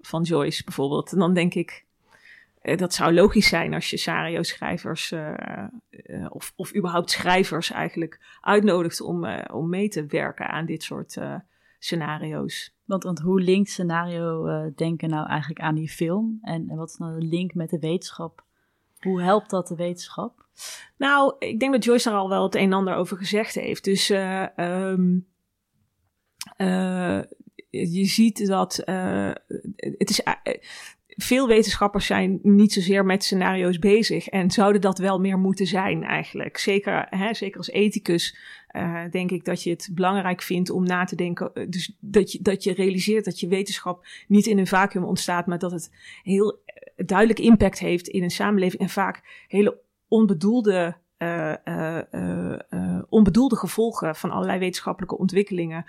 van 0.01 0.21
Joyce 0.23 0.63
bijvoorbeeld. 0.63 1.11
En 1.11 1.19
dan 1.19 1.33
denk 1.33 1.53
ik, 1.53 1.85
dat 2.61 2.93
zou 2.93 3.13
logisch 3.13 3.47
zijn 3.47 3.73
als 3.73 3.89
je 3.89 3.97
scenario-schrijvers 3.97 5.11
eh, 5.11 5.33
eh, 5.89 6.25
of, 6.29 6.53
of 6.55 6.75
überhaupt 6.75 7.11
schrijvers 7.11 7.71
eigenlijk 7.71 8.19
uitnodigt 8.41 9.01
om, 9.01 9.25
om 9.51 9.69
mee 9.69 9.89
te 9.89 10.05
werken 10.05 10.47
aan 10.47 10.65
dit 10.65 10.83
soort 10.83 11.17
scenario's. 11.83 12.75
Want, 12.85 13.19
hoe 13.19 13.41
linkt 13.41 13.69
scenario 13.69 14.45
eh, 14.45 14.71
denken 14.75 15.09
nou 15.09 15.27
eigenlijk 15.27 15.59
aan 15.59 15.75
die 15.75 15.89
film? 15.89 16.39
En, 16.41 16.75
wat 16.75 16.89
is 16.89 16.97
nou 16.97 17.19
de 17.19 17.25
link 17.25 17.53
met 17.53 17.69
de 17.69 17.79
wetenschap? 17.79 18.43
Hoe 18.99 19.21
helpt 19.21 19.49
dat 19.49 19.67
de 19.67 19.75
wetenschap? 19.75 20.45
Nou, 20.97 21.35
ik 21.39 21.59
denk 21.59 21.71
dat 21.71 21.83
Joyce 21.83 22.09
daar 22.09 22.17
al 22.17 22.29
wel 22.29 22.43
het 22.43 22.55
een 22.55 22.61
en 22.61 22.73
ander 22.73 22.95
over 22.95 23.17
gezegd 23.17 23.55
heeft. 23.55 23.83
Dus 23.83 24.09
eh, 24.09 24.45
je 27.69 28.05
ziet 28.05 28.47
dat 28.47 28.75
het 29.75 30.09
is. 30.09 30.21
Veel 31.15 31.47
wetenschappers 31.47 32.05
zijn 32.05 32.39
niet 32.41 32.73
zozeer 32.73 33.05
met 33.05 33.23
scenario's 33.23 33.79
bezig 33.79 34.27
en 34.27 34.51
zouden 34.51 34.81
dat 34.81 34.97
wel 34.97 35.19
meer 35.19 35.37
moeten 35.37 35.65
zijn 35.65 36.03
eigenlijk. 36.03 36.57
Zeker, 36.57 37.07
hè, 37.09 37.33
zeker 37.33 37.57
als 37.57 37.69
ethicus 37.69 38.37
eh, 38.67 39.03
denk 39.11 39.31
ik 39.31 39.45
dat 39.45 39.63
je 39.63 39.69
het 39.69 39.89
belangrijk 39.93 40.41
vindt 40.41 40.69
om 40.69 40.83
na 40.83 41.03
te 41.03 41.15
denken. 41.15 41.53
eh, 41.53 41.65
Dus 41.69 41.97
dat 41.99 42.31
je, 42.31 42.41
dat 42.41 42.63
je 42.63 42.73
realiseert 42.73 43.25
dat 43.25 43.39
je 43.39 43.47
wetenschap 43.47 44.05
niet 44.27 44.45
in 44.45 44.57
een 44.57 44.67
vacuüm 44.67 45.03
ontstaat, 45.03 45.45
maar 45.45 45.59
dat 45.59 45.71
het 45.71 45.91
heel 46.23 46.61
eh, 46.65 47.05
duidelijk 47.05 47.39
impact 47.39 47.79
heeft 47.79 48.07
in 48.07 48.23
een 48.23 48.31
samenleving 48.31 48.81
en 48.81 48.89
vaak 48.89 49.45
hele 49.47 49.79
onbedoelde, 50.07 50.95
onbedoelde 53.09 53.55
gevolgen 53.55 54.15
van 54.15 54.31
allerlei 54.31 54.59
wetenschappelijke 54.59 55.17
ontwikkelingen. 55.17 55.85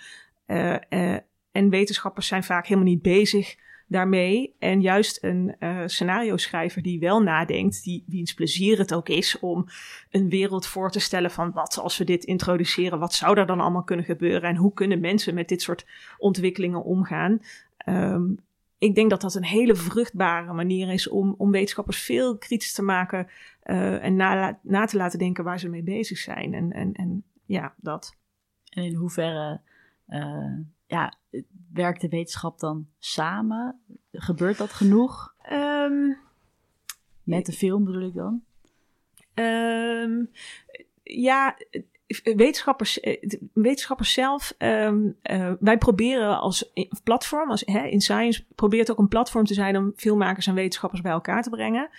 En 1.53 1.69
wetenschappers 1.69 2.27
zijn 2.27 2.45
vaak 2.45 2.67
helemaal 2.67 2.89
niet 2.89 3.03
bezig 3.03 3.57
daarmee. 3.93 4.55
En 4.59 4.81
juist 4.81 5.25
een 5.25 5.55
eh 5.59 5.83
scenario-schrijver 5.87 6.83
die 6.83 7.01
wel 7.01 7.23
nadenkt, 7.23 7.85
die, 7.85 8.05
wiens 8.07 8.35
plezier 8.35 8.79
het 8.79 8.95
ook 8.95 9.09
is 9.09 9.39
om 9.39 9.67
een 10.11 10.29
wereld 10.29 10.67
voor 10.67 10.91
te 10.91 11.01
stellen 11.01 11.31
van 11.31 11.53
wat 11.53 11.79
als 11.79 11.99
we 11.99 12.05
dit 12.05 12.25
introduceren, 12.25 12.99
wat 12.99 13.15
zou 13.15 13.39
er 13.39 13.47
dan 13.47 13.61
allemaal 13.61 13.85
kunnen 13.85 14.05
gebeuren 14.05 14.49
en 14.49 14.57
hoe 14.57 14.73
kunnen 14.73 15.01
mensen 15.01 15.35
met 15.35 15.49
dit 15.49 15.63
soort 15.63 15.87
ontwikkelingen 16.19 16.85
omgaan. 16.85 17.41
Ehm, 17.77 18.23
ik 18.79 18.95
denk 18.95 19.11
dat 19.11 19.21
dat 19.21 19.35
een 19.35 19.45
hele 19.45 19.75
vruchtbare 19.75 20.53
manier 20.53 20.93
is 20.93 21.09
om, 21.09 21.35
om 21.39 21.51
wetenschappers 21.51 22.03
veel 22.03 22.39
kritisch 22.39 22.73
te 22.73 22.83
maken 22.83 23.29
eh, 23.63 24.05
en 24.05 24.17
na, 24.17 24.59
na 24.63 24.85
te 24.85 24.97
laten 24.97 25.19
denken 25.19 25.45
waar 25.45 25.59
ze 25.59 25.69
mee 25.69 25.83
bezig 25.83 26.19
zijn. 26.19 26.55
En, 26.55 26.73
en, 26.73 26.93
en 26.93 27.25
ja, 27.45 27.75
dat. 27.77 28.17
En 28.71 28.85
in 28.85 28.95
hoeverre 28.95 29.61
eh, 30.07 30.55
ja, 30.87 31.15
werkt 31.73 32.01
de 32.01 32.09
wetenschap 32.09 32.59
dan 32.59 32.87
samen? 32.99 33.81
Gebeurt 34.13 34.59
dat 34.59 34.73
genoeg? 34.73 35.35
Ehm, 35.43 36.13
Met 37.23 37.47
de 37.47 37.53
film 37.53 37.85
bedoel 37.85 38.07
ik 38.07 38.15
dan? 38.15 38.43
Ehm, 39.35 40.25
ja, 41.03 41.57
wetenschappers, 42.23 43.01
eh, 43.01 43.31
wetenschappers 43.53 44.13
zelf, 44.13 44.55
ehm, 44.59 45.11
eh, 45.23 45.53
wij 45.61 45.79
proberen 45.79 46.41
als 46.41 46.73
platform, 47.05 47.51
als 47.51 47.63
hè, 47.65 47.87
in 47.87 48.01
Science, 48.01 48.45
probeert 48.55 48.91
ook 48.91 48.99
een 48.99 49.09
platform 49.09 49.45
te 49.45 49.55
zijn 49.55 49.77
om 49.77 49.93
filmmakers 49.97 50.47
en 50.47 50.55
wetenschappers 50.55 51.01
bij 51.01 51.13
elkaar 51.13 51.43
te 51.43 51.51
brengen. 51.51 51.91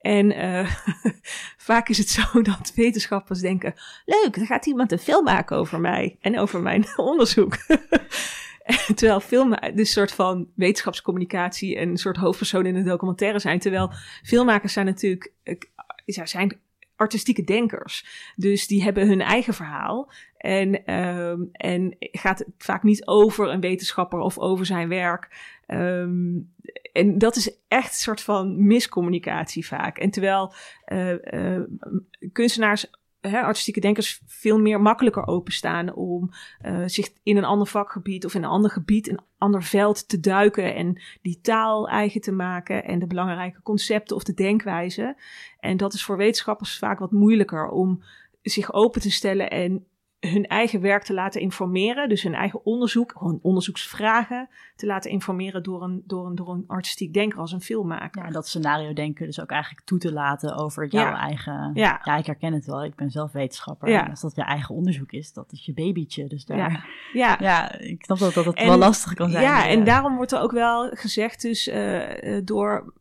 En 0.00 0.32
eh, 0.32 0.70
vaak 1.68 1.88
is 1.88 1.98
het 1.98 2.08
zo 2.08 2.42
dat 2.42 2.72
wetenschappers 2.74 3.40
denken: 3.40 3.74
leuk, 4.04 4.36
er 4.36 4.46
gaat 4.46 4.66
iemand 4.66 4.92
een 4.92 4.98
film 4.98 5.24
maken 5.24 5.56
over 5.56 5.80
mij 5.80 6.16
en 6.20 6.38
over 6.38 6.60
mijn 6.60 6.84
onderzoek. 6.96 7.56
Terwijl 8.94 9.20
film 9.20 9.54
dus 9.74 9.92
soort 9.92 10.12
van 10.12 10.48
wetenschapscommunicatie 10.54 11.76
en 11.76 11.88
een 11.88 11.96
soort 11.96 12.16
hoofdpersoon 12.16 12.66
in 12.66 12.76
een 12.76 12.84
documentaire 12.84 13.38
zijn. 13.38 13.58
Terwijl 13.58 13.90
filmmakers 14.22 14.72
zijn 14.72 14.86
natuurlijk 14.86 15.32
eh, 15.42 15.56
zijn 16.24 16.60
artistieke 16.96 17.44
denkers. 17.44 18.06
Dus 18.36 18.66
die 18.66 18.82
hebben 18.82 19.08
hun 19.08 19.20
eigen 19.20 19.54
verhaal. 19.54 20.12
En, 20.36 20.84
ehm, 20.84 21.40
en 21.52 21.96
gaat 21.98 22.38
het 22.38 22.48
vaak 22.58 22.82
niet 22.82 23.06
over 23.06 23.48
een 23.48 23.60
wetenschapper 23.60 24.18
of 24.18 24.38
over 24.38 24.66
zijn 24.66 24.88
werk. 24.88 25.28
Ehm, 25.66 26.38
en 26.92 27.18
dat 27.18 27.36
is 27.36 27.56
echt 27.68 27.88
een 27.88 27.94
soort 27.94 28.20
van 28.20 28.66
miscommunicatie 28.66 29.66
vaak. 29.66 29.98
En 29.98 30.10
terwijl 30.10 30.52
eh, 30.84 31.54
eh, 31.56 31.62
kunstenaars, 32.32 32.90
artistieke 33.20 33.80
denkers, 33.80 34.20
veel 34.26 34.58
meer 34.58 34.80
makkelijker 34.80 35.26
openstaan 35.26 35.94
om 35.94 36.30
eh, 36.60 36.82
zich 36.86 37.08
in 37.22 37.36
een 37.36 37.44
ander 37.44 37.66
vakgebied 37.66 38.24
of 38.24 38.34
in 38.34 38.42
een 38.42 38.48
ander 38.50 38.70
gebied, 38.70 39.08
een 39.08 39.20
ander 39.38 39.62
veld 39.62 40.08
te 40.08 40.20
duiken 40.20 40.74
en 40.74 41.02
die 41.22 41.40
taal 41.40 41.88
eigen 41.88 42.20
te 42.20 42.32
maken 42.32 42.84
en 42.84 42.98
de 42.98 43.06
belangrijke 43.06 43.62
concepten 43.62 44.16
of 44.16 44.22
de 44.22 44.34
denkwijze. 44.34 45.16
En 45.60 45.76
dat 45.76 45.92
is 45.92 46.04
voor 46.04 46.16
wetenschappers 46.16 46.78
vaak 46.78 46.98
wat 46.98 47.12
moeilijker 47.12 47.68
om 47.68 48.02
zich 48.42 48.72
open 48.72 49.00
te 49.00 49.10
stellen 49.10 49.50
en 49.50 49.86
hun 50.20 50.46
eigen 50.46 50.80
werk 50.80 51.02
te 51.02 51.14
laten 51.14 51.40
informeren. 51.40 52.08
Dus 52.08 52.22
hun 52.22 52.34
eigen 52.34 52.64
onderzoek, 52.64 53.16
hun 53.18 53.38
onderzoeksvragen 53.42 54.48
te 54.76 54.86
laten 54.86 55.10
informeren 55.10 55.62
door 55.62 55.82
een, 55.82 56.02
door 56.06 56.26
een, 56.26 56.34
door 56.34 56.48
een 56.48 56.64
artistiek 56.66 57.12
denker 57.14 57.38
als 57.38 57.52
een 57.52 57.60
filmmaker. 57.60 58.24
Ja, 58.24 58.30
dat 58.30 58.48
scenario 58.48 58.92
denken 58.92 59.26
dus 59.26 59.40
ook 59.40 59.50
eigenlijk 59.50 59.86
toe 59.86 59.98
te 59.98 60.12
laten 60.12 60.56
over 60.56 60.86
jouw 60.86 61.04
Ja. 61.10 61.18
eigen... 61.18 61.70
Ja. 61.74 62.00
ja, 62.04 62.16
ik 62.16 62.26
herken 62.26 62.52
het 62.52 62.66
wel. 62.66 62.84
Ik 62.84 62.94
ben 62.94 63.10
zelf 63.10 63.32
wetenschapper. 63.32 63.88
Ja. 63.88 64.04
En 64.04 64.10
als 64.10 64.20
dat 64.20 64.34
je 64.36 64.42
eigen 64.42 64.74
onderzoek 64.74 65.12
is, 65.12 65.32
dat 65.32 65.52
is 65.52 65.64
je 65.64 65.72
babytje. 65.72 66.26
Dus 66.26 66.44
daar... 66.44 66.58
Ja, 66.58 66.84
Ja, 67.12 67.36
ja. 67.50 67.78
ik 67.78 68.04
snap 68.04 68.18
dat 68.18 68.34
dat 68.34 68.44
het 68.44 68.54
En- 68.56 68.66
wel 68.66 68.78
lastig 68.78 69.14
kan 69.14 69.30
zijn. 69.30 69.42
Ja, 69.44 69.68
en 69.68 69.84
daarom 69.84 70.16
wordt 70.16 70.32
er 70.32 70.40
ook 70.40 70.52
wel 70.52 70.90
gezegd, 70.90 71.42
dus 71.42 71.68
eh, 71.68 72.36
eh, 72.36 72.44
door 72.44 72.92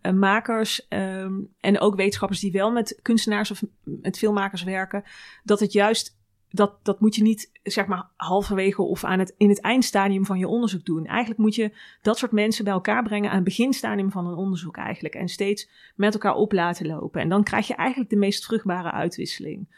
eh, 0.00 0.12
makers 0.12 0.88
ehm, 0.88 1.32
en 1.60 1.80
ook 1.80 1.96
wetenschappers 1.96 2.40
die 2.40 2.52
wel 2.52 2.72
met 2.72 2.98
kunstenaars 3.02 3.50
of 3.50 3.62
met 3.84 4.18
filmmakers 4.18 4.62
werken, 4.62 5.04
dat 5.44 5.60
het 5.60 5.72
juist, 5.72 6.15
dat, 6.56 6.78
dat 6.82 7.00
moet 7.00 7.14
je 7.14 7.22
niet 7.22 7.50
zeg 7.62 7.86
maar 7.86 8.08
halverwege 8.16 8.82
of 8.82 9.04
aan 9.04 9.18
het, 9.18 9.34
in 9.36 9.48
het 9.48 9.60
eindstadium 9.60 10.26
van 10.26 10.38
je 10.38 10.48
onderzoek 10.48 10.84
doen. 10.84 11.06
Eigenlijk 11.06 11.40
moet 11.40 11.54
je 11.54 11.72
dat 12.02 12.18
soort 12.18 12.32
mensen 12.32 12.64
bij 12.64 12.72
elkaar 12.72 13.02
brengen 13.02 13.28
aan 13.30 13.36
het 13.36 13.44
beginstadium 13.44 14.10
van 14.10 14.26
een 14.26 14.34
onderzoek 14.34 14.76
eigenlijk. 14.76 15.14
En 15.14 15.28
steeds 15.28 15.68
met 15.94 16.12
elkaar 16.12 16.34
op 16.34 16.52
laten 16.52 16.86
lopen. 16.86 17.20
En 17.20 17.28
dan 17.28 17.42
krijg 17.42 17.66
je 17.66 17.74
eigenlijk 17.74 18.10
de 18.10 18.16
meest 18.16 18.44
vruchtbare 18.44 18.90
uitwisseling. 18.90 19.68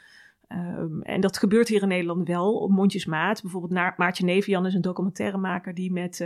Ehm, 0.48 1.00
en 1.00 1.20
dat 1.20 1.38
gebeurt 1.38 1.68
hier 1.68 1.82
in 1.82 1.88
Nederland 1.88 2.28
wel 2.28 2.54
op 2.54 2.70
mondjesmaat. 2.70 3.42
Bijvoorbeeld 3.42 3.96
Maartje 3.96 4.24
Nevian 4.24 4.66
is 4.66 4.74
een 4.74 4.80
documentairemaker 4.80 5.74
die 5.74 5.92
met 5.92 6.20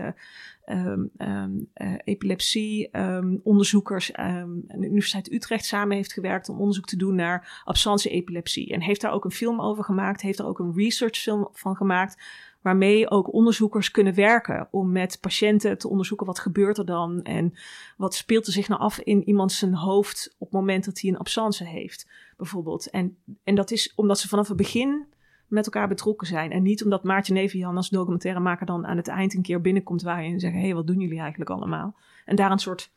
eh, 0.64 1.94
epilepsie 2.04 2.88
aan 2.92 3.40
de 3.42 4.86
Universiteit 4.86 5.32
Utrecht 5.32 5.64
samen 5.64 5.96
heeft 5.96 6.12
gewerkt 6.12 6.48
om 6.48 6.58
onderzoek 6.58 6.86
te 6.86 6.96
doen 6.96 7.14
naar 7.14 7.62
absence 7.64 8.10
epilepsie. 8.10 8.72
En 8.72 8.80
heeft 8.80 9.00
daar 9.00 9.12
ook 9.12 9.24
een 9.24 9.30
film 9.30 9.60
over 9.60 9.84
gemaakt, 9.84 10.20
heeft 10.20 10.38
er 10.38 10.46
ook 10.46 10.58
een 10.58 10.74
researchfilm 10.74 11.48
van 11.52 11.76
gemaakt, 11.76 12.16
waarmee 12.62 13.10
ook 13.10 13.32
onderzoekers 13.32 13.90
kunnen 13.90 14.14
werken 14.14 14.68
om 14.70 14.92
met 14.92 15.18
patiënten 15.20 15.78
te 15.78 15.88
onderzoeken 15.88 16.26
wat 16.26 16.38
gebeurt 16.38 16.78
er 16.78 16.86
dan 16.86 17.22
en 17.22 17.54
wat 17.96 18.14
speelt 18.14 18.46
er 18.46 18.52
zich 18.52 18.68
nou 18.68 18.80
af 18.80 18.98
in 18.98 19.28
iemand 19.28 19.52
zijn 19.52 19.74
hoofd 19.74 20.34
op 20.38 20.50
het 20.50 20.60
moment 20.60 20.84
dat 20.84 21.00
hij 21.00 21.10
een 21.10 21.18
absence 21.18 21.64
heeft, 21.64 22.08
bijvoorbeeld. 22.42 22.90
En, 22.90 23.16
en 23.44 23.54
dat 23.54 23.70
is 23.70 23.92
omdat 23.94 24.18
ze 24.18 24.28
vanaf 24.28 24.48
het 24.48 24.56
begin 24.56 25.06
met 25.46 25.64
elkaar 25.64 25.88
betrokken 25.88 26.26
zijn. 26.26 26.50
En 26.50 26.62
niet 26.62 26.84
omdat 26.84 27.04
Maartje 27.04 27.32
Nevian 27.32 27.76
als 27.76 27.88
documentairemaker 27.88 28.66
dan 28.66 28.86
aan 28.86 28.96
het 28.96 29.08
eind 29.08 29.34
een 29.34 29.42
keer 29.42 29.60
binnenkomt 29.60 30.02
waar 30.02 30.24
je 30.24 30.32
en 30.32 30.40
zeggen, 30.40 30.60
hé, 30.60 30.66
hey, 30.66 30.74
wat 30.74 30.86
doen 30.86 31.00
jullie 31.00 31.20
eigenlijk 31.20 31.50
allemaal? 31.50 31.96
En 32.24 32.36
daar 32.36 32.50
een 32.50 32.58
soort... 32.58 32.90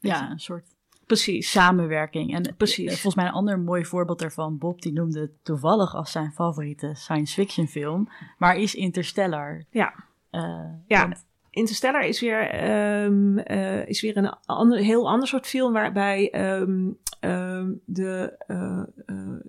ja, 0.00 0.30
een 0.30 0.38
soort 0.40 0.66
Precies. 1.06 1.50
samenwerking. 1.50 2.34
En 2.34 2.56
Precies. 2.56 2.84
eh, 2.86 2.92
volgens 2.92 3.14
mij 3.14 3.26
een 3.26 3.32
ander 3.32 3.58
mooi 3.58 3.84
voorbeeld 3.84 4.18
daarvan, 4.18 4.58
Bob, 4.58 4.82
die 4.82 4.92
noemde 4.92 5.32
toevallig 5.42 5.94
als 5.94 6.12
zijn 6.12 6.32
favoriete 6.32 6.90
science 6.94 7.34
fiction 7.34 7.66
film, 7.66 8.08
maar 8.38 8.56
is 8.56 8.74
Interstellar. 8.74 9.64
Ja. 9.70 9.94
Eh, 10.30 10.64
Ja. 10.86 11.00
want 11.08 11.24
Interstellar 11.52 12.06
is 12.06 12.20
weer, 12.20 12.50
ehm, 12.50 13.38
eh, 13.38 13.86
is 13.86 14.00
weer 14.00 14.16
een 14.16 14.36
ander, 14.44 14.78
heel 14.78 15.08
ander 15.08 15.28
soort 15.28 15.46
film 15.46 15.72
waarbij 15.72 16.30
ehm, 16.30 16.90
ehm, 17.20 17.70
de, 17.84 18.44
uh, 18.48 18.82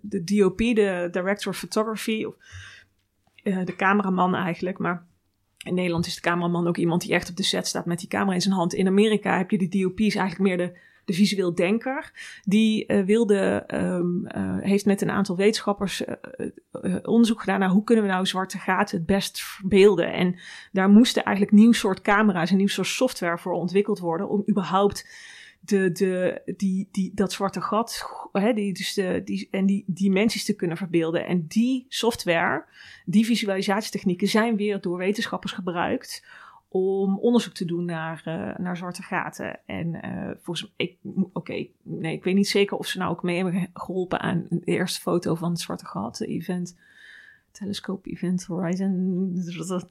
de 0.01 0.23
DOP, 0.23 0.57
de 0.57 1.07
Director 1.11 1.51
of 1.51 1.57
Photography, 1.57 2.23
of 2.23 2.35
de 3.43 3.75
cameraman 3.75 4.35
eigenlijk, 4.35 4.77
maar 4.77 5.05
in 5.63 5.73
Nederland 5.73 6.05
is 6.05 6.15
de 6.15 6.21
cameraman 6.21 6.67
ook 6.67 6.77
iemand 6.77 7.01
die 7.01 7.13
echt 7.13 7.29
op 7.29 7.35
de 7.35 7.43
set 7.43 7.67
staat 7.67 7.85
met 7.85 7.99
die 7.99 8.07
camera 8.07 8.33
in 8.33 8.41
zijn 8.41 8.53
hand. 8.53 8.73
In 8.73 8.87
Amerika 8.87 9.37
heb 9.37 9.51
je 9.51 9.57
de 9.57 9.79
DOP's 9.79 10.15
eigenlijk 10.15 10.39
meer 10.39 10.57
de 10.57 10.77
de 11.05 11.13
visueel 11.13 11.55
denker, 11.55 12.11
die 12.43 12.85
uh, 12.87 13.05
wilde, 13.05 13.63
um, 13.73 14.27
uh, 14.35 14.57
heeft 14.59 14.85
met 14.85 15.01
een 15.01 15.11
aantal 15.11 15.35
wetenschappers 15.35 16.03
uh, 16.81 16.95
onderzoek 17.01 17.39
gedaan 17.39 17.59
naar 17.59 17.69
hoe 17.69 17.83
kunnen 17.83 18.05
we 18.05 18.11
nou 18.11 18.25
zwarte 18.25 18.57
gaten 18.57 18.97
het 18.97 19.05
best 19.05 19.41
verbeelden. 19.41 20.13
En 20.13 20.39
daar 20.71 20.89
moesten 20.89 21.23
eigenlijk 21.23 21.55
nieuw 21.55 21.71
soort 21.71 22.01
camera's 22.01 22.51
en 22.51 22.57
nieuw 22.57 22.67
soort 22.67 22.87
software 22.87 23.37
voor 23.37 23.53
ontwikkeld 23.53 23.99
worden 23.99 24.29
om 24.29 24.43
überhaupt 24.49 25.07
de, 25.59 25.91
de, 25.91 26.41
die, 26.57 26.87
die, 26.91 27.11
dat 27.13 27.31
zwarte 27.31 27.61
gat 27.61 28.05
hè, 28.31 28.53
die, 28.53 28.73
dus 28.73 28.93
de, 28.93 29.21
die, 29.25 29.47
en 29.51 29.65
die 29.65 29.83
dimensies 29.87 30.45
te 30.45 30.55
kunnen 30.55 30.77
verbeelden. 30.77 31.25
En 31.25 31.45
die 31.47 31.85
software, 31.89 32.65
die 33.05 33.25
visualisatietechnieken 33.25 34.27
zijn 34.27 34.55
weer 34.55 34.81
door 34.81 34.97
wetenschappers 34.97 35.51
gebruikt 35.51 36.25
om 36.73 37.19
onderzoek 37.19 37.53
te 37.53 37.65
doen 37.65 37.85
naar, 37.85 38.23
uh, 38.27 38.57
naar 38.57 38.77
zwarte 38.77 39.01
gaten. 39.01 39.59
En 39.65 39.87
uh, 40.05 40.31
volgens 40.41 40.73
mij, 40.77 40.97
oké, 41.33 41.67
nee, 41.81 42.13
ik 42.13 42.23
weet 42.23 42.35
niet 42.35 42.47
zeker 42.47 42.77
of 42.77 42.87
ze 42.87 42.97
nou 42.97 43.11
ook 43.11 43.23
mee 43.23 43.35
hebben 43.35 43.69
geholpen 43.73 44.19
aan 44.19 44.45
de 44.49 44.61
eerste 44.65 45.01
foto 45.01 45.35
van 45.35 45.49
het 45.49 45.59
zwarte 45.59 45.85
gat, 45.85 46.21
event. 46.21 46.75
Telescope 47.51 48.09
Event 48.09 48.43
Horizon. 48.45 49.33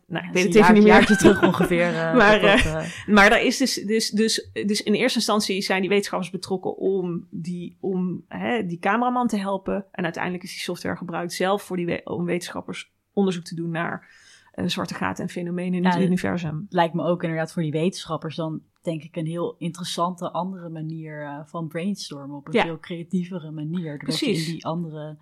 Nou, 0.06 0.26
ik 0.26 0.32
weet 0.32 0.44
het 0.44 0.54
even 0.54 0.74
niet 0.74 0.82
meer. 0.82 0.92
jaartje 0.92 1.16
terug 1.16 1.42
ongeveer. 1.42 1.90
Uh, 1.92 2.16
maar, 2.16 2.40
dat, 2.40 2.86
maar 3.06 3.30
daar 3.30 3.42
is 3.42 3.56
dus, 3.56 3.74
dus, 3.74 4.10
dus, 4.10 4.48
dus 4.52 4.82
in 4.82 4.94
eerste 4.94 5.18
instantie 5.18 5.62
zijn 5.62 5.80
die 5.80 5.88
wetenschappers 5.88 6.30
betrokken 6.30 6.76
om 6.76 7.26
die, 7.30 7.76
om, 7.80 8.24
hè, 8.28 8.66
die 8.66 8.78
cameraman 8.78 9.28
te 9.28 9.38
helpen. 9.38 9.84
En 9.92 10.04
uiteindelijk 10.04 10.44
is 10.44 10.50
die 10.50 10.60
software 10.60 10.96
gebruikt 10.96 11.32
zelf 11.32 11.62
voor 11.62 11.76
die, 11.76 12.06
om 12.06 12.24
wetenschappers 12.24 12.92
onderzoek 13.12 13.44
te 13.44 13.54
doen 13.54 13.70
naar 13.70 14.08
uh, 14.54 14.68
zwarte 14.68 14.94
gaten 14.94 15.24
en 15.24 15.30
fenomenen 15.30 15.74
in 15.74 15.86
het 15.86 16.00
universum. 16.00 16.66
Lijkt 16.68 16.94
me 16.94 17.04
ook 17.04 17.22
inderdaad 17.22 17.52
voor 17.52 17.62
die 17.62 17.72
wetenschappers 17.72 18.36
dan 18.36 18.62
denk 18.82 19.02
ik 19.02 19.16
een 19.16 19.26
heel 19.26 19.54
interessante 19.58 20.30
andere 20.30 20.68
manier 20.68 21.22
uh, 21.22 21.40
van 21.44 21.68
brainstormen 21.68 22.36
op 22.36 22.46
een 22.46 22.60
veel 22.60 22.78
creatievere 22.78 23.50
manier. 23.50 23.98
Doordat 23.98 24.18
je 24.18 24.26
in 24.26 24.44
die 24.44 24.66
andere 24.66 25.16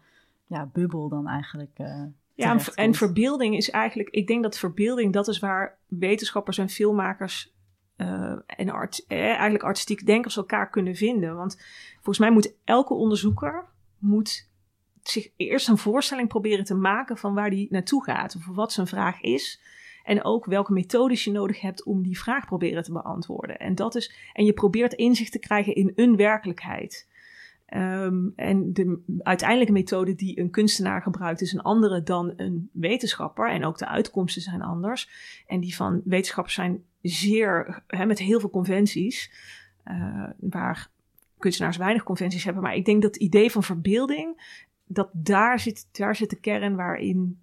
ja, 0.46 0.70
bubbel 0.72 1.08
dan 1.08 1.28
eigenlijk. 1.28 1.78
Uh, 1.78 2.02
ja, 2.34 2.50
en, 2.52 2.74
en 2.74 2.94
verbeelding 2.94 3.56
is 3.56 3.70
eigenlijk, 3.70 4.08
ik 4.08 4.26
denk 4.26 4.42
dat 4.42 4.58
verbeelding, 4.58 5.12
dat 5.12 5.28
is 5.28 5.38
waar 5.38 5.78
wetenschappers 5.86 6.58
en 6.58 6.68
filmmakers 6.68 7.54
en 8.46 8.70
art, 8.70 9.06
eigenlijk 9.06 9.62
artistiek 9.64 10.06
denkers 10.06 10.36
elkaar 10.36 10.70
kunnen 10.70 10.94
vinden. 10.94 11.36
Want 11.36 11.60
volgens 11.94 12.18
mij 12.18 12.30
moet 12.30 12.54
elke 12.64 12.94
onderzoeker 12.94 13.64
moet 13.98 14.49
zich 15.02 15.30
eerst 15.36 15.68
een 15.68 15.78
voorstelling 15.78 16.28
proberen 16.28 16.64
te 16.64 16.74
maken 16.74 17.16
van 17.16 17.34
waar 17.34 17.50
die 17.50 17.66
naartoe 17.70 18.04
gaat. 18.04 18.36
Of 18.36 18.46
wat 18.46 18.72
zijn 18.72 18.86
vraag 18.86 19.20
is. 19.20 19.60
En 20.04 20.24
ook 20.24 20.44
welke 20.44 20.72
methodes 20.72 21.24
je 21.24 21.30
nodig 21.30 21.60
hebt 21.60 21.84
om 21.84 22.02
die 22.02 22.18
vraag 22.18 22.46
proberen 22.46 22.82
te 22.82 22.92
beantwoorden. 22.92 23.58
En, 23.58 23.74
dat 23.74 23.94
is, 23.94 24.14
en 24.32 24.44
je 24.44 24.52
probeert 24.52 24.92
inzicht 24.92 25.32
te 25.32 25.38
krijgen 25.38 25.74
in 25.74 25.92
een 25.94 26.16
werkelijkheid. 26.16 27.08
Um, 27.74 28.32
en 28.36 28.72
de 28.72 29.02
uiteindelijke 29.22 29.72
methode 29.72 30.14
die 30.14 30.40
een 30.40 30.50
kunstenaar 30.50 31.02
gebruikt 31.02 31.40
is 31.40 31.52
een 31.52 31.60
andere 31.60 32.02
dan 32.02 32.32
een 32.36 32.70
wetenschapper. 32.72 33.50
En 33.50 33.64
ook 33.64 33.78
de 33.78 33.88
uitkomsten 33.88 34.42
zijn 34.42 34.62
anders. 34.62 35.10
En 35.46 35.60
die 35.60 35.76
van 35.76 36.00
wetenschappers 36.04 36.54
zijn 36.54 36.84
zeer, 37.02 37.82
met 38.06 38.18
heel 38.18 38.40
veel 38.40 38.50
conventies. 38.50 39.32
Uh, 39.86 40.28
waar 40.40 40.90
kunstenaars 41.38 41.76
weinig 41.76 42.02
conventies 42.02 42.44
hebben. 42.44 42.62
Maar 42.62 42.74
ik 42.74 42.84
denk 42.84 43.02
dat 43.02 43.14
het 43.14 43.22
idee 43.22 43.50
van 43.50 43.62
verbeelding 43.62 44.42
dat 44.92 45.08
daar 45.12 45.60
zit, 45.60 45.88
daar 45.92 46.16
zit 46.16 46.30
de 46.30 46.40
kern 46.40 46.76
waarin 46.76 47.42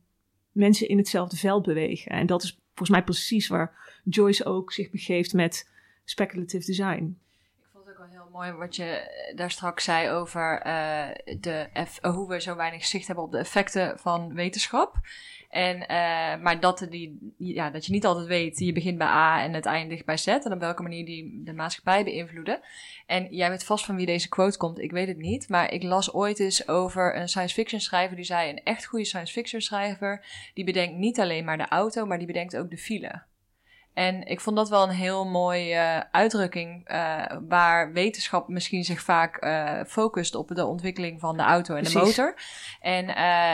mensen 0.51 0.87
in 0.87 0.97
hetzelfde 0.97 1.37
veld 1.37 1.65
bewegen. 1.65 2.11
En 2.11 2.25
dat 2.25 2.43
is 2.43 2.59
volgens 2.65 2.89
mij 2.89 3.03
precies 3.03 3.47
waar 3.47 3.99
Joyce 4.03 4.45
ook 4.45 4.71
zich 4.71 4.89
begeeft 4.89 5.33
met 5.33 5.69
speculative 6.03 6.65
design. 6.65 7.19
Ik 7.59 7.65
vond 7.71 7.85
het 7.85 7.93
ook 7.93 7.99
wel 7.99 8.09
heel 8.09 8.26
mooi 8.37 8.51
wat 8.51 8.75
je 8.75 9.11
daar 9.35 9.51
straks 9.51 9.83
zei 9.83 10.09
over 10.09 10.67
uh, 10.67 11.07
de 11.39 11.67
hoe 12.01 12.27
we 12.27 12.41
zo 12.41 12.55
weinig 12.55 12.85
zicht 12.85 13.07
hebben 13.07 13.25
op 13.25 13.31
de 13.31 13.37
effecten 13.37 13.99
van 13.99 14.33
wetenschap. 14.33 14.95
En, 15.49 15.77
maar 16.41 16.59
dat, 16.59 16.87
die, 16.89 17.33
ja, 17.37 17.69
dat 17.69 17.85
je 17.85 17.91
niet 17.91 18.05
altijd 18.05 18.27
weet, 18.27 18.59
je 18.59 18.73
begint 18.73 18.97
bij 18.97 19.07
A 19.07 19.43
en 19.43 19.53
het 19.53 19.65
eindigt 19.65 20.05
bij 20.05 20.17
Z. 20.17 20.27
En 20.27 20.51
op 20.51 20.59
welke 20.59 20.81
manier 20.81 21.05
die 21.05 21.41
de 21.43 21.53
maatschappij 21.53 22.03
beïnvloeden. 22.03 22.59
En 23.05 23.27
jij 23.35 23.49
weet 23.49 23.63
vast 23.63 23.85
van 23.85 23.95
wie 23.95 24.05
deze 24.05 24.29
quote 24.29 24.57
komt, 24.57 24.79
ik 24.79 24.91
weet 24.91 25.07
het 25.07 25.17
niet. 25.17 25.49
Maar 25.49 25.73
ik 25.73 25.83
las 25.83 26.13
ooit 26.13 26.39
eens 26.39 26.67
over 26.67 27.15
een 27.15 27.29
science 27.29 27.53
fiction 27.53 27.81
schrijver 27.81 28.15
die 28.15 28.25
zei: 28.25 28.49
een 28.49 28.63
echt 28.63 28.85
goede 28.85 29.05
science 29.05 29.33
fiction 29.33 29.61
schrijver, 29.61 30.25
die 30.53 30.65
bedenkt 30.65 30.97
niet 30.97 31.19
alleen 31.19 31.45
maar 31.45 31.57
de 31.57 31.67
auto, 31.67 32.05
maar 32.05 32.17
die 32.17 32.27
bedenkt 32.27 32.57
ook 32.57 32.69
de 32.69 32.77
file. 32.77 33.21
En 33.97 34.27
ik 34.27 34.39
vond 34.41 34.55
dat 34.55 34.69
wel 34.69 34.83
een 34.83 34.95
heel 34.95 35.25
mooie 35.25 35.73
uh, 35.73 35.99
uitdrukking, 36.11 36.91
uh, 36.91 37.25
waar 37.47 37.93
wetenschap 37.93 38.47
misschien 38.47 38.83
zich 38.83 39.01
vaak 39.01 39.43
uh, 39.43 39.83
focust 39.87 40.35
op 40.35 40.47
de 40.47 40.65
ontwikkeling 40.65 41.19
van 41.19 41.37
de 41.37 41.43
auto 41.43 41.75
en 41.75 41.83
de 41.83 41.93
motor. 41.93 42.35
En 42.79 43.07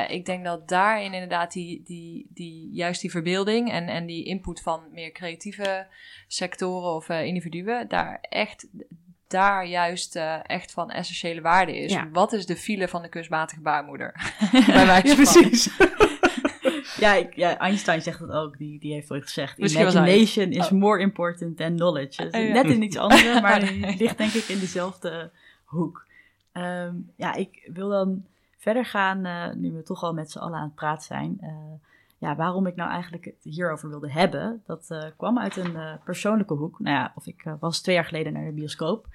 ik 0.10 0.26
denk 0.26 0.44
dat 0.44 0.68
daarin 0.68 1.14
inderdaad 1.14 1.52
die, 1.52 1.82
die, 1.84 2.28
die, 2.34 2.70
juist 2.72 3.02
die 3.02 3.12
verbeelding 3.12 3.72
en, 3.72 3.88
en 3.88 4.06
die 4.06 4.26
input 4.26 4.62
van 4.62 4.84
meer 4.92 5.12
creatieve 5.12 5.88
sectoren 6.28 6.96
of 6.96 7.10
individuen, 7.10 7.88
daar 7.88 8.18
echt 8.22 8.68
daar 9.28 9.66
juist 9.66 10.16
uh, 10.16 10.36
echt 10.44 10.72
van 10.72 10.90
essentiële 10.90 11.42
waarde 11.42 11.78
is. 11.78 11.92
Ja. 11.92 12.10
Wat 12.12 12.34
is 12.34 12.46
de 12.46 12.56
file 12.56 12.88
van 12.88 13.02
de 13.02 13.10
kunstmatige 13.10 13.62
baarmoeder? 13.62 14.34
Bij 14.52 14.86
wijze 14.94 15.08
ja, 15.08 15.16
precies. 15.16 15.70
ja, 17.06 17.14
ik, 17.14 17.36
ja, 17.36 17.58
Einstein 17.58 18.02
zegt 18.02 18.20
dat 18.20 18.32
ook. 18.32 18.58
Die, 18.58 18.80
die 18.80 18.94
heeft 18.94 19.12
ooit 19.12 19.24
gezegd: 19.24 19.58
Misschien 19.58 19.88
Imagination 19.88 20.52
is 20.52 20.66
oh. 20.66 20.72
more 20.72 21.00
important 21.00 21.58
than 21.58 21.76
knowledge. 21.76 22.24
Dus 22.24 22.32
Net 22.32 22.66
in 22.66 22.82
iets 22.82 22.98
anders, 22.98 23.42
maar 23.42 23.60
die 23.60 23.98
ligt 23.98 24.18
denk 24.18 24.34
ik 24.34 24.48
in 24.48 24.60
dezelfde 24.60 25.32
hoek. 25.64 26.06
Um, 26.54 27.12
ja, 27.16 27.34
ik 27.34 27.70
wil 27.74 27.90
dan 27.90 28.26
verder 28.58 28.86
gaan, 28.86 29.26
uh, 29.26 29.54
nu 29.54 29.72
we 29.72 29.84
toch 29.84 30.04
al 30.04 30.14
met 30.14 30.32
z'n 30.32 30.40
allen 30.40 30.58
aan 30.58 30.66
het 30.66 30.76
praten 30.76 31.06
zijn. 31.06 31.38
Uh, 31.42 31.50
ja, 32.18 32.36
waarom 32.36 32.68
ik 32.68 32.76
nou 32.76 32.92
eigenlijk 32.92 33.26
het 33.26 33.44
hierover 33.44 33.90
wilde 33.90 34.12
hebben, 34.12 34.62
dat 34.66 34.88
uh, 34.90 35.04
kwam 35.18 35.40
uit 35.40 35.58
een 35.58 35.78
persoonlijke 36.04 36.54
hoek. 36.54 36.80
Nou 36.80 36.96
ja, 36.96 37.12
of 37.16 37.28
ik 37.28 37.44
was 37.60 37.82
twee 37.82 37.96
jaar 37.96 38.06
geleden 38.06 38.34
naar 38.34 38.46
de 38.46 38.52
bioscoop, 38.52 39.08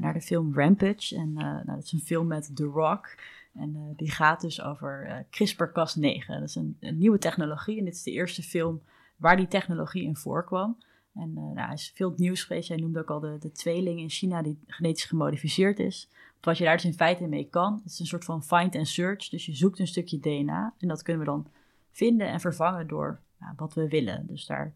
naar 0.00 0.12
de 0.12 0.20
film 0.20 0.54
Rampage. 0.54 1.16
En 1.16 1.32
nou, 1.32 1.64
dat 1.64 1.82
is 1.82 1.92
een 1.92 2.00
film 2.00 2.26
met 2.26 2.56
The 2.56 2.64
Rock. 2.64 3.16
En 3.54 3.74
uh, 3.74 3.82
die 3.96 4.10
gaat 4.10 4.40
dus 4.40 4.62
over 4.62 5.06
uh, 5.06 5.16
CRISPR-Cas9. 5.30 6.26
Dat 6.26 6.42
is 6.42 6.54
een, 6.54 6.76
een, 6.80 6.98
nieuwe 6.98 7.18
technologie 7.18 7.78
en 7.78 7.84
dit 7.84 7.94
is 7.94 8.02
de 8.02 8.10
eerste 8.10 8.42
film 8.42 8.82
waar 9.16 9.36
die 9.36 9.48
technologie 9.48 10.02
in 10.02 10.16
voorkwam. 10.16 10.78
En 11.14 11.30
uh, 11.36 11.54
nou, 11.54 11.72
is 11.72 11.92
veel 11.94 12.12
nieuws 12.16 12.44
geweest. 12.44 12.68
Jij 12.68 12.76
noemde 12.76 13.00
ook 13.00 13.10
al 13.10 13.20
de, 13.20 13.36
de 13.40 13.52
tweeling 13.52 14.00
in 14.00 14.10
China 14.10 14.42
die 14.42 14.58
genetisch 14.66 15.04
gemodificeerd 15.04 15.78
is. 15.78 16.10
Wat 16.40 16.58
je 16.58 16.64
daar 16.64 16.76
dus 16.76 16.84
in 16.84 16.94
feite 16.94 17.26
mee 17.26 17.48
kan, 17.48 17.80
het 17.82 17.92
is 17.92 17.98
een 17.98 18.06
soort 18.06 18.24
van 18.24 18.42
find 18.42 18.76
and 18.76 18.88
search. 18.88 19.28
Dus 19.28 19.46
je 19.46 19.54
zoekt 19.54 19.78
een 19.78 19.86
stukje 19.86 20.18
DNA 20.18 20.74
en 20.78 20.88
dat 20.88 21.02
kunnen 21.02 21.24
we 21.24 21.30
dan 21.30 21.46
vinden 21.90 22.28
en 22.28 22.40
vervangen 22.40 22.86
door 22.86 23.20
nou, 23.38 23.52
wat 23.56 23.74
we 23.74 23.88
willen. 23.88 24.26
Dus 24.26 24.46
daar 24.46 24.72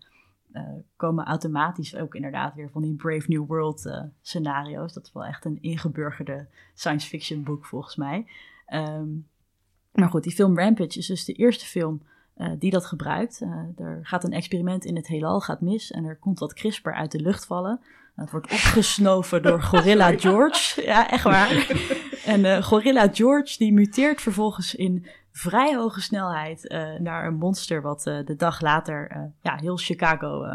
komen 0.97 1.25
automatisch 1.25 1.97
ook 1.97 2.15
inderdaad 2.15 2.55
weer 2.55 2.71
van 2.71 2.83
die 2.83 2.95
Brave 2.95 3.25
New 3.27 3.47
World 3.47 3.91
scenario's. 4.23 4.93
Dat 4.93 5.07
is 5.07 5.13
wel 5.13 5.25
echt 5.25 5.45
een 5.45 5.59
ingeburgerde 5.61 6.47
science 6.75 7.09
fiction 7.09 7.43
boek 7.43 7.67
volgens 7.67 7.97
mij. 7.97 8.27
Um, 8.75 9.31
maar 9.93 10.09
goed, 10.09 10.23
die 10.23 10.33
film 10.33 10.59
Rampage 10.59 10.99
is 10.99 11.07
dus 11.07 11.25
de 11.25 11.33
eerste 11.33 11.65
film 11.65 12.03
uh, 12.37 12.51
die 12.59 12.71
dat 12.71 12.87
gebruikt. 12.87 13.41
Uh, 13.41 13.87
er 13.87 14.01
gaat 14.03 14.25
een 14.25 14.33
experiment 14.33 14.85
in 14.85 14.97
het 14.97 15.07
heelal, 15.07 15.41
gaat 15.41 15.61
mis 15.61 15.91
en 15.91 16.05
er 16.05 16.17
komt 16.17 16.39
wat 16.39 16.55
CRISPR 16.55 16.91
uit 16.91 17.13
de 17.13 17.21
lucht 17.21 17.47
vallen. 17.47 17.81
Het 18.17 18.31
wordt 18.31 18.53
opgesnoven 18.53 19.43
door 19.43 19.63
Gorilla 19.73 20.19
George. 20.19 20.83
Ja, 20.83 21.11
echt 21.11 21.25
waar. 21.25 21.51
En 22.25 22.41
uh, 22.41 22.63
Gorilla 22.63 23.09
George 23.13 23.59
die 23.59 23.73
muteert 23.73 24.21
vervolgens 24.21 24.75
in 24.75 25.07
vrij 25.31 25.75
hoge 25.75 26.01
snelheid 26.01 26.75
naar 26.99 27.27
een 27.27 27.35
monster 27.35 27.83
wat 27.83 28.03
de 28.03 28.35
dag 28.37 28.61
later 28.61 29.31
ja, 29.41 29.57
heel 29.57 29.77
Chicago 29.77 30.47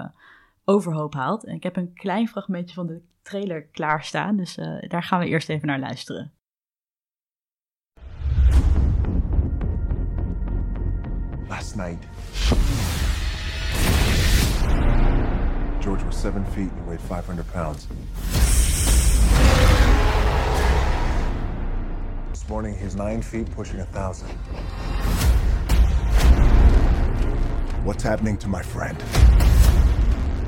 overhoop 0.66 1.14
haalt. 1.14 1.46
En 1.46 1.56
ik 1.56 1.64
heb 1.64 1.76
een 1.76 1.94
klein 1.94 2.28
fragmentje 2.28 2.76
van 2.76 2.88
de 2.88 3.02
trailer 3.22 3.64
klaarstaan, 3.64 4.38
dus 4.38 4.56
daar 4.88 5.04
gaan 5.04 5.20
we 5.20 5.28
eerst 5.28 5.50
even 5.50 5.68
naar 5.68 5.80
luisteren. 5.80 6.32
Last 11.50 11.76
night. 11.76 12.00
George 15.82 16.04
was 16.04 16.16
seven 16.16 16.44
feet 16.46 16.72
and 16.72 16.88
weighed 16.88 17.02
500 17.02 17.48
pounds. 17.54 17.88
This 22.30 22.50
morning, 22.50 22.78
he's 22.78 22.96
nine 22.96 23.22
feet, 23.22 23.50
pushing 23.52 23.80
a 23.80 23.86
thousand. 23.86 24.30
What's 27.84 28.04
happening 28.04 28.38
to 28.40 28.48
my 28.50 28.62
friend? 28.62 29.02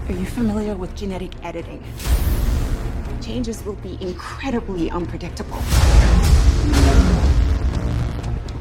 Are 0.09 0.13
you 0.13 0.25
familiar 0.25 0.75
with 0.75 0.93
genetic 0.95 1.31
editing? 1.43 1.83
Changes 3.21 3.63
will 3.63 3.75
be 3.75 3.97
incredibly 4.01 4.89
unpredictable. 4.89 5.59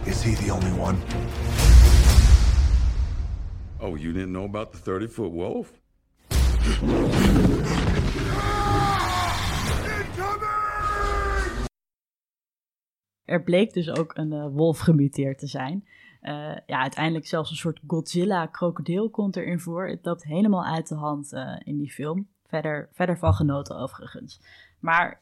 Is 0.06 0.22
he 0.22 0.34
the 0.36 0.50
only 0.50 0.72
one? 0.72 1.02
Oh, 3.80 3.96
you 3.96 4.12
didn't 4.12 4.32
know 4.32 4.44
about 4.44 4.72
the 4.72 4.78
30 4.78 5.08
foot 5.08 5.32
wolf? 5.32 5.72
Er 13.24 13.42
bleek 13.42 13.72
dus 13.72 13.90
ook 13.90 14.16
een 14.16 14.32
uh, 14.32 14.46
wolf 14.50 14.78
gemuteerd 14.78 15.38
te 15.38 15.46
zijn. 15.46 15.88
Uh, 16.22 16.56
ja, 16.66 16.80
uiteindelijk 16.80 17.26
zelfs 17.26 17.50
een 17.50 17.56
soort 17.56 17.80
Godzilla-krokodil 17.86 19.10
komt 19.10 19.36
erin 19.36 19.60
voor. 19.60 19.88
Het 19.88 20.04
loopt 20.04 20.24
helemaal 20.24 20.64
uit 20.64 20.88
de 20.88 20.94
hand 20.94 21.32
uh, 21.32 21.56
in 21.64 21.76
die 21.76 21.90
film. 21.90 22.28
Verder, 22.46 22.88
verder 22.92 23.18
van 23.18 23.34
genoten 23.34 23.76
overigens. 23.76 24.40
Maar 24.78 25.20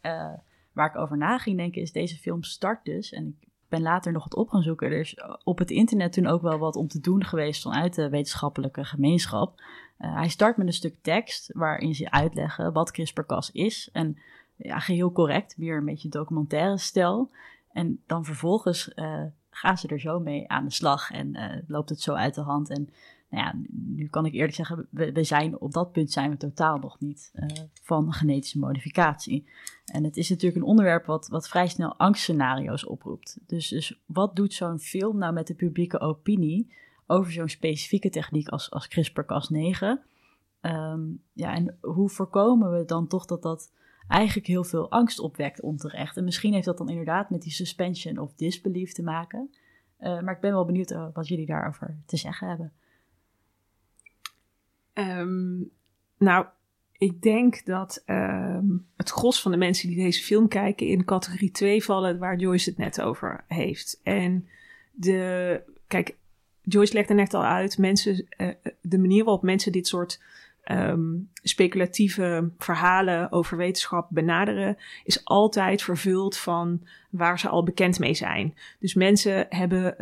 waar 0.73 0.89
ik 0.89 0.97
over 0.97 1.17
na 1.17 1.39
ging 1.39 1.57
denken 1.57 1.83
is, 1.83 1.93
deze 1.93 2.17
film 2.17 2.43
start 2.43 2.85
dus, 2.85 3.13
en 3.13 3.37
ik 3.41 3.46
ben 3.69 3.83
later 3.83 4.13
nog 4.13 4.25
het 4.25 4.35
op 4.35 4.49
gaan 4.49 4.63
zoeken. 4.63 4.91
Er 4.91 5.01
is 5.01 5.17
op 5.45 5.59
het 5.59 5.71
internet 5.71 6.13
toen 6.13 6.27
ook 6.27 6.43
wel 6.43 6.59
wat 6.59 6.77
om 6.77 6.89
te 6.89 7.01
doen 7.01 7.25
geweest 7.25 7.63
vanuit 7.63 7.95
de 7.95 8.09
wetenschappelijke 8.09 8.85
gemeenschap. 8.85 9.61
hij 9.97 10.29
start 10.29 10.57
met 10.57 10.67
een 10.67 10.73
stuk 10.73 10.97
tekst 11.03 11.51
waarin 11.53 11.95
ze 11.95 12.11
uitleggen 12.11 12.73
wat 12.73 12.91
CRISPR-Cas 12.91 13.51
is. 13.51 13.89
En 13.93 14.19
ja, 14.57 14.79
geheel 14.79 15.13
correct, 15.13 15.55
weer 15.57 15.77
een 15.77 15.85
beetje 15.85 16.09
documentaire 16.09 16.79
stijl. 16.79 17.31
En 17.73 18.03
dan 18.07 18.25
vervolgens 18.25 18.93
uh, 18.95 19.23
gaan 19.51 19.79
ze 19.79 19.89
er 19.89 20.01
zo 20.01 20.21
mee 20.21 20.49
aan 20.49 20.65
de 20.65 20.73
slag 20.73 21.11
en 21.11 21.37
uh, 21.37 21.63
loopt 21.67 21.89
het 21.89 22.01
zo 22.01 22.15
uit 22.15 22.35
de 22.35 22.41
hand. 22.41 22.71
En 22.71 22.89
nou 23.29 23.45
ja, 23.45 23.55
nu 23.71 24.09
kan 24.09 24.27
ik 24.27 24.33
eerlijk 24.33 24.55
zeggen, 24.55 24.87
we, 24.91 25.25
zijn 25.25 25.61
op 25.61 25.73
dat 25.73 25.93
punt 25.93 26.13
zijn 26.13 26.31
we 26.31 26.37
totaal 26.37 26.79
nog 26.79 27.01
niet 27.01 27.33
uh, 27.35 27.47
van 27.83 28.13
genetische 28.13 28.59
modificatie. 28.59 29.49
En 29.85 30.05
het 30.05 30.17
is 30.17 30.29
natuurlijk 30.29 30.63
een 30.63 30.69
onderwerp 30.69 31.07
wat, 31.07 31.29
wat 31.29 31.49
vrij 31.49 31.69
snel 31.69 31.97
angstscenario's 31.97 32.87
oproept. 32.87 33.39
Dus, 33.47 33.69
dus 33.69 34.01
wat 34.07 34.37
doet 34.37 34.55
zo'n 34.55 34.79
film 34.79 35.19
nou 35.19 35.33
met 35.33 35.47
de 35.47 35.55
publieke 35.55 36.01
opinie 36.01 36.75
over 37.07 37.33
zo'n 37.33 37.49
specifieke 37.49 38.11
techniek 38.11 38.49
als, 38.49 38.71
als 38.71 38.89
CRISPR-Cas9? 38.89 40.15
Um, 40.61 41.23
ja, 41.33 41.55
en 41.55 41.79
hoe 41.81 42.09
voorkomen 42.09 42.73
we 42.73 42.85
dan 42.85 43.07
toch 43.07 43.27
dat 43.27 43.43
dat 43.43 43.73
eigenlijk 44.09 44.47
heel 44.47 44.65
veel 44.65 44.91
angst 44.91 45.19
opwekt 45.19 45.61
onterecht. 45.61 46.17
En 46.17 46.25
misschien 46.25 46.53
heeft 46.53 46.65
dat 46.65 46.79
dan 46.79 46.89
inderdaad 46.89 47.31
met 47.31 47.43
die 47.43 47.53
suspension 47.53 48.19
of 48.19 48.35
disbelief 48.35 48.93
te 48.93 49.03
maken. 49.03 49.51
Uh, 50.01 50.21
maar 50.21 50.35
ik 50.35 50.41
ben 50.41 50.53
wel 50.53 50.65
benieuwd 50.65 50.91
uh, 50.91 51.07
wat 51.13 51.29
jullie 51.29 51.47
daarover 51.47 51.97
te 52.07 52.17
zeggen 52.17 52.49
hebben. 52.49 52.73
Um, 54.99 55.71
nou, 56.19 56.47
ik 56.99 57.23
denk 57.23 57.65
dat 57.65 58.03
um, 58.07 58.87
het 58.97 59.11
gros 59.11 59.43
van 59.43 59.51
de 59.51 59.57
mensen 59.57 59.89
die 59.89 59.97
deze 59.97 60.23
film 60.23 60.49
kijken 60.49 60.87
in 60.87 61.05
categorie 61.05 61.51
2 61.51 61.85
vallen, 61.85 62.19
waar 62.19 62.37
Joyce 62.37 62.69
het 62.69 62.79
net 62.79 63.01
over 63.01 63.45
heeft. 63.49 64.01
En 64.03 64.49
de, 64.93 65.61
kijk, 65.87 66.17
Joyce 66.63 66.93
legt 66.93 67.09
er 67.09 67.15
net 67.15 67.35
al 67.35 67.45
uit, 67.45 67.79
mensen, 67.79 68.27
uh, 68.39 68.49
de 68.81 68.99
manier 68.99 69.25
waarop 69.25 69.43
mensen 69.43 69.73
dit 69.73 69.87
soort 69.87 70.21
um, 70.65 71.31
speculatieve 71.43 72.51
verhalen 72.59 73.33
over 73.33 73.57
wetenschap 73.57 74.09
benaderen, 74.11 74.77
is 75.05 75.25
altijd 75.25 75.83
vervuld 75.83 76.37
van 76.37 76.83
waar 77.11 77.39
ze 77.39 77.49
al 77.49 77.63
bekend 77.63 77.99
mee 77.99 78.15
zijn. 78.15 78.55
Dus 78.79 78.95
mensen 78.95 79.47
hebben, 79.49 79.95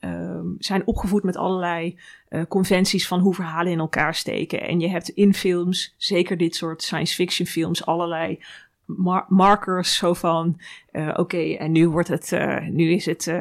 um, 0.00 0.56
zijn 0.58 0.86
opgevoed 0.86 1.22
met 1.22 1.36
allerlei 1.36 1.98
uh, 2.30 2.42
conventies 2.48 3.08
van 3.08 3.20
hoe 3.20 3.34
verhalen 3.34 3.72
in 3.72 3.78
elkaar 3.78 4.14
steken. 4.14 4.60
En 4.60 4.80
je 4.80 4.88
hebt 4.88 5.08
in 5.08 5.34
films, 5.34 5.94
zeker 5.96 6.36
dit 6.36 6.56
soort 6.56 6.82
science 6.82 7.14
fiction 7.14 7.46
films, 7.46 7.86
allerlei 7.86 8.42
mar 8.84 9.24
markers 9.28 9.96
zo 9.96 10.14
van, 10.14 10.60
uh, 10.92 11.14
oké, 11.16 11.52
en 11.52 11.72
nu 11.72 11.88
wordt 11.88 12.08
het, 12.08 12.32
uh, 12.32 12.66
nu 12.66 12.92
is 12.92 13.06
het 13.06 13.32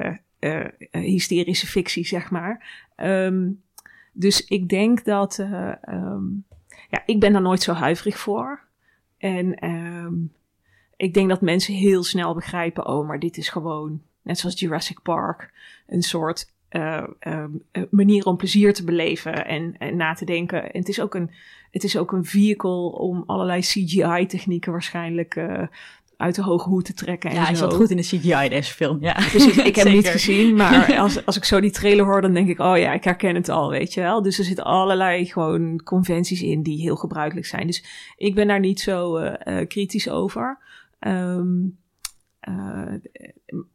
hysterische 0.92 1.68
fictie, 1.68 2.06
zeg 2.06 2.32
maar. 2.32 2.86
Um, 2.98 3.62
dus 4.12 4.46
ik 4.46 4.70
denk 4.70 5.04
dat, 5.04 5.38
um, 5.90 6.46
ja, 6.90 7.04
ik 7.06 7.20
ben 7.20 7.34
daar 7.34 7.42
nooit 7.42 7.62
zo 7.62 7.74
huiverig 7.74 8.18
voor. 8.18 8.62
En 9.18 9.60
ik 10.98 11.14
denk 11.14 11.30
dat 11.30 11.42
mensen 11.42 11.74
heel 11.74 12.04
snel 12.04 12.34
begrijpen, 12.34 12.88
oh, 12.88 13.08
maar 13.08 13.20
dit 13.20 13.38
is 13.38 13.50
gewoon, 13.50 14.02
net 14.28 14.40
zoals 14.40 14.60
Jurassic 14.60 15.02
Park, 15.02 15.52
een 15.88 16.02
soort 16.02 16.52
uh, 16.72 17.04
um, 17.20 17.64
manier 17.90 18.26
om 18.26 18.38
plezier 18.38 18.74
te 18.74 18.84
beleven 18.84 19.46
en, 19.46 19.76
en 19.78 19.96
na 19.96 20.14
te 20.14 20.26
denken. 20.26 20.64
En 20.64 20.80
het 20.80 20.90
is 20.90 21.02
ook 21.02 21.16
een, 21.16 21.32
het 21.72 21.84
is 21.84 21.98
ook 21.98 22.12
een 22.12 22.26
vehicle 22.26 22.92
om 22.92 23.24
allerlei 23.26 23.62
CGI-technieken 23.62 24.72
waarschijnlijk 24.72 25.36
uh, 25.36 25.64
uit 26.18 26.36
de 26.36 26.42
hoge 26.42 26.70
hoed 26.70 26.86
te 26.86 26.94
trekken. 26.94 27.30
En 27.30 27.36
ja, 27.36 27.44
hij 27.44 27.56
zat 27.56 27.74
goed 27.74 27.90
in 27.90 27.98
de 27.98 28.04
CGI 28.04 28.50
deze 28.50 28.74
film. 28.74 28.98
Ja. 29.02 29.14
Precies, 29.30 29.58
ik 29.58 29.76
heb 29.76 29.86
hem 29.86 29.96
niet 29.96 30.08
gezien, 30.08 30.56
maar 30.56 30.98
als, 31.00 31.26
als 31.26 31.38
ik 31.38 31.44
zo 31.44 31.60
die 31.60 31.72
trailer 31.72 32.06
hoor, 32.06 32.22
dan 32.22 32.34
denk 32.34 32.50
ik, 32.50 32.60
oh 32.60 32.78
ja, 32.78 32.94
ik 32.94 33.04
herken 33.04 33.36
het 33.36 33.50
al, 33.50 33.70
weet 33.70 33.94
je 33.94 34.02
wel. 34.02 34.22
Dus 34.22 34.38
er 34.38 34.46
zitten 34.46 34.66
allerlei 34.66 35.26
gewoon 35.26 35.84
conventies 35.84 36.42
in 36.42 36.64
die 36.64 36.82
heel 36.82 36.96
gebruikelijk 36.96 37.48
zijn. 37.48 37.68
Dus 37.68 38.14
ik 38.18 38.36
ben 38.36 38.48
daar 38.48 38.60
niet 38.60 38.80
zo 38.80 39.18
uh, 39.18 39.34
kritisch 39.68 40.10
over. 40.10 40.58
Um, 41.00 41.78
uh, 42.48 42.94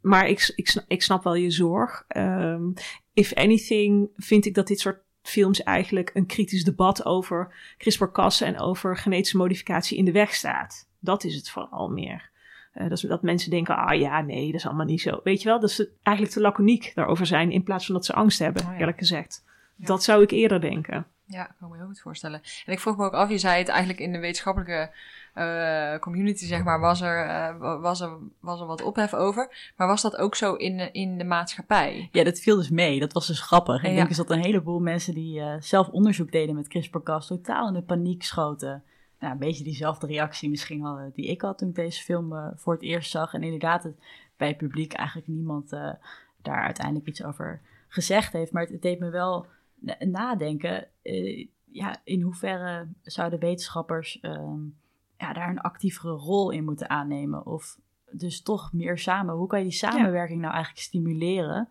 maar 0.00 0.28
ik, 0.28 0.52
ik, 0.56 0.84
ik 0.86 1.02
snap 1.02 1.24
wel 1.24 1.34
je 1.34 1.50
zorg. 1.50 2.04
Um, 2.16 2.72
if 3.12 3.34
anything, 3.34 4.08
vind 4.16 4.46
ik 4.46 4.54
dat 4.54 4.66
dit 4.66 4.80
soort 4.80 5.02
films 5.22 5.62
eigenlijk 5.62 6.10
een 6.14 6.26
kritisch 6.26 6.64
debat 6.64 7.04
over 7.04 7.54
CRISPR-Cas 7.78 8.40
en 8.40 8.60
over 8.60 8.96
genetische 8.96 9.36
modificatie 9.36 9.98
in 9.98 10.04
de 10.04 10.12
weg 10.12 10.34
staat. 10.34 10.88
Dat 10.98 11.24
is 11.24 11.34
het 11.34 11.50
vooral 11.50 11.88
meer. 11.88 12.30
Uh, 12.74 12.88
dat, 12.88 13.00
dat 13.00 13.22
mensen 13.22 13.50
denken, 13.50 13.76
ah 13.76 13.98
ja, 13.98 14.20
nee, 14.20 14.46
dat 14.46 14.54
is 14.54 14.66
allemaal 14.66 14.86
niet 14.86 15.00
zo. 15.00 15.20
Weet 15.24 15.42
je 15.42 15.48
wel, 15.48 15.60
dat 15.60 15.70
ze 15.70 15.90
eigenlijk 16.02 16.36
te 16.36 16.42
laconiek 16.42 16.92
daarover 16.94 17.26
zijn 17.26 17.50
in 17.50 17.62
plaats 17.62 17.86
van 17.86 17.94
dat 17.94 18.04
ze 18.04 18.12
angst 18.12 18.38
hebben, 18.38 18.62
oh, 18.62 18.72
ja. 18.72 18.78
eerlijk 18.78 18.98
gezegd. 18.98 19.44
Ja. 19.76 19.86
Dat 19.86 20.02
zou 20.02 20.22
ik 20.22 20.30
eerder 20.30 20.60
denken. 20.60 21.06
Ja, 21.32 21.48
ik 21.48 21.54
kan 21.58 21.70
me 21.70 21.76
heel 21.76 21.86
goed 21.86 22.00
voorstellen. 22.00 22.42
En 22.66 22.72
ik 22.72 22.80
vroeg 22.80 22.96
me 22.96 23.04
ook 23.04 23.12
af, 23.12 23.28
je 23.28 23.38
zei 23.38 23.58
het 23.58 23.68
eigenlijk 23.68 24.00
in 24.00 24.12
de 24.12 24.18
wetenschappelijke 24.18 24.90
uh, 25.34 25.98
community, 25.98 26.44
zeg 26.44 26.64
maar, 26.64 26.80
was 26.80 27.00
er, 27.00 27.26
uh, 27.26 27.80
was, 27.80 28.00
er, 28.00 28.10
was 28.40 28.60
er 28.60 28.66
wat 28.66 28.82
ophef 28.82 29.14
over. 29.14 29.72
Maar 29.76 29.86
was 29.86 30.02
dat 30.02 30.16
ook 30.16 30.34
zo 30.34 30.54
in, 30.54 30.92
in 30.92 31.18
de 31.18 31.24
maatschappij? 31.24 32.08
Ja, 32.12 32.24
dat 32.24 32.38
viel 32.38 32.56
dus 32.56 32.70
mee. 32.70 33.00
Dat 33.00 33.12
was 33.12 33.26
dus 33.26 33.40
grappig. 33.40 33.82
Ja, 33.82 33.88
ik 33.88 33.94
denk 33.94 34.08
dus 34.08 34.16
dat 34.16 34.30
een 34.30 34.42
heleboel 34.42 34.80
mensen 34.80 35.14
die 35.14 35.40
uh, 35.40 35.54
zelf 35.58 35.88
onderzoek 35.88 36.32
deden 36.32 36.54
met 36.54 36.68
CRISPR-Cas 36.68 37.26
totaal 37.26 37.68
in 37.68 37.74
de 37.74 37.82
paniek 37.82 38.22
schoten 38.22 38.82
nou, 39.18 39.32
een 39.32 39.38
beetje 39.38 39.64
diezelfde 39.64 40.06
reactie 40.06 40.50
misschien 40.50 40.84
al 40.84 41.10
die 41.14 41.26
ik 41.26 41.40
had 41.40 41.58
toen 41.58 41.68
ik 41.68 41.74
deze 41.74 42.02
film 42.02 42.52
voor 42.56 42.72
het 42.72 42.82
eerst 42.82 43.10
zag. 43.10 43.34
En 43.34 43.42
inderdaad, 43.42 43.82
het, 43.82 43.94
bij 44.36 44.48
het 44.48 44.56
publiek 44.56 44.92
eigenlijk 44.92 45.28
niemand 45.28 45.70
daar 46.42 46.62
uiteindelijk 46.62 47.06
iets 47.06 47.24
over 47.24 47.60
gezegd 47.88 48.32
heeft. 48.32 48.52
Maar 48.52 48.62
het, 48.62 48.70
het 48.70 48.82
deed 48.82 48.98
me 48.98 49.10
wel 49.10 49.46
nadenken. 49.98 50.88
Uh, 51.02 51.46
ja, 51.64 52.00
in 52.04 52.20
hoeverre 52.20 52.88
zouden 53.02 53.38
wetenschappers 53.38 54.18
um, 54.22 54.76
ja, 55.18 55.32
daar 55.32 55.48
een 55.48 55.60
actievere 55.60 56.12
rol 56.12 56.50
in 56.50 56.64
moeten 56.64 56.90
aannemen? 56.90 57.46
Of 57.46 57.78
dus 58.10 58.42
toch 58.42 58.72
meer 58.72 58.98
samen. 58.98 59.34
Hoe 59.34 59.46
kan 59.46 59.58
je 59.58 59.64
die 59.64 59.74
samenwerking 59.74 60.40
ja. 60.40 60.44
nou 60.44 60.54
eigenlijk 60.54 60.84
stimuleren? 60.84 61.68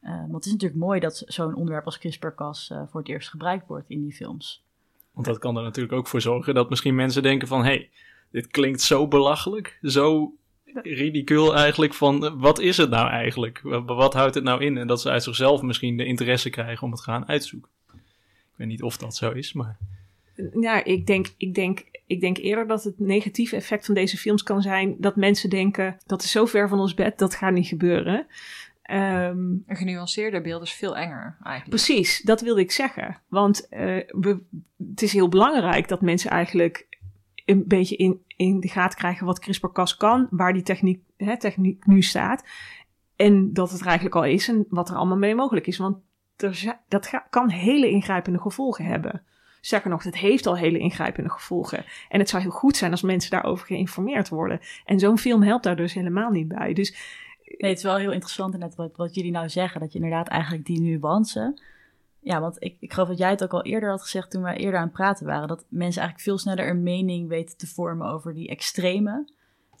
want 0.00 0.32
het 0.32 0.44
is 0.44 0.52
natuurlijk 0.52 0.80
mooi 0.80 1.00
dat 1.00 1.22
zo'n 1.26 1.54
onderwerp 1.54 1.84
als 1.84 1.98
CRISPR-Cas 1.98 2.72
voor 2.86 3.00
het 3.00 3.08
eerst 3.08 3.28
gebruikt 3.28 3.66
wordt 3.66 3.88
in 3.88 4.02
die 4.02 4.12
films. 4.12 4.64
Want 5.12 5.26
dat 5.26 5.38
kan 5.38 5.56
er 5.56 5.62
natuurlijk 5.62 5.94
ook 5.94 6.06
voor 6.06 6.20
zorgen 6.20 6.54
dat 6.54 6.70
misschien 6.70 6.94
mensen 6.94 7.22
denken 7.22 7.48
van... 7.48 7.58
hé, 7.60 7.64
hey, 7.64 7.90
dit 8.30 8.46
klinkt 8.46 8.80
zo 8.80 9.08
belachelijk, 9.08 9.78
zo 9.82 10.34
ridicuul 10.74 11.56
eigenlijk 11.56 11.94
van... 11.94 12.38
wat 12.38 12.58
is 12.58 12.76
het 12.76 12.90
nou 12.90 13.08
eigenlijk? 13.08 13.60
Wat 13.86 14.14
houdt 14.14 14.34
het 14.34 14.44
nou 14.44 14.64
in? 14.64 14.76
En 14.76 14.86
dat 14.86 15.00
ze 15.00 15.10
uit 15.10 15.22
zichzelf 15.22 15.62
misschien 15.62 15.96
de 15.96 16.04
interesse 16.04 16.50
krijgen 16.50 16.82
om 16.82 16.90
het 16.90 16.98
te 16.98 17.10
gaan 17.10 17.28
uitzoeken. 17.28 17.70
Ik 17.92 18.54
weet 18.56 18.68
niet 18.68 18.82
of 18.82 18.96
dat 18.96 19.16
zo 19.16 19.30
is, 19.30 19.52
maar... 19.52 19.76
Ja, 20.60 20.84
ik 20.84 21.06
denk, 21.06 21.26
ik, 21.36 21.54
denk, 21.54 21.84
ik 22.06 22.20
denk 22.20 22.36
eerder 22.36 22.66
dat 22.66 22.84
het 22.84 22.98
negatieve 22.98 23.56
effect 23.56 23.86
van 23.86 23.94
deze 23.94 24.16
films 24.16 24.42
kan 24.42 24.62
zijn... 24.62 24.96
dat 24.98 25.16
mensen 25.16 25.50
denken, 25.50 25.96
dat 26.06 26.22
is 26.22 26.30
zo 26.30 26.46
ver 26.46 26.68
van 26.68 26.80
ons 26.80 26.94
bed, 26.94 27.18
dat 27.18 27.34
gaat 27.34 27.52
niet 27.52 27.66
gebeuren... 27.66 28.26
Um, 28.90 29.64
een 29.66 29.76
genuanceerder 29.76 30.42
beeld 30.42 30.62
is 30.62 30.72
veel 30.72 30.96
enger 30.96 31.36
eigenlijk. 31.42 31.68
Precies, 31.68 32.22
dat 32.22 32.40
wilde 32.40 32.60
ik 32.60 32.70
zeggen. 32.70 33.20
Want 33.28 33.66
uh, 33.70 33.78
we, 34.06 34.38
het 34.90 35.02
is 35.02 35.12
heel 35.12 35.28
belangrijk 35.28 35.88
dat 35.88 36.00
mensen 36.00 36.30
eigenlijk 36.30 36.86
een 37.44 37.64
beetje 37.66 37.96
in, 37.96 38.22
in 38.36 38.60
de 38.60 38.68
gaten 38.68 38.98
krijgen 38.98 39.26
wat 39.26 39.38
CRISPR-Cas 39.38 39.96
kan, 39.96 40.26
waar 40.30 40.52
die 40.52 40.62
techniek, 40.62 41.02
hè, 41.16 41.38
techniek 41.38 41.86
nu 41.86 42.02
staat. 42.02 42.44
En 43.16 43.52
dat 43.52 43.70
het 43.70 43.82
eigenlijk 43.82 44.16
al 44.16 44.24
is 44.24 44.48
en 44.48 44.66
wat 44.68 44.88
er 44.88 44.96
allemaal 44.96 45.16
mee 45.16 45.34
mogelijk 45.34 45.66
is. 45.66 45.78
Want 45.78 45.96
dat 46.88 47.22
kan 47.30 47.50
hele 47.50 47.90
ingrijpende 47.90 48.38
gevolgen 48.38 48.84
hebben. 48.84 49.22
Sterker 49.60 49.90
nog, 49.90 50.02
het 50.02 50.16
heeft 50.16 50.46
al 50.46 50.56
hele 50.56 50.78
ingrijpende 50.78 51.30
gevolgen. 51.30 51.84
En 52.08 52.18
het 52.18 52.28
zou 52.28 52.42
heel 52.42 52.50
goed 52.50 52.76
zijn 52.76 52.90
als 52.90 53.02
mensen 53.02 53.30
daarover 53.30 53.66
geïnformeerd 53.66 54.28
worden. 54.28 54.60
En 54.84 54.98
zo'n 54.98 55.18
film 55.18 55.42
helpt 55.42 55.64
daar 55.64 55.76
dus 55.76 55.94
helemaal 55.94 56.30
niet 56.30 56.48
bij. 56.48 56.72
Dus 56.72 57.24
Nee, 57.58 57.70
het 57.70 57.78
is 57.78 57.84
wel 57.84 57.96
heel 57.96 58.12
interessant 58.12 58.58
net 58.58 58.74
wat, 58.74 58.96
wat 58.96 59.14
jullie 59.14 59.30
nou 59.30 59.48
zeggen. 59.48 59.80
Dat 59.80 59.92
je 59.92 59.98
inderdaad 59.98 60.28
eigenlijk 60.28 60.64
die 60.64 60.80
nuance... 60.80 61.58
Ja, 62.26 62.40
want 62.40 62.56
ik, 62.58 62.76
ik 62.80 62.92
geloof 62.92 63.08
dat 63.08 63.18
jij 63.18 63.30
het 63.30 63.42
ook 63.42 63.52
al 63.52 63.62
eerder 63.62 63.90
had 63.90 64.02
gezegd 64.02 64.30
toen 64.30 64.42
wij 64.42 64.56
eerder 64.56 64.78
aan 64.80 64.86
het 64.86 64.92
praten 64.92 65.26
waren. 65.26 65.48
Dat 65.48 65.64
mensen 65.68 66.02
eigenlijk 66.02 66.28
veel 66.28 66.38
sneller 66.38 66.68
een 66.68 66.82
mening 66.82 67.28
weten 67.28 67.56
te 67.56 67.66
vormen 67.66 68.08
over 68.08 68.34
die 68.34 68.48
extreme. 68.48 69.28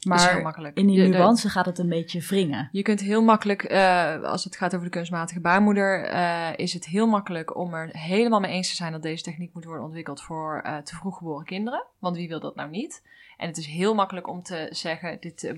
Maar 0.06 0.70
in 0.74 0.86
die 0.86 1.08
nuance 1.08 1.48
gaat 1.48 1.66
het 1.66 1.78
een 1.78 1.88
beetje 1.88 2.20
wringen. 2.20 2.68
Je 2.72 2.82
kunt 2.82 3.00
heel 3.00 3.22
makkelijk, 3.22 3.70
uh, 3.72 4.22
als 4.22 4.44
het 4.44 4.56
gaat 4.56 4.74
over 4.74 4.86
de 4.86 4.92
kunstmatige 4.92 5.40
baarmoeder, 5.40 6.12
uh, 6.12 6.48
is 6.56 6.72
het 6.72 6.86
heel 6.86 7.06
makkelijk 7.06 7.56
om 7.56 7.74
er 7.74 7.88
helemaal 7.92 8.40
mee 8.40 8.52
eens 8.52 8.68
te 8.68 8.76
zijn 8.76 8.92
dat 8.92 9.02
deze 9.02 9.22
techniek 9.22 9.54
moet 9.54 9.64
worden 9.64 9.84
ontwikkeld 9.84 10.22
voor 10.22 10.62
uh, 10.66 10.76
te 10.76 10.94
vroeg 10.94 11.16
geboren 11.16 11.46
kinderen. 11.46 11.84
Want 11.98 12.16
wie 12.16 12.28
wil 12.28 12.40
dat 12.40 12.54
nou 12.54 12.70
niet? 12.70 13.02
En 13.36 13.46
het 13.46 13.56
is 13.56 13.66
heel 13.66 13.94
makkelijk 13.94 14.28
om 14.28 14.42
te 14.42 14.66
zeggen, 14.70 15.16
dit 15.20 15.54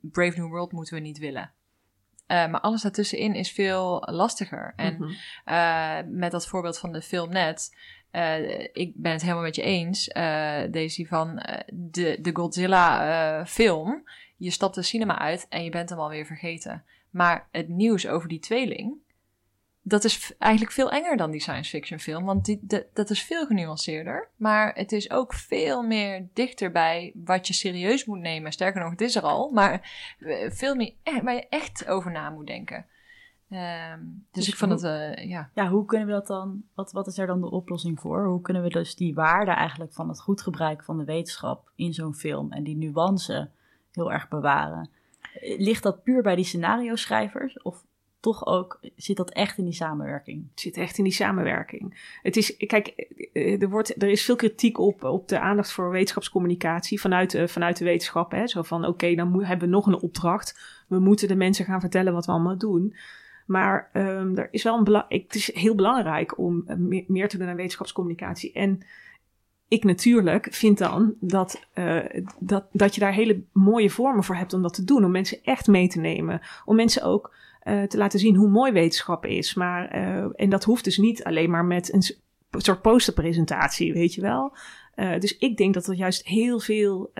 Brave 0.00 0.38
New 0.38 0.48
World 0.48 0.72
moeten 0.72 0.94
we 0.94 1.00
niet 1.00 1.18
willen. 1.18 1.50
Uh, 2.26 2.46
maar 2.46 2.60
alles 2.60 2.82
daartussenin 2.82 3.34
is 3.34 3.52
veel 3.52 4.02
lastiger. 4.10 4.72
En 4.76 4.96
mm 4.98 5.14
-hmm. 5.44 6.18
met 6.18 6.30
dat 6.30 6.46
voorbeeld 6.46 6.78
van 6.78 6.92
de 6.92 7.02
film 7.02 7.30
net, 7.30 7.76
uh, 8.12 8.60
ik 8.72 8.92
ben 8.94 9.12
het 9.12 9.22
helemaal 9.22 9.42
met 9.42 9.56
je 9.56 9.62
eens, 9.62 10.04
deze 10.70 11.06
van 11.06 11.42
de, 11.72 12.18
de 12.20 12.30
Godzilla 12.32 13.46
film. 13.46 14.02
Je 14.36 14.50
stapt 14.50 14.74
de 14.74 14.82
cinema 14.82 15.18
uit 15.18 15.46
en 15.48 15.64
je 15.64 15.70
bent 15.70 15.88
hem 15.88 15.98
alweer 15.98 16.26
vergeten. 16.26 16.84
Maar 17.10 17.48
het 17.50 17.68
nieuws 17.68 18.06
over 18.06 18.28
die 18.28 18.38
tweeling, 18.38 18.94
dat 19.82 20.04
is 20.04 20.34
eigenlijk 20.38 20.72
veel 20.72 20.90
enger 20.90 21.16
dan 21.16 21.30
die 21.30 21.40
science 21.40 21.70
fiction 21.70 21.98
film. 21.98 22.24
Want 22.24 22.44
die, 22.44 22.60
dat 22.92 23.10
is 23.10 23.22
veel 23.22 23.46
genuanceerder. 23.46 24.28
Maar 24.36 24.74
het 24.74 24.92
is 24.92 25.10
ook 25.10 25.34
veel 25.34 25.82
meer 25.82 26.28
dichter 26.32 26.70
bij 26.70 27.12
wat 27.24 27.46
je 27.46 27.54
serieus 27.54 28.04
moet 28.04 28.20
nemen. 28.20 28.52
Sterker 28.52 28.82
nog, 28.82 28.90
het 28.90 29.00
is 29.00 29.16
er 29.16 29.22
al. 29.22 29.50
Maar 29.50 29.72
eh, 30.18 30.50
veel 30.50 30.74
meer 30.74 30.92
eh, 31.02 31.22
waar 31.22 31.34
je 31.34 31.46
echt 31.48 31.86
over 31.86 32.10
na 32.10 32.30
moet 32.30 32.46
denken. 32.46 32.86
Um, 33.50 34.26
dus, 34.30 34.44
dus, 34.44 34.48
ik 34.48 34.58
vond 34.58 34.72
het, 34.72 34.82
uh, 34.82 35.28
ja. 35.28 35.50
Ja, 35.54 35.68
hoe 35.68 35.84
kunnen 35.84 36.06
we 36.06 36.12
dat 36.12 36.26
dan, 36.26 36.62
wat, 36.74 36.92
wat 36.92 37.06
is 37.06 37.18
er 37.18 37.26
dan 37.26 37.40
de 37.40 37.50
oplossing 37.50 38.00
voor? 38.00 38.26
Hoe 38.26 38.40
kunnen 38.40 38.62
we 38.62 38.68
dus 38.68 38.94
die 38.94 39.14
waarde 39.14 39.50
eigenlijk 39.50 39.92
van 39.92 40.08
het 40.08 40.20
goed 40.20 40.42
gebruik 40.42 40.84
van 40.84 40.98
de 40.98 41.04
wetenschap 41.04 41.70
in 41.76 41.94
zo'n 41.94 42.14
film 42.14 42.52
en 42.52 42.62
die 42.62 42.76
nuance 42.76 43.50
heel 43.90 44.12
erg 44.12 44.28
bewaren? 44.28 44.90
Ligt 45.40 45.82
dat 45.82 46.02
puur 46.02 46.22
bij 46.22 46.36
die 46.36 46.44
scenario 46.44 46.96
schrijvers? 46.96 47.62
Of 47.62 47.84
toch 48.22 48.46
ook 48.46 48.80
zit 48.96 49.16
dat 49.16 49.30
echt 49.30 49.58
in 49.58 49.64
die 49.64 49.74
samenwerking? 49.74 50.46
Het 50.50 50.60
zit 50.60 50.76
echt 50.76 50.98
in 50.98 51.04
die 51.04 51.12
samenwerking. 51.12 52.16
Het 52.22 52.36
is, 52.36 52.56
kijk, 52.56 52.86
eh, 53.32 53.62
er, 53.62 53.68
wordt, 53.68 54.02
er 54.02 54.08
is 54.08 54.24
veel 54.24 54.36
kritiek 54.36 54.78
op, 54.78 55.04
op 55.04 55.28
de 55.28 55.40
aandacht 55.40 55.72
voor 55.72 55.90
wetenschapscommunicatie 55.90 57.00
vanuit, 57.00 57.34
uh, 57.34 57.46
vanuit 57.46 57.76
de 57.76 57.84
wetenschap. 57.84 58.30
Hè? 58.30 58.46
Zo 58.46 58.62
van, 58.62 58.86
oké, 58.86 59.14
dan 59.14 59.44
hebben 59.44 59.68
we 59.68 59.74
nog 59.74 59.86
een 59.86 60.00
opdracht. 60.00 60.60
We 60.88 60.98
moeten 60.98 61.28
de 61.28 61.36
mensen 61.36 61.64
gaan 61.64 61.80
vertellen 61.80 62.12
wat 62.12 62.26
we 62.26 62.32
allemaal 62.32 62.58
doen. 62.58 62.96
Maar 63.46 63.90
um, 63.92 64.36
er 64.36 64.48
is 64.50 64.62
wel 64.62 64.78
een 64.78 65.04
het 65.08 65.34
is 65.34 65.54
heel 65.54 65.74
belangrijk 65.74 66.38
om 66.38 66.62
eh, 66.66 66.76
meer, 67.06 67.28
te 67.28 67.38
doen 67.38 67.48
aan 67.48 67.56
wetenschapscommunicatie. 67.56 68.52
En 68.52 68.80
ik 69.68 69.84
natuurlijk 69.84 70.48
vind 70.50 70.78
dan 70.78 71.14
dat, 71.20 71.66
dat, 72.38 72.66
dat 72.72 72.94
je 72.94 73.00
daar 73.00 73.12
hele 73.12 73.42
mooie 73.52 73.90
vormen 73.90 74.24
voor 74.24 74.36
hebt 74.36 74.52
om 74.52 74.62
dat 74.62 74.74
te 74.74 74.84
doen. 74.84 75.04
Om 75.04 75.10
mensen 75.10 75.38
echt 75.42 75.66
mee 75.66 75.88
te 75.88 76.00
nemen. 76.00 76.40
Om 76.64 76.76
mensen 76.76 77.02
ook 77.02 77.34
uh, 77.64 77.82
te 77.82 77.96
laten 77.96 78.18
zien 78.18 78.36
hoe 78.36 78.48
mooi 78.48 78.72
wetenschap 78.72 79.26
is. 79.26 79.54
Maar, 79.54 79.96
uh, 79.96 80.28
en 80.34 80.50
dat 80.50 80.64
hoeft 80.64 80.84
dus 80.84 80.98
niet 80.98 81.24
alleen 81.24 81.50
maar 81.50 81.64
met 81.64 81.92
een 81.92 82.02
soort 82.62 82.82
posterpresentatie, 82.82 83.92
weet 83.92 84.14
je 84.14 84.20
wel. 84.20 84.56
Uh, 84.96 85.18
dus 85.18 85.38
ik 85.38 85.56
denk 85.56 85.74
dat 85.74 85.86
het 85.86 85.98
juist 85.98 86.26
heel 86.26 86.60
veel, 86.60 87.10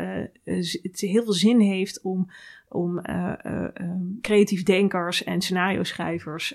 heel 0.93 1.25
veel 1.25 1.33
zin 1.33 1.61
heeft 1.61 2.03
om, 2.03 2.31
om 2.73 3.01
um, 3.07 4.19
creatief 4.21 4.63
denkers 4.63 5.25
en 5.25 5.41
scenario 5.41 5.83
schrijvers 5.83 6.55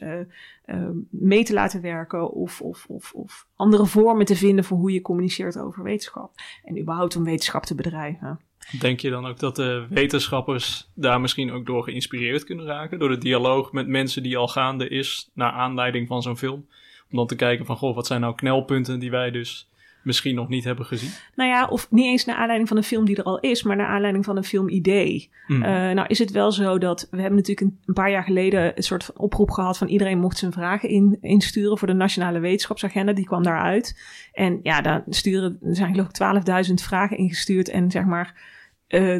mee 1.09 1.43
te 1.43 1.53
laten 1.53 1.81
werken 1.81 2.31
of, 2.31 2.61
of, 2.61 2.85
of, 2.87 3.13
of 3.13 3.47
andere 3.55 3.85
vormen 3.85 4.25
te 4.25 4.35
vinden 4.35 4.63
voor 4.63 4.77
hoe 4.77 4.91
je 4.91 5.01
communiceert 5.01 5.57
over 5.59 5.83
wetenschap. 5.83 6.31
En 6.63 6.79
überhaupt 6.79 7.15
om 7.15 7.23
wetenschap 7.23 7.63
te 7.63 7.75
bedrijven. 7.75 8.39
Denk 8.79 8.99
je 8.99 9.09
dan 9.09 9.25
ook 9.25 9.39
dat 9.39 9.55
de 9.55 9.85
wetenschappers 9.89 10.89
daar 10.93 11.21
misschien 11.21 11.51
ook 11.51 11.65
door 11.65 11.83
geïnspireerd 11.83 12.43
kunnen 12.43 12.65
raken? 12.65 12.99
Door 12.99 13.09
de 13.09 13.17
dialoog 13.17 13.71
met 13.71 13.87
mensen 13.87 14.23
die 14.23 14.37
al 14.37 14.47
gaande 14.47 14.89
is, 14.89 15.29
naar 15.33 15.51
aanleiding 15.51 16.07
van 16.07 16.21
zo'n 16.21 16.37
film? 16.37 16.65
Om 17.09 17.17
dan 17.17 17.27
te 17.27 17.35
kijken 17.35 17.65
van, 17.65 17.77
goh, 17.77 17.95
wat 17.95 18.07
zijn 18.07 18.21
nou 18.21 18.35
knelpunten 18.35 18.99
die 18.99 19.11
wij 19.11 19.31
dus 19.31 19.69
misschien 20.07 20.35
nog 20.35 20.49
niet 20.49 20.63
hebben 20.63 20.85
gezien? 20.85 21.09
Nou 21.35 21.49
ja, 21.49 21.67
of 21.67 21.87
niet 21.91 22.05
eens 22.05 22.25
naar 22.25 22.35
aanleiding 22.35 22.67
van 22.67 22.77
een 22.77 22.83
film 22.83 23.05
die 23.05 23.15
er 23.15 23.23
al 23.23 23.39
is, 23.39 23.63
maar 23.63 23.75
naar 23.75 23.87
aanleiding 23.87 24.25
van 24.25 24.37
een 24.37 24.43
filmidee. 24.43 25.29
Mm. 25.47 25.63
Uh, 25.63 25.69
nou 25.69 26.07
is 26.07 26.19
het 26.19 26.31
wel 26.31 26.51
zo 26.51 26.77
dat, 26.77 27.07
we 27.11 27.21
hebben 27.21 27.35
natuurlijk 27.37 27.67
een, 27.67 27.79
een, 27.85 27.93
paar 27.93 28.11
jaar 28.11 28.23
geleden 28.23 28.77
een 28.77 28.83
soort 28.83 29.03
van 29.03 29.17
oproep 29.17 29.51
gehad 29.51 29.77
van 29.77 29.87
iedereen 29.87 30.19
mocht 30.19 30.37
zijn 30.37 30.51
vragen 30.51 30.89
in, 30.89 31.17
insturen 31.21 31.77
voor 31.77 31.87
de 31.87 31.93
Nationale 31.93 32.39
Wetenschapsagenda. 32.39 33.13
Die 33.13 33.25
kwam 33.25 33.43
daaruit. 33.43 33.99
En 34.33 34.59
ja, 34.63 34.81
daar 34.81 35.03
sturen, 35.09 35.57
er 35.61 35.75
zijn 35.75 35.95
geloof 35.95 36.07
ik 36.07 36.67
12.000 36.67 36.73
vragen 36.73 37.17
ingestuurd 37.17 37.69
en 37.69 37.91
zeg 37.91 38.05
maar 38.05 38.55
uh, 38.87 39.15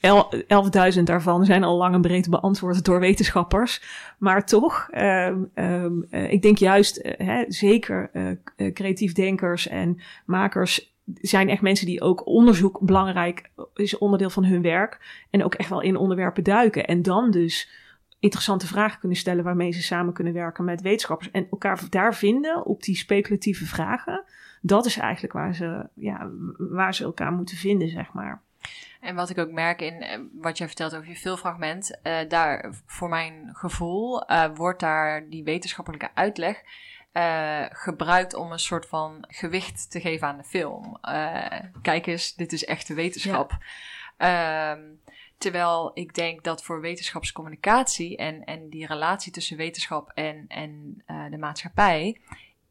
eh, 0.00 0.94
11.000 0.96 1.02
daarvan 1.02 1.44
zijn 1.44 1.64
al 1.64 1.76
lang 1.76 1.94
en 1.94 2.00
breed 2.00 2.30
beantwoord 2.30 2.84
door 2.84 3.00
wetenschappers. 3.00 3.82
Maar 4.18 4.46
toch, 4.46 4.88
uh, 4.94 5.30
uh, 5.54 6.32
ik 6.32 6.42
denk 6.42 6.58
juist, 6.58 6.98
uh, 6.98 7.12
hè, 7.16 7.44
zeker 7.48 8.10
creatief 8.72 9.12
denkers 9.12 9.68
en 9.68 10.00
makers 10.26 10.96
zijn 11.14 11.48
echt 11.48 11.62
mensen 11.62 11.86
die 11.86 12.00
ook 12.00 12.26
onderzoek 12.26 12.80
belangrijk 12.80 13.50
is 13.74 13.98
onderdeel 13.98 14.30
van 14.30 14.44
hun 14.44 14.62
werk. 14.62 15.24
En 15.30 15.44
ook 15.44 15.54
echt 15.54 15.68
wel 15.68 15.80
in 15.80 15.96
onderwerpen 15.96 16.44
duiken. 16.44 16.86
En 16.86 17.02
dan 17.02 17.30
dus 17.30 17.70
interessante 18.18 18.66
vragen 18.66 18.98
kunnen 18.98 19.18
stellen 19.18 19.44
waarmee 19.44 19.72
ze 19.72 19.82
samen 19.82 20.12
kunnen 20.12 20.32
werken 20.32 20.64
met 20.64 20.80
wetenschappers. 20.80 21.30
En 21.30 21.46
elkaar 21.50 21.80
daar 21.90 22.14
vinden 22.14 22.66
op 22.66 22.82
die 22.82 22.96
speculatieve 22.96 23.66
vragen. 23.66 24.24
Dat 24.60 24.86
is 24.86 24.96
eigenlijk 24.96 25.32
waar 25.32 25.54
ze, 25.54 25.88
ja, 25.94 26.30
waar 26.56 26.94
ze 26.94 27.04
elkaar 27.04 27.32
moeten 27.32 27.56
vinden, 27.56 27.88
zeg 27.88 28.12
maar. 28.12 28.42
En 29.00 29.14
wat 29.14 29.30
ik 29.30 29.38
ook 29.38 29.50
merk 29.50 29.80
in 29.80 30.02
eh, 30.02 30.18
wat 30.32 30.58
jij 30.58 30.66
vertelt 30.66 30.94
over 30.94 31.08
je 31.08 31.16
filmfragment, 31.16 31.98
uh, 32.02 32.18
daar 32.28 32.74
voor 32.86 33.08
mijn 33.08 33.50
gevoel 33.52 34.30
uh, 34.30 34.44
wordt 34.54 34.80
daar 34.80 35.28
die 35.28 35.44
wetenschappelijke 35.44 36.10
uitleg 36.14 36.62
uh, 37.12 37.64
gebruikt 37.68 38.34
om 38.34 38.52
een 38.52 38.58
soort 38.58 38.86
van 38.86 39.24
gewicht 39.28 39.90
te 39.90 40.00
geven 40.00 40.28
aan 40.28 40.36
de 40.36 40.44
film. 40.44 40.98
kijk 41.82 42.06
eens, 42.06 42.34
dit 42.34 42.52
is 42.52 42.64
echte 42.64 42.94
wetenschap. 42.94 43.50
Ja. 44.18 44.72
Ehm, 44.72 44.82
terwijl 45.38 45.90
ik 45.94 46.14
denk 46.14 46.44
dat 46.44 46.64
voor 46.64 46.80
wetenschapscommunicatie 46.80 48.16
en, 48.16 48.44
en 48.44 48.68
die 48.68 48.86
relatie 48.86 49.32
tussen 49.32 49.56
wetenschap 49.56 50.10
en, 50.14 50.44
en 50.48 51.02
de 51.30 51.38
maatschappij 51.38 52.20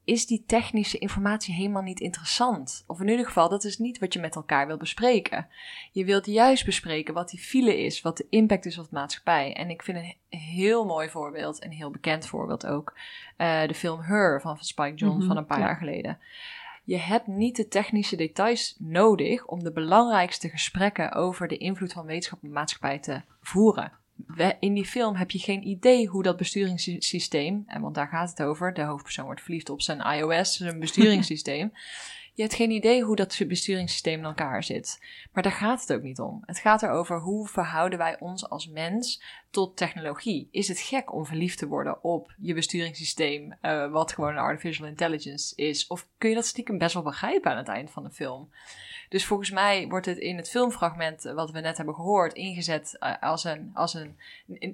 is 0.07 0.25
die 0.25 0.43
technische 0.45 0.97
informatie 0.97 1.53
helemaal 1.53 1.81
niet 1.81 1.99
interessant. 1.99 2.83
Of 2.87 2.99
in 2.99 3.07
ieder 3.07 3.25
geval, 3.25 3.49
dat 3.49 3.63
is 3.63 3.77
niet 3.77 3.99
wat 3.99 4.13
je 4.13 4.19
met 4.19 4.35
elkaar 4.35 4.67
wil 4.67 4.77
bespreken. 4.77 5.47
Je 5.91 6.05
wilt 6.05 6.25
juist 6.25 6.65
bespreken 6.65 7.13
wat 7.13 7.29
die 7.29 7.39
file 7.39 7.83
is, 7.83 8.01
wat 8.01 8.17
de 8.17 8.25
impact 8.29 8.65
is 8.65 8.77
op 8.77 8.83
de 8.83 8.95
maatschappij. 8.95 9.53
En 9.53 9.69
ik 9.69 9.83
vind 9.83 9.97
een 9.97 10.39
heel 10.39 10.85
mooi 10.85 11.09
voorbeeld, 11.09 11.63
een 11.63 11.71
heel 11.71 11.91
bekend 11.91 12.25
voorbeeld 12.25 12.65
ook, 12.65 12.93
uh, 13.37 13.67
de 13.67 13.73
film 13.73 14.01
Her 14.01 14.41
van 14.41 14.57
Spike 14.57 14.95
Jonze 14.95 15.17
mhm, 15.17 15.27
van 15.27 15.37
een 15.37 15.45
paar 15.45 15.59
jaar 15.59 15.77
geleden. 15.77 16.19
Je 16.83 16.97
hebt 16.97 17.27
niet 17.27 17.55
de 17.55 17.67
technische 17.67 18.15
details 18.15 18.75
nodig 18.79 19.45
om 19.45 19.63
de 19.63 19.71
belangrijkste 19.71 20.49
gesprekken 20.49 21.11
over 21.11 21.47
de 21.47 21.57
invloed 21.57 21.93
van 21.93 22.05
wetenschap 22.05 22.43
en 22.43 22.51
maatschappij 22.51 22.99
te 22.99 23.21
voeren 23.41 23.91
in 24.59 24.73
die 24.73 24.85
film 24.85 25.15
heb 25.15 25.31
je 25.31 25.39
geen 25.39 25.67
idee 25.67 26.07
hoe 26.07 26.23
dat 26.23 26.37
besturingssysteem, 26.37 27.63
en 27.67 27.81
want 27.81 27.95
daar 27.95 28.07
gaat 28.07 28.29
het 28.29 28.41
over, 28.41 28.73
de 28.73 28.81
hoofdpersoon 28.81 29.25
wordt 29.25 29.41
verliefd 29.41 29.69
op 29.69 29.81
zijn 29.81 29.99
iOS, 29.99 30.57
zijn 30.57 30.79
besturingssysteem. 30.85 31.71
je 32.33 32.41
hebt 32.41 32.55
geen 32.55 32.71
idee 32.71 33.03
hoe 33.03 33.15
dat 33.15 33.39
besturingssysteem 33.47 34.19
in 34.19 34.25
elkaar 34.25 34.63
zit. 34.63 34.99
Maar 35.33 35.43
daar 35.43 35.51
gaat 35.51 35.81
het 35.81 35.93
ook 35.93 36.01
niet 36.01 36.19
om. 36.19 36.43
Het 36.45 36.59
gaat 36.59 36.83
erover 36.83 37.19
hoe 37.19 37.47
verhouden 37.47 37.99
wij 37.99 38.19
ons 38.19 38.49
als 38.49 38.67
mens 38.67 39.23
tot 39.49 39.77
technologie. 39.77 40.47
Is 40.51 40.67
het 40.67 40.79
gek 40.79 41.13
om 41.13 41.25
verliefd 41.25 41.57
te 41.57 41.67
worden 41.67 42.03
op 42.03 42.33
je 42.37 42.53
besturingssysteem, 42.53 43.57
uh, 43.61 43.91
wat 43.91 44.13
gewoon 44.13 44.31
een 44.31 44.37
artificial 44.37 44.87
intelligence 44.87 45.55
is? 45.55 45.87
Of 45.87 46.07
kun 46.17 46.29
je 46.29 46.35
dat 46.35 46.45
stiekem 46.45 46.77
best 46.77 46.93
wel 46.93 47.03
begrijpen 47.03 47.51
aan 47.51 47.57
het 47.57 47.67
eind 47.67 47.91
van 47.91 48.03
de 48.03 48.11
film? 48.11 48.49
Dus 49.09 49.25
volgens 49.25 49.51
mij 49.51 49.87
wordt 49.87 50.05
het 50.05 50.17
in 50.17 50.37
het 50.37 50.49
filmfragment 50.49 51.25
eh, 51.25 51.33
wat 51.33 51.51
we 51.51 51.59
net 51.59 51.77
hebben 51.77 51.95
gehoord 51.95 52.33
ingezet 52.33 52.97
uh, 52.99 53.13
als 53.21 53.43
een. 53.43 53.71
Als 53.73 53.93
een 53.93 54.17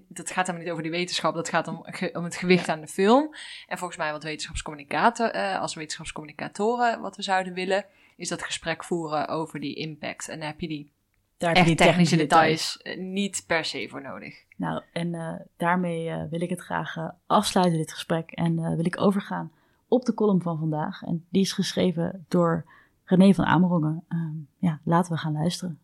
dat 0.07 0.31
gaat 0.31 0.45
helemaal 0.45 0.61
niet 0.61 0.71
over 0.71 0.83
die 0.83 0.91
wetenschap, 0.91 1.35
dat 1.35 1.49
gaat 1.49 1.67
om, 1.67 1.85
om 2.13 2.23
het 2.23 2.35
gewicht 2.35 2.69
aan 2.69 2.81
de 2.81 2.87
film. 2.87 3.35
En 3.67 3.77
volgens 3.77 3.99
mij 3.99 4.11
wat 4.11 4.23
wetenschapscommunicator, 4.23 5.35
uh, 5.35 5.59
als 5.59 5.75
wetenschapscommunicatoren 5.75 7.01
wat 7.01 7.15
we 7.15 7.21
zouden 7.21 7.53
willen, 7.53 7.85
is 8.15 8.29
dat 8.29 8.43
gesprek 8.43 8.83
voeren 8.83 9.27
over 9.27 9.59
die 9.59 9.75
impact. 9.75 10.29
En 10.29 10.37
dan 10.39 10.47
heb 10.47 10.59
je 10.59 10.67
die 10.67 10.91
daar 11.37 11.53
echt 11.53 11.67
die 11.67 11.75
technische, 11.75 12.15
details, 12.15 12.79
niet 12.97 13.43
per 13.47 13.65
se 13.65 13.87
voor 13.89 14.01
nodig. 14.01 14.43
Nou, 14.55 14.81
en 14.93 15.47
daarmee 15.57 16.27
wil 16.29 16.41
ik 16.41 16.49
het 16.49 16.61
graag 16.61 16.95
afsluiten, 17.27 17.77
dit 17.77 17.93
gesprek. 17.93 18.31
En 18.31 18.75
wil 18.75 18.85
ik 18.85 19.01
overgaan 19.01 19.51
op 19.87 20.05
de 20.05 20.13
column 20.13 20.41
van 20.41 20.57
vandaag. 20.57 21.01
En 21.01 21.25
die 21.29 21.41
is 21.41 21.51
geschreven 21.51 22.25
door 22.27 22.65
René 23.05 23.33
van 23.33 23.45
Amerongen. 23.45 24.03
Uh, 24.09 24.19
ja, 24.57 24.79
laten 24.83 25.11
we 25.11 25.17
gaan 25.17 25.33
luisteren. 25.33 25.79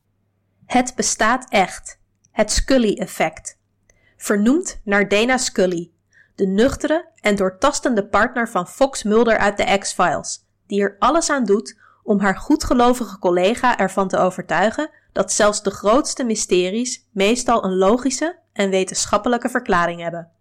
Het 0.65 0.93
bestaat 0.95 1.49
echt. 1.49 1.99
Het 2.31 2.51
Scully-effect. 2.51 3.57
Vernoemd 4.17 4.81
naar 4.83 5.07
Dana 5.07 5.37
Scully, 5.37 5.91
de 6.35 6.47
nuchtere 6.47 7.09
en 7.21 7.35
doortastende 7.35 8.07
partner 8.07 8.49
van 8.49 8.67
Fox 8.67 9.03
Mulder 9.03 9.37
uit 9.37 9.57
de 9.57 9.77
X-Files, 9.77 10.45
die 10.67 10.81
er 10.81 10.95
alles 10.99 11.29
aan 11.29 11.45
doet 11.45 11.79
om 12.03 12.19
haar 12.19 12.37
goedgelovige 12.37 13.19
collega 13.19 13.77
ervan 13.77 14.07
te 14.07 14.17
overtuigen 14.17 14.89
dat 15.11 15.31
zelfs 15.31 15.63
de 15.63 15.71
grootste 15.71 16.23
mysteries 16.23 17.07
meestal 17.11 17.63
een 17.63 17.75
logische 17.75 18.39
en 18.53 18.69
wetenschappelijke 18.69 19.49
verklaring 19.49 20.01
hebben. 20.01 20.31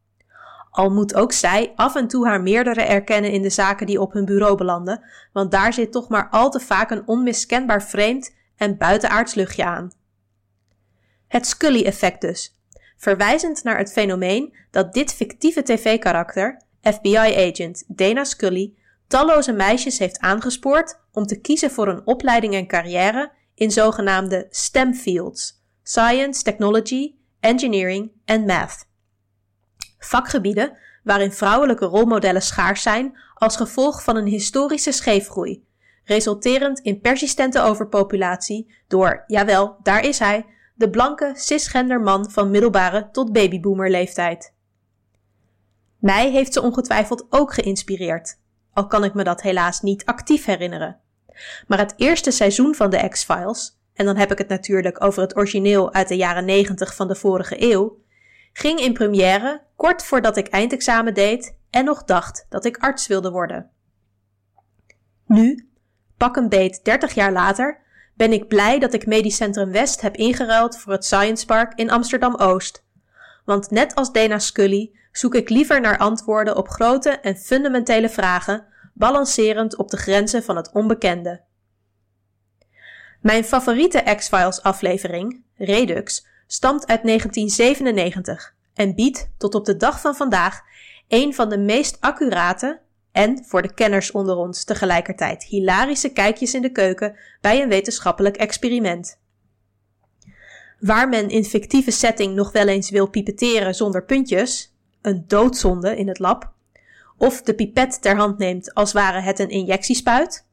Al 0.70 0.90
moet 0.90 1.14
ook 1.14 1.32
zij 1.32 1.72
af 1.74 1.94
en 1.94 2.08
toe 2.08 2.26
haar 2.26 2.42
meerdere 2.42 2.82
erkennen 2.82 3.30
in 3.30 3.42
de 3.42 3.50
zaken 3.50 3.86
die 3.86 4.00
op 4.00 4.12
hun 4.12 4.24
bureau 4.24 4.56
belanden, 4.56 5.04
want 5.32 5.50
daar 5.50 5.72
zit 5.72 5.92
toch 5.92 6.08
maar 6.08 6.28
al 6.30 6.50
te 6.50 6.60
vaak 6.60 6.90
een 6.90 7.06
onmiskenbaar 7.06 7.82
vreemd 7.82 8.34
en 8.56 8.76
buitenaards 8.76 9.34
luchtje 9.34 9.64
aan. 9.64 9.92
Het 11.28 11.46
Scully-effect 11.46 12.20
dus, 12.20 12.60
verwijzend 12.96 13.64
naar 13.64 13.78
het 13.78 13.92
fenomeen 13.92 14.56
dat 14.70 14.92
dit 14.92 15.14
fictieve 15.14 15.62
tv-karakter, 15.62 16.62
FBI-agent 16.82 17.84
Dana 17.86 18.24
Scully, 18.24 18.74
talloze 19.06 19.52
meisjes 19.52 19.98
heeft 19.98 20.18
aangespoord 20.18 21.00
om 21.12 21.26
te 21.26 21.40
kiezen 21.40 21.70
voor 21.70 21.88
een 21.88 22.06
opleiding 22.06 22.54
en 22.54 22.66
carrière 22.66 23.32
in 23.54 23.70
zogenaamde 23.70 24.46
STEM 24.50 24.94
fields: 24.94 25.62
Science, 25.82 26.42
Technology, 26.42 27.14
Engineering 27.40 28.10
en 28.24 28.44
Math. 28.44 28.87
Vakgebieden 29.98 30.76
waarin 31.02 31.32
vrouwelijke 31.32 31.84
rolmodellen 31.84 32.42
schaars 32.42 32.82
zijn 32.82 33.18
als 33.34 33.56
gevolg 33.56 34.02
van 34.02 34.16
een 34.16 34.26
historische 34.26 34.92
scheefgroei, 34.92 35.64
resulterend 36.04 36.78
in 36.80 37.00
persistente 37.00 37.60
overpopulatie 37.60 38.74
door, 38.88 39.24
jawel, 39.26 39.76
daar 39.82 40.04
is 40.04 40.18
hij, 40.18 40.46
de 40.74 40.90
blanke 40.90 41.32
cisgender 41.34 42.00
man 42.00 42.30
van 42.30 42.50
middelbare 42.50 43.08
tot 43.12 43.32
babyboomer 43.32 43.90
leeftijd. 43.90 44.54
Mij 45.98 46.30
heeft 46.30 46.52
ze 46.52 46.62
ongetwijfeld 46.62 47.26
ook 47.30 47.54
geïnspireerd, 47.54 48.38
al 48.72 48.86
kan 48.86 49.04
ik 49.04 49.14
me 49.14 49.24
dat 49.24 49.42
helaas 49.42 49.80
niet 49.80 50.04
actief 50.04 50.44
herinneren. 50.44 51.00
Maar 51.66 51.78
het 51.78 51.94
eerste 51.96 52.30
seizoen 52.30 52.74
van 52.74 52.90
de 52.90 53.08
X-Files, 53.08 53.78
en 53.94 54.04
dan 54.04 54.16
heb 54.16 54.32
ik 54.32 54.38
het 54.38 54.48
natuurlijk 54.48 55.04
over 55.04 55.22
het 55.22 55.36
origineel 55.36 55.92
uit 55.92 56.08
de 56.08 56.16
jaren 56.16 56.44
90 56.44 56.94
van 56.94 57.08
de 57.08 57.14
vorige 57.14 57.72
eeuw, 57.72 57.98
ging 58.58 58.80
in 58.80 58.92
première 58.92 59.62
kort 59.76 60.04
voordat 60.04 60.36
ik 60.36 60.48
eindexamen 60.48 61.14
deed 61.14 61.56
en 61.70 61.84
nog 61.84 62.04
dacht 62.04 62.46
dat 62.48 62.64
ik 62.64 62.76
arts 62.76 63.06
wilde 63.06 63.30
worden. 63.30 63.70
Nu, 65.26 65.68
pak 66.16 66.36
een 66.36 66.48
beet 66.48 66.84
30 66.84 67.14
jaar 67.14 67.32
later, 67.32 67.80
ben 68.14 68.32
ik 68.32 68.48
blij 68.48 68.78
dat 68.78 68.92
ik 68.92 69.06
Medisch 69.06 69.36
Centrum 69.36 69.70
West 69.70 70.00
heb 70.00 70.16
ingeruild 70.16 70.78
voor 70.78 70.92
het 70.92 71.04
Science 71.04 71.46
Park 71.46 71.72
in 71.74 71.90
Amsterdam 71.90 72.34
Oost. 72.34 72.84
Want 73.44 73.70
net 73.70 73.94
als 73.94 74.12
Dana 74.12 74.38
Scully 74.38 74.98
zoek 75.12 75.34
ik 75.34 75.48
liever 75.48 75.80
naar 75.80 75.98
antwoorden 75.98 76.56
op 76.56 76.68
grote 76.68 77.10
en 77.10 77.36
fundamentele 77.36 78.08
vragen, 78.08 78.66
balancerend 78.94 79.76
op 79.76 79.90
de 79.90 79.96
grenzen 79.96 80.42
van 80.42 80.56
het 80.56 80.72
onbekende. 80.72 81.44
Mijn 83.20 83.44
favoriete 83.44 84.14
X-Files 84.16 84.62
aflevering, 84.62 85.42
Redux, 85.54 86.27
stamt 86.48 86.86
uit 86.86 87.02
1997 87.02 88.54
en 88.74 88.94
biedt 88.94 89.30
tot 89.36 89.54
op 89.54 89.64
de 89.64 89.76
dag 89.76 90.00
van 90.00 90.14
vandaag 90.14 90.60
een 91.08 91.34
van 91.34 91.48
de 91.48 91.58
meest 91.58 92.00
accurate 92.00 92.80
en 93.12 93.44
voor 93.44 93.62
de 93.62 93.74
kenners 93.74 94.10
onder 94.10 94.36
ons 94.36 94.64
tegelijkertijd 94.64 95.44
hilarische 95.44 96.12
kijkjes 96.12 96.54
in 96.54 96.62
de 96.62 96.72
keuken 96.72 97.16
bij 97.40 97.62
een 97.62 97.68
wetenschappelijk 97.68 98.36
experiment. 98.36 99.20
Waar 100.80 101.08
men 101.08 101.28
in 101.28 101.44
fictieve 101.44 101.90
setting 101.90 102.34
nog 102.34 102.52
wel 102.52 102.68
eens 102.68 102.90
wil 102.90 103.08
pipeteren 103.08 103.74
zonder 103.74 104.04
puntjes, 104.04 104.74
een 105.02 105.24
doodzonde 105.26 105.96
in 105.96 106.08
het 106.08 106.18
lab, 106.18 106.52
of 107.16 107.42
de 107.42 107.54
pipet 107.54 108.02
ter 108.02 108.16
hand 108.16 108.38
neemt 108.38 108.74
als 108.74 108.92
ware 108.92 109.20
het 109.20 109.38
een 109.38 109.50
injectiespuit. 109.50 110.47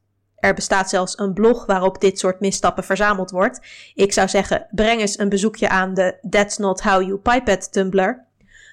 Er 0.46 0.54
bestaat 0.54 0.88
zelfs 0.88 1.18
een 1.18 1.32
blog 1.32 1.66
waarop 1.66 2.00
dit 2.00 2.18
soort 2.18 2.40
misstappen 2.40 2.84
verzameld 2.84 3.30
wordt. 3.30 3.60
Ik 3.94 4.12
zou 4.12 4.28
zeggen, 4.28 4.66
breng 4.70 5.00
eens 5.00 5.18
een 5.18 5.28
bezoekje 5.28 5.68
aan 5.68 5.94
de 5.94 6.18
That's 6.30 6.56
Not 6.56 6.82
How 6.82 7.02
You 7.02 7.16
Pipette 7.16 7.70
Tumblr. 7.70 8.24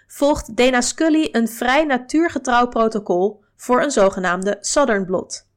Volgt 0.08 0.58
Dana 0.58 0.82
Scully 0.82 1.30
een 1.32 1.48
vrij 1.48 1.84
natuurgetrouw 1.84 2.68
protocol 2.68 3.44
voor 3.56 3.82
een 3.82 3.92
zogenaamde 3.92 4.58
Southern 4.60 5.06
Blot. 5.06 5.48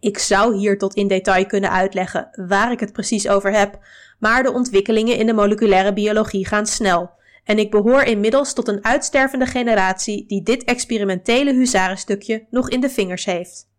Ik 0.00 0.18
zou 0.18 0.56
hier 0.56 0.78
tot 0.78 0.94
in 0.94 1.08
detail 1.08 1.46
kunnen 1.46 1.70
uitleggen 1.70 2.28
waar 2.32 2.72
ik 2.72 2.80
het 2.80 2.92
precies 2.92 3.28
over 3.28 3.52
heb, 3.52 3.78
maar 4.18 4.42
de 4.42 4.52
ontwikkelingen 4.52 5.16
in 5.16 5.26
de 5.26 5.32
moleculaire 5.32 5.92
biologie 5.92 6.46
gaan 6.46 6.66
snel. 6.66 7.10
En 7.44 7.58
ik 7.58 7.70
behoor 7.70 8.02
inmiddels 8.02 8.52
tot 8.52 8.68
een 8.68 8.84
uitstervende 8.84 9.46
generatie 9.46 10.26
die 10.26 10.42
dit 10.42 10.64
experimentele 10.64 11.54
huzarenstukje 11.54 12.46
nog 12.50 12.70
in 12.70 12.80
de 12.80 12.90
vingers 12.90 13.24
heeft. 13.24 13.74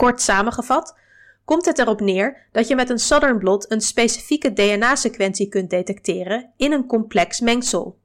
Kort 0.00 0.20
samengevat, 0.20 0.96
komt 1.44 1.64
het 1.64 1.78
erop 1.78 2.00
neer 2.00 2.46
dat 2.52 2.68
je 2.68 2.74
met 2.74 2.90
een 2.90 2.98
Southern 2.98 3.38
Blot 3.38 3.72
een 3.72 3.80
specifieke 3.80 4.52
DNA-sequentie 4.52 5.48
kunt 5.48 5.70
detecteren 5.70 6.52
in 6.56 6.72
een 6.72 6.86
complex 6.86 7.40
mengsel. 7.40 7.98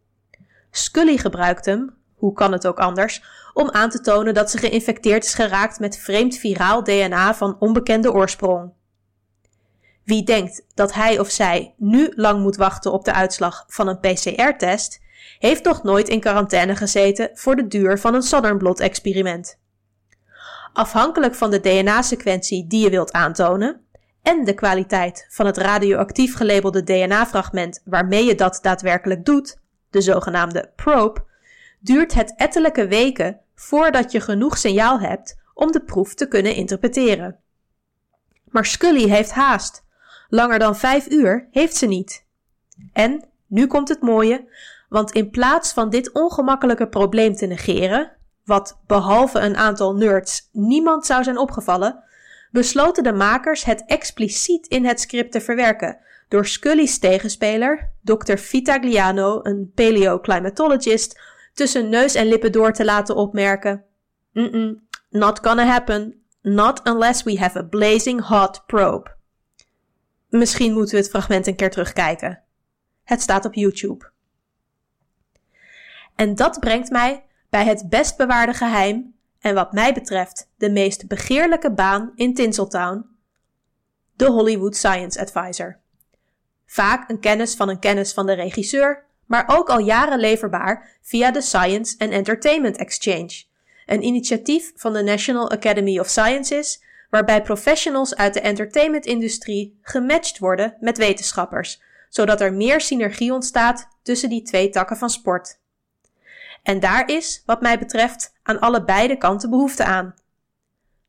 Scully 0.71 1.17
gebruikt 1.17 1.65
hem, 1.65 1.95
hoe 2.15 2.33
kan 2.33 2.51
het 2.51 2.67
ook 2.67 2.79
anders, 2.79 3.23
om 3.53 3.69
aan 3.69 3.89
te 3.89 4.01
tonen 4.01 4.33
dat 4.33 4.51
ze 4.51 4.57
geïnfecteerd 4.57 5.23
is 5.23 5.33
geraakt 5.33 5.79
met 5.79 5.97
vreemd 5.97 6.37
viraal 6.37 6.83
DNA 6.83 7.33
van 7.33 7.55
onbekende 7.59 8.13
oorsprong. 8.13 8.71
Wie 10.03 10.23
denkt 10.23 10.65
dat 10.73 10.93
hij 10.93 11.19
of 11.19 11.29
zij 11.29 11.73
nu 11.77 12.11
lang 12.15 12.41
moet 12.41 12.55
wachten 12.55 12.91
op 12.91 13.05
de 13.05 13.13
uitslag 13.13 13.65
van 13.67 13.87
een 13.87 13.99
PCR-test, 13.99 15.01
heeft 15.39 15.63
nog 15.63 15.83
nooit 15.83 16.09
in 16.09 16.19
quarantaine 16.19 16.75
gezeten 16.75 17.29
voor 17.33 17.55
de 17.55 17.67
duur 17.67 17.99
van 17.99 18.13
een 18.13 18.21
Southern 18.21 18.57
Blot-experiment. 18.57 19.63
Afhankelijk 20.75 21.35
van 21.35 21.51
de 21.51 21.59
DNA-sequentie 21.59 22.67
die 22.67 22.83
je 22.83 22.89
wilt 22.89 23.11
aantonen 23.11 23.81
en 24.21 24.43
de 24.43 24.53
kwaliteit 24.53 25.27
van 25.29 25.45
het 25.45 25.57
radioactief 25.57 26.35
gelabelde 26.35 26.83
DNA-fragment 26.83 27.81
waarmee 27.85 28.25
je 28.25 28.35
dat 28.35 28.59
daadwerkelijk 28.61 29.25
doet, 29.25 29.57
de 29.89 30.01
zogenaamde 30.01 30.71
probe, 30.75 31.23
duurt 31.79 32.13
het 32.13 32.33
ettelijke 32.35 32.87
weken 32.87 33.39
voordat 33.53 34.11
je 34.11 34.19
genoeg 34.19 34.57
signaal 34.57 34.99
hebt 34.99 35.37
om 35.53 35.71
de 35.71 35.81
proef 35.81 36.13
te 36.13 36.27
kunnen 36.27 36.55
interpreteren. 36.55 37.39
Maar 38.45 38.65
Scully 38.65 39.09
heeft 39.09 39.31
haast. 39.31 39.85
Langer 40.29 40.59
dan 40.59 40.75
vijf 40.75 41.09
uur 41.09 41.47
heeft 41.51 41.75
ze 41.75 41.85
niet. 41.85 42.25
En, 42.93 43.23
nu 43.47 43.67
komt 43.67 43.89
het 43.89 44.01
mooie, 44.01 44.49
want 44.89 45.11
in 45.11 45.29
plaats 45.29 45.73
van 45.73 45.89
dit 45.89 46.13
ongemakkelijke 46.13 46.87
probleem 46.87 47.35
te 47.35 47.45
negeren, 47.45 48.14
wat 48.45 48.79
behalve 48.87 49.39
een 49.39 49.55
aantal 49.55 49.95
nerds 49.95 50.49
niemand 50.51 51.05
zou 51.05 51.23
zijn 51.23 51.37
opgevallen, 51.37 52.03
besloten 52.51 53.03
de 53.03 53.13
makers 53.13 53.63
het 53.63 53.83
expliciet 53.85 54.67
in 54.67 54.85
het 54.85 54.99
script 54.99 55.31
te 55.31 55.41
verwerken 55.41 55.97
door 56.27 56.45
Scully's 56.45 56.99
tegenspeler, 56.99 57.91
Dr. 58.01 58.35
Vitagliano, 58.35 59.39
een 59.43 59.71
paleoclimatologist, 59.75 61.19
tussen 61.53 61.89
neus 61.89 62.15
en 62.15 62.27
lippen 62.27 62.51
door 62.51 62.73
te 62.73 62.85
laten 62.85 63.15
opmerken: 63.15 63.83
mm, 64.31 64.87
not 65.09 65.39
gonna 65.39 65.65
happen. 65.65 66.19
Not 66.41 66.87
unless 66.87 67.23
we 67.23 67.39
have 67.39 67.57
a 67.57 67.63
blazing 67.63 68.21
hot 68.21 68.63
probe. 68.65 69.15
Misschien 70.29 70.73
moeten 70.73 70.95
we 70.95 71.01
het 71.01 71.09
fragment 71.09 71.47
een 71.47 71.55
keer 71.55 71.69
terugkijken. 71.69 72.43
Het 73.03 73.21
staat 73.21 73.45
op 73.45 73.53
YouTube. 73.53 74.11
En 76.15 76.35
dat 76.35 76.59
brengt 76.59 76.89
mij 76.89 77.25
bij 77.49 77.65
het 77.65 77.89
best 77.89 78.17
bewaarde 78.17 78.53
geheim 78.53 79.15
en 79.39 79.55
wat 79.55 79.73
mij 79.73 79.93
betreft 79.93 80.49
de 80.57 80.69
meest 80.69 81.07
begeerlijke 81.07 81.71
baan 81.71 82.11
in 82.15 82.33
Tinseltown: 82.33 83.05
de 84.15 84.25
Hollywood 84.25 84.75
Science 84.75 85.19
Advisor. 85.19 85.79
Vaak 86.65 87.09
een 87.09 87.19
kennis 87.19 87.55
van 87.55 87.69
een 87.69 87.79
kennis 87.79 88.13
van 88.13 88.25
de 88.25 88.33
regisseur, 88.33 89.05
maar 89.25 89.43
ook 89.47 89.69
al 89.69 89.79
jaren 89.79 90.19
leverbaar 90.19 90.97
via 91.01 91.31
de 91.31 91.41
Science 91.41 91.95
and 91.97 92.11
Entertainment 92.11 92.77
Exchange, 92.77 93.43
een 93.85 94.03
initiatief 94.03 94.71
van 94.75 94.93
de 94.93 95.03
National 95.03 95.51
Academy 95.51 95.99
of 95.99 96.07
Sciences 96.07 96.83
waarbij 97.09 97.41
professionals 97.41 98.15
uit 98.15 98.33
de 98.33 98.41
entertainmentindustrie 98.41 99.79
gematcht 99.81 100.39
worden 100.39 100.77
met 100.79 100.97
wetenschappers, 100.97 101.81
zodat 102.09 102.41
er 102.41 102.53
meer 102.53 102.81
synergie 102.81 103.33
ontstaat 103.33 103.87
tussen 104.03 104.29
die 104.29 104.41
twee 104.41 104.69
takken 104.69 104.97
van 104.97 105.09
sport. 105.09 105.59
En 106.65 106.79
daar 106.79 107.09
is, 107.09 107.43
wat 107.45 107.61
mij 107.61 107.79
betreft, 107.79 108.33
aan 108.43 108.59
allebei 108.59 109.17
kanten 109.17 109.49
behoefte 109.49 109.83
aan. 109.83 110.13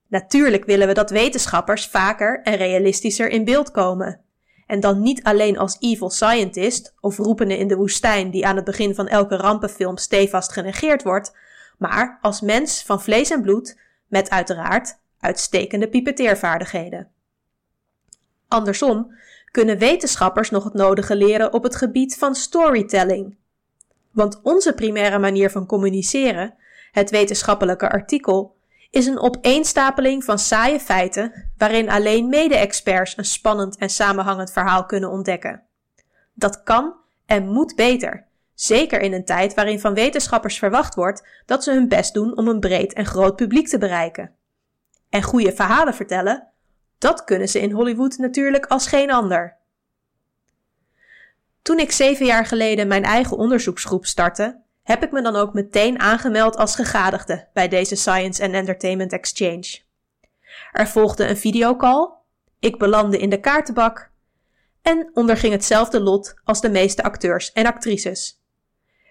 Natuurlijk 0.09 0.65
willen 0.65 0.87
we 0.87 0.95
dat 0.95 1.11
wetenschappers 1.11 1.87
vaker 1.87 2.43
en 2.43 2.57
realistischer 2.57 3.29
in 3.29 3.45
beeld 3.45 3.71
komen. 3.71 4.21
En 4.67 4.81
dan 4.81 5.03
niet 5.03 5.23
alleen 5.23 5.59
als 5.59 5.77
evil 5.81 6.11
scientist 6.11 6.95
of 7.01 7.17
roepende 7.17 7.59
in 7.59 7.69
de 7.69 7.77
woestijn 7.77 8.31
die 8.31 8.47
aan 8.47 8.57
het 8.57 8.65
begin 8.65 8.95
van 8.95 9.09
elke 9.09 9.37
rampenfilm 9.37 9.97
stevast 9.97 10.53
genegeerd 10.53 11.03
wordt, 11.03 11.37
maar 11.79 12.19
als 12.23 12.41
mens 12.41 12.83
van 12.83 13.03
vlees 13.03 13.31
en 13.31 13.43
bloed 13.43 13.79
met 14.07 14.31
uiteraard 14.31 14.99
uitstekende 15.21 15.89
pipeteervaardigheden. 15.89 17.09
Andersom 18.49 19.15
kunnen 19.51 19.79
wetenschappers 19.79 20.51
nog 20.51 20.65
het 20.65 20.75
nodige 20.75 21.17
leren 21.17 21.53
op 21.53 21.63
het 21.63 21.77
gebied 21.77 22.19
van 22.19 22.35
storytelling. 22.35 23.37
Want 24.17 24.41
onze 24.43 24.73
primaire 24.73 25.19
manier 25.19 25.51
van 25.51 25.67
communiceren, 25.67 26.55
het 26.93 27.11
wetenschappelijke 27.11 27.91
artikel, 27.91 28.57
is 28.91 29.07
een 29.07 29.19
opeenstapeling 29.19 30.25
van 30.25 30.39
saaie 30.39 30.81
feiten 30.81 31.51
waarin 31.57 31.91
alleen 31.91 32.29
mede-experts 32.29 33.17
een 33.17 33.25
spannend 33.25 33.77
en 33.77 33.91
samenhangend 33.91 34.53
verhaal 34.53 34.87
kunnen 34.87 35.11
ontdekken. 35.11 35.63
Dat 36.35 36.63
kan 36.63 36.95
en 37.27 37.49
moet 37.49 37.75
beter, 37.75 38.27
zeker 38.55 39.01
in 39.01 39.13
een 39.13 39.25
tijd 39.25 39.55
waarin 39.55 39.81
van 39.81 39.95
wetenschappers 39.95 40.59
verwacht 40.59 40.95
wordt 40.95 41.29
dat 41.47 41.65
ze 41.65 41.73
hun 41.73 41.89
best 41.89 42.15
doen 42.15 42.37
om 42.37 42.49
een 42.49 42.61
breed 42.61 42.93
en 42.93 43.07
groot 43.07 43.37
publiek 43.37 43.69
te 43.69 43.79
bereiken. 43.79 44.35
En 45.09 45.23
goede 45.23 45.53
verhalen 45.53 45.95
vertellen, 45.95 46.49
dat 46.99 47.25
kunnen 47.25 47.49
ze 47.49 47.61
in 47.61 47.73
Hollywood 47.73 48.19
natuurlijk 48.19 48.67
als 48.67 48.87
geen 48.87 49.11
ander. 49.11 49.56
Toen 51.67 51.79
ik 51.79 51.93
zeven 51.93 52.27
jaar 52.27 52.47
geleden 52.47 52.89
mijn 52.89 53.05
eigen 53.05 53.37
onderzoeksgroep 53.37 54.07
startte, 54.07 54.61
heb 54.83 55.03
ik 55.03 55.13
me 55.13 55.23
dan 55.23 55.37
ook 55.37 55.53
meteen 55.53 56.01
aangemeld 56.01 56.57
als 56.57 56.75
gegadigde 56.75 57.49
bij 57.53 57.69
deze 57.69 57.97
Science 57.97 58.43
and 58.43 58.53
Entertainment 58.53 59.13
Exchange. 59.13 59.79
Er 60.73 60.89
volgde 60.89 61.29
een 61.29 61.37
videocall, 61.37 62.11
ik 62.59 62.79
belandde 62.79 63.19
in 63.19 63.31
de 63.31 63.41
kaartenbak 63.41 64.11
en 64.83 65.11
onderging 65.15 65.53
hetzelfde 65.53 66.01
lot 66.01 66.35
als 66.45 66.61
de 66.61 66.71
meeste 66.71 67.03
acteurs 67.03 67.53
en 67.53 67.67
actrices. 67.67 68.43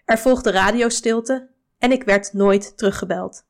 Er 0.06 0.18
volgde 0.18 0.52
radiostilte 0.52 1.50
en 1.80 1.92
ik 1.92 2.04
werd 2.04 2.34
nooit 2.34 2.78
teruggebeld. 2.78 3.46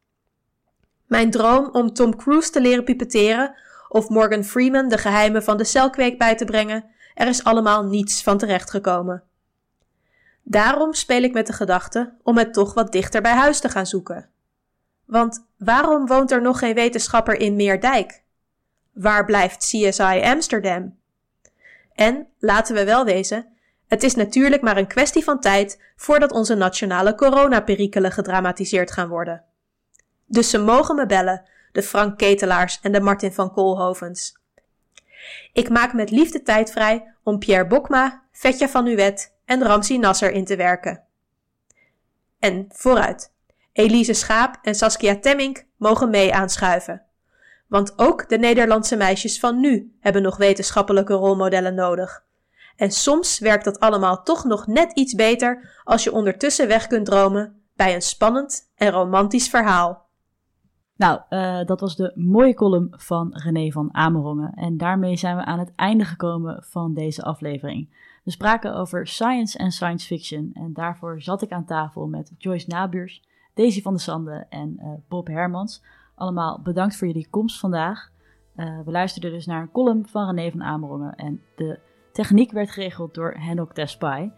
Mijn 1.07 1.31
droom 1.31 1.69
om 1.71 1.93
Tom 1.93 2.15
Cruise 2.15 2.49
te 2.49 2.61
leren 2.61 2.83
pipetteren 2.83 3.55
of 3.89 4.09
Morgan 4.09 4.43
Freeman 4.43 4.89
de 4.89 4.97
geheimen 4.97 5.43
van 5.43 5.57
de 5.57 5.63
celkweek 5.63 6.17
bij 6.17 6.35
te 6.35 6.45
brengen, 6.45 6.94
er 7.15 7.27
is 7.27 7.43
allemaal 7.43 7.83
niets 7.83 8.23
van 8.23 8.37
terechtgekomen. 8.37 9.23
Daarom 10.43 10.93
speel 10.93 11.23
ik 11.23 11.33
met 11.33 11.47
de 11.47 11.53
gedachte 11.53 12.13
om 12.23 12.37
het 12.37 12.53
toch 12.53 12.73
wat 12.73 12.91
dichter 12.91 13.21
bij 13.21 13.33
huis 13.33 13.59
te 13.59 13.69
gaan 13.69 13.85
zoeken. 13.85 14.29
Want 15.05 15.45
waarom 15.57 16.07
woont 16.07 16.31
er 16.31 16.41
nog 16.41 16.59
geen 16.59 16.73
wetenschapper 16.73 17.39
in 17.39 17.55
Meerdijk? 17.55 18.23
Waar 18.93 19.25
blijft 19.25 19.57
CSI 19.57 20.21
Amsterdam? 20.23 20.97
En, 21.93 22.27
laten 22.39 22.75
we 22.75 22.83
wel 22.83 23.05
wezen, 23.05 23.47
het 23.87 24.03
is 24.03 24.15
natuurlijk 24.15 24.61
maar 24.61 24.77
een 24.77 24.87
kwestie 24.87 25.23
van 25.23 25.39
tijd 25.39 25.81
voordat 25.95 26.31
onze 26.31 26.55
nationale 26.55 27.15
coronaperikelen 27.15 28.11
gedramatiseerd 28.11 28.91
gaan 28.91 29.07
worden. 29.07 29.43
Dus 30.25 30.49
ze 30.49 30.57
mogen 30.57 30.95
me 30.95 31.05
bellen, 31.05 31.45
de 31.71 31.83
Frank 31.83 32.17
Ketelaars 32.17 32.79
en 32.81 32.91
de 32.91 33.01
Martin 33.01 33.33
van 33.33 33.51
Koolhovens. 33.51 34.37
Ik 35.53 35.69
maak 35.69 35.93
met 35.93 36.11
liefde 36.11 36.41
tijd 36.41 36.71
vrij 36.71 37.15
om 37.23 37.39
Pierre 37.39 37.67
Bokma, 37.67 38.23
Vetja 38.31 38.69
van 38.69 38.87
Uwet 38.87 39.35
en 39.45 39.63
Ramsi 39.63 39.97
Nasser 39.97 40.31
in 40.31 40.45
te 40.45 40.55
werken. 40.55 41.03
En 42.39 42.65
vooruit. 42.69 43.33
Elise 43.71 44.13
Schaap 44.13 44.57
en 44.61 44.75
Saskia 44.75 45.19
Temmink 45.19 45.65
mogen 45.77 46.09
mee 46.09 46.33
aanschuiven. 46.33 47.01
Want 47.67 47.93
ook 47.99 48.29
de 48.29 48.37
Nederlandse 48.37 48.95
meisjes 48.95 49.39
van 49.39 49.59
nu 49.59 49.95
hebben 49.99 50.21
nog 50.21 50.37
wetenschappelijke 50.37 51.13
rolmodellen 51.13 51.75
nodig. 51.75 52.23
En 52.75 52.91
soms 52.91 53.39
werkt 53.39 53.63
dat 53.65 53.79
allemaal 53.79 54.23
toch 54.23 54.43
nog 54.43 54.67
net 54.67 54.91
iets 54.91 55.13
beter 55.13 55.81
als 55.83 56.03
je 56.03 56.11
ondertussen 56.11 56.67
weg 56.67 56.87
kunt 56.87 57.05
dromen 57.05 57.63
bij 57.75 57.93
een 57.93 58.01
spannend 58.01 58.71
en 58.75 58.91
romantisch 58.91 59.49
verhaal. 59.49 60.04
Nou, 60.97 61.21
uh, 61.29 61.65
dat 61.65 61.79
was 61.79 61.95
de 61.95 62.11
mooie 62.15 62.53
column 62.53 62.87
van 62.91 63.29
René 63.31 63.71
van 63.71 63.93
Amerongen. 63.93 64.53
En 64.53 64.77
daarmee 64.77 65.15
zijn 65.15 65.35
we 65.35 65.45
aan 65.45 65.59
het 65.59 65.75
einde 65.75 66.05
gekomen 66.05 66.63
van 66.63 66.93
deze 66.93 67.23
aflevering. 67.23 67.89
We 68.23 68.31
spraken 68.31 68.75
over 68.75 69.07
science 69.07 69.57
en 69.57 69.71
science 69.71 70.07
fiction. 70.07 70.49
En 70.53 70.73
daarvoor 70.73 71.21
zat 71.21 71.41
ik 71.41 71.51
aan 71.51 71.65
tafel 71.65 72.07
met 72.07 72.31
Joyce 72.37 72.67
Nabuurs, 72.69 73.23
Daisy 73.53 73.81
van 73.81 73.93
der 73.93 74.01
Sande 74.01 74.45
en 74.49 74.75
uh, 74.77 74.89
Bob 75.07 75.27
Hermans. 75.27 75.83
Allemaal 76.15 76.61
bedankt 76.63 76.95
voor 76.95 77.07
jullie 77.07 77.27
komst 77.29 77.59
vandaag. 77.59 78.09
Uh, 78.55 78.79
we 78.85 78.91
luisterden 78.91 79.31
dus 79.31 79.45
naar 79.45 79.61
een 79.61 79.71
column 79.71 80.07
van 80.07 80.35
René 80.35 80.51
van 80.51 80.63
Amerongen. 80.63 81.15
En 81.15 81.41
de 81.55 81.79
techniek 82.11 82.51
werd 82.51 82.71
geregeld 82.71 83.13
door 83.13 83.33
Henok 83.37 83.75
Despai. 83.75 84.31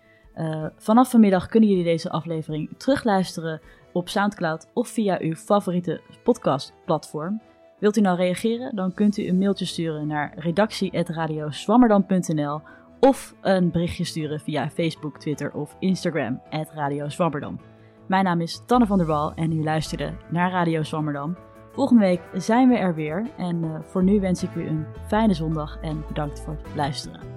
vanaf 0.77 1.09
vanmiddag 1.09 1.47
kunnen 1.47 1.69
jullie 1.69 1.83
deze 1.83 2.09
aflevering 2.09 2.77
terugluisteren 2.77 3.61
op 3.93 4.09
Soundcloud 4.09 4.67
of 4.73 4.87
via 4.87 5.17
uw 5.21 5.35
favoriete 5.35 6.01
podcastplatform. 6.23 7.41
Wilt 7.79 7.97
u 7.97 8.01
nou 8.01 8.17
reageren? 8.17 8.75
Dan 8.75 8.93
kunt 8.93 9.17
u 9.17 9.27
een 9.27 9.37
mailtje 9.37 9.65
sturen 9.65 10.07
naar 10.07 10.33
redactie.radioswammerdam.nl 10.35 12.61
of 12.99 13.35
een 13.41 13.71
berichtje 13.71 14.03
sturen 14.03 14.39
via 14.39 14.69
Facebook, 14.69 15.19
Twitter 15.19 15.53
of 15.53 15.75
Instagram 15.79 16.41
Radio 16.73 17.09
Zwammerdam. 17.09 17.59
Mijn 18.07 18.23
naam 18.23 18.41
is 18.41 18.61
Tanne 18.65 18.85
van 18.85 18.97
der 18.97 19.07
Wal 19.07 19.33
en 19.33 19.51
u 19.51 19.63
luisterde 19.63 20.13
naar 20.29 20.51
Radio 20.51 20.83
Zwammerdam. 20.83 21.37
Volgende 21.71 22.01
week 22.01 22.21
zijn 22.33 22.69
we 22.69 22.77
er 22.77 22.95
weer 22.95 23.29
en 23.37 23.63
uh, 23.63 23.79
voor 23.81 24.03
nu 24.03 24.19
wens 24.19 24.43
ik 24.43 24.55
u 24.55 24.67
een 24.67 24.85
fijne 25.07 25.33
zondag 25.33 25.77
en 25.81 26.03
bedankt 26.07 26.41
voor 26.41 26.57
het 26.63 26.75
luisteren. 26.75 27.36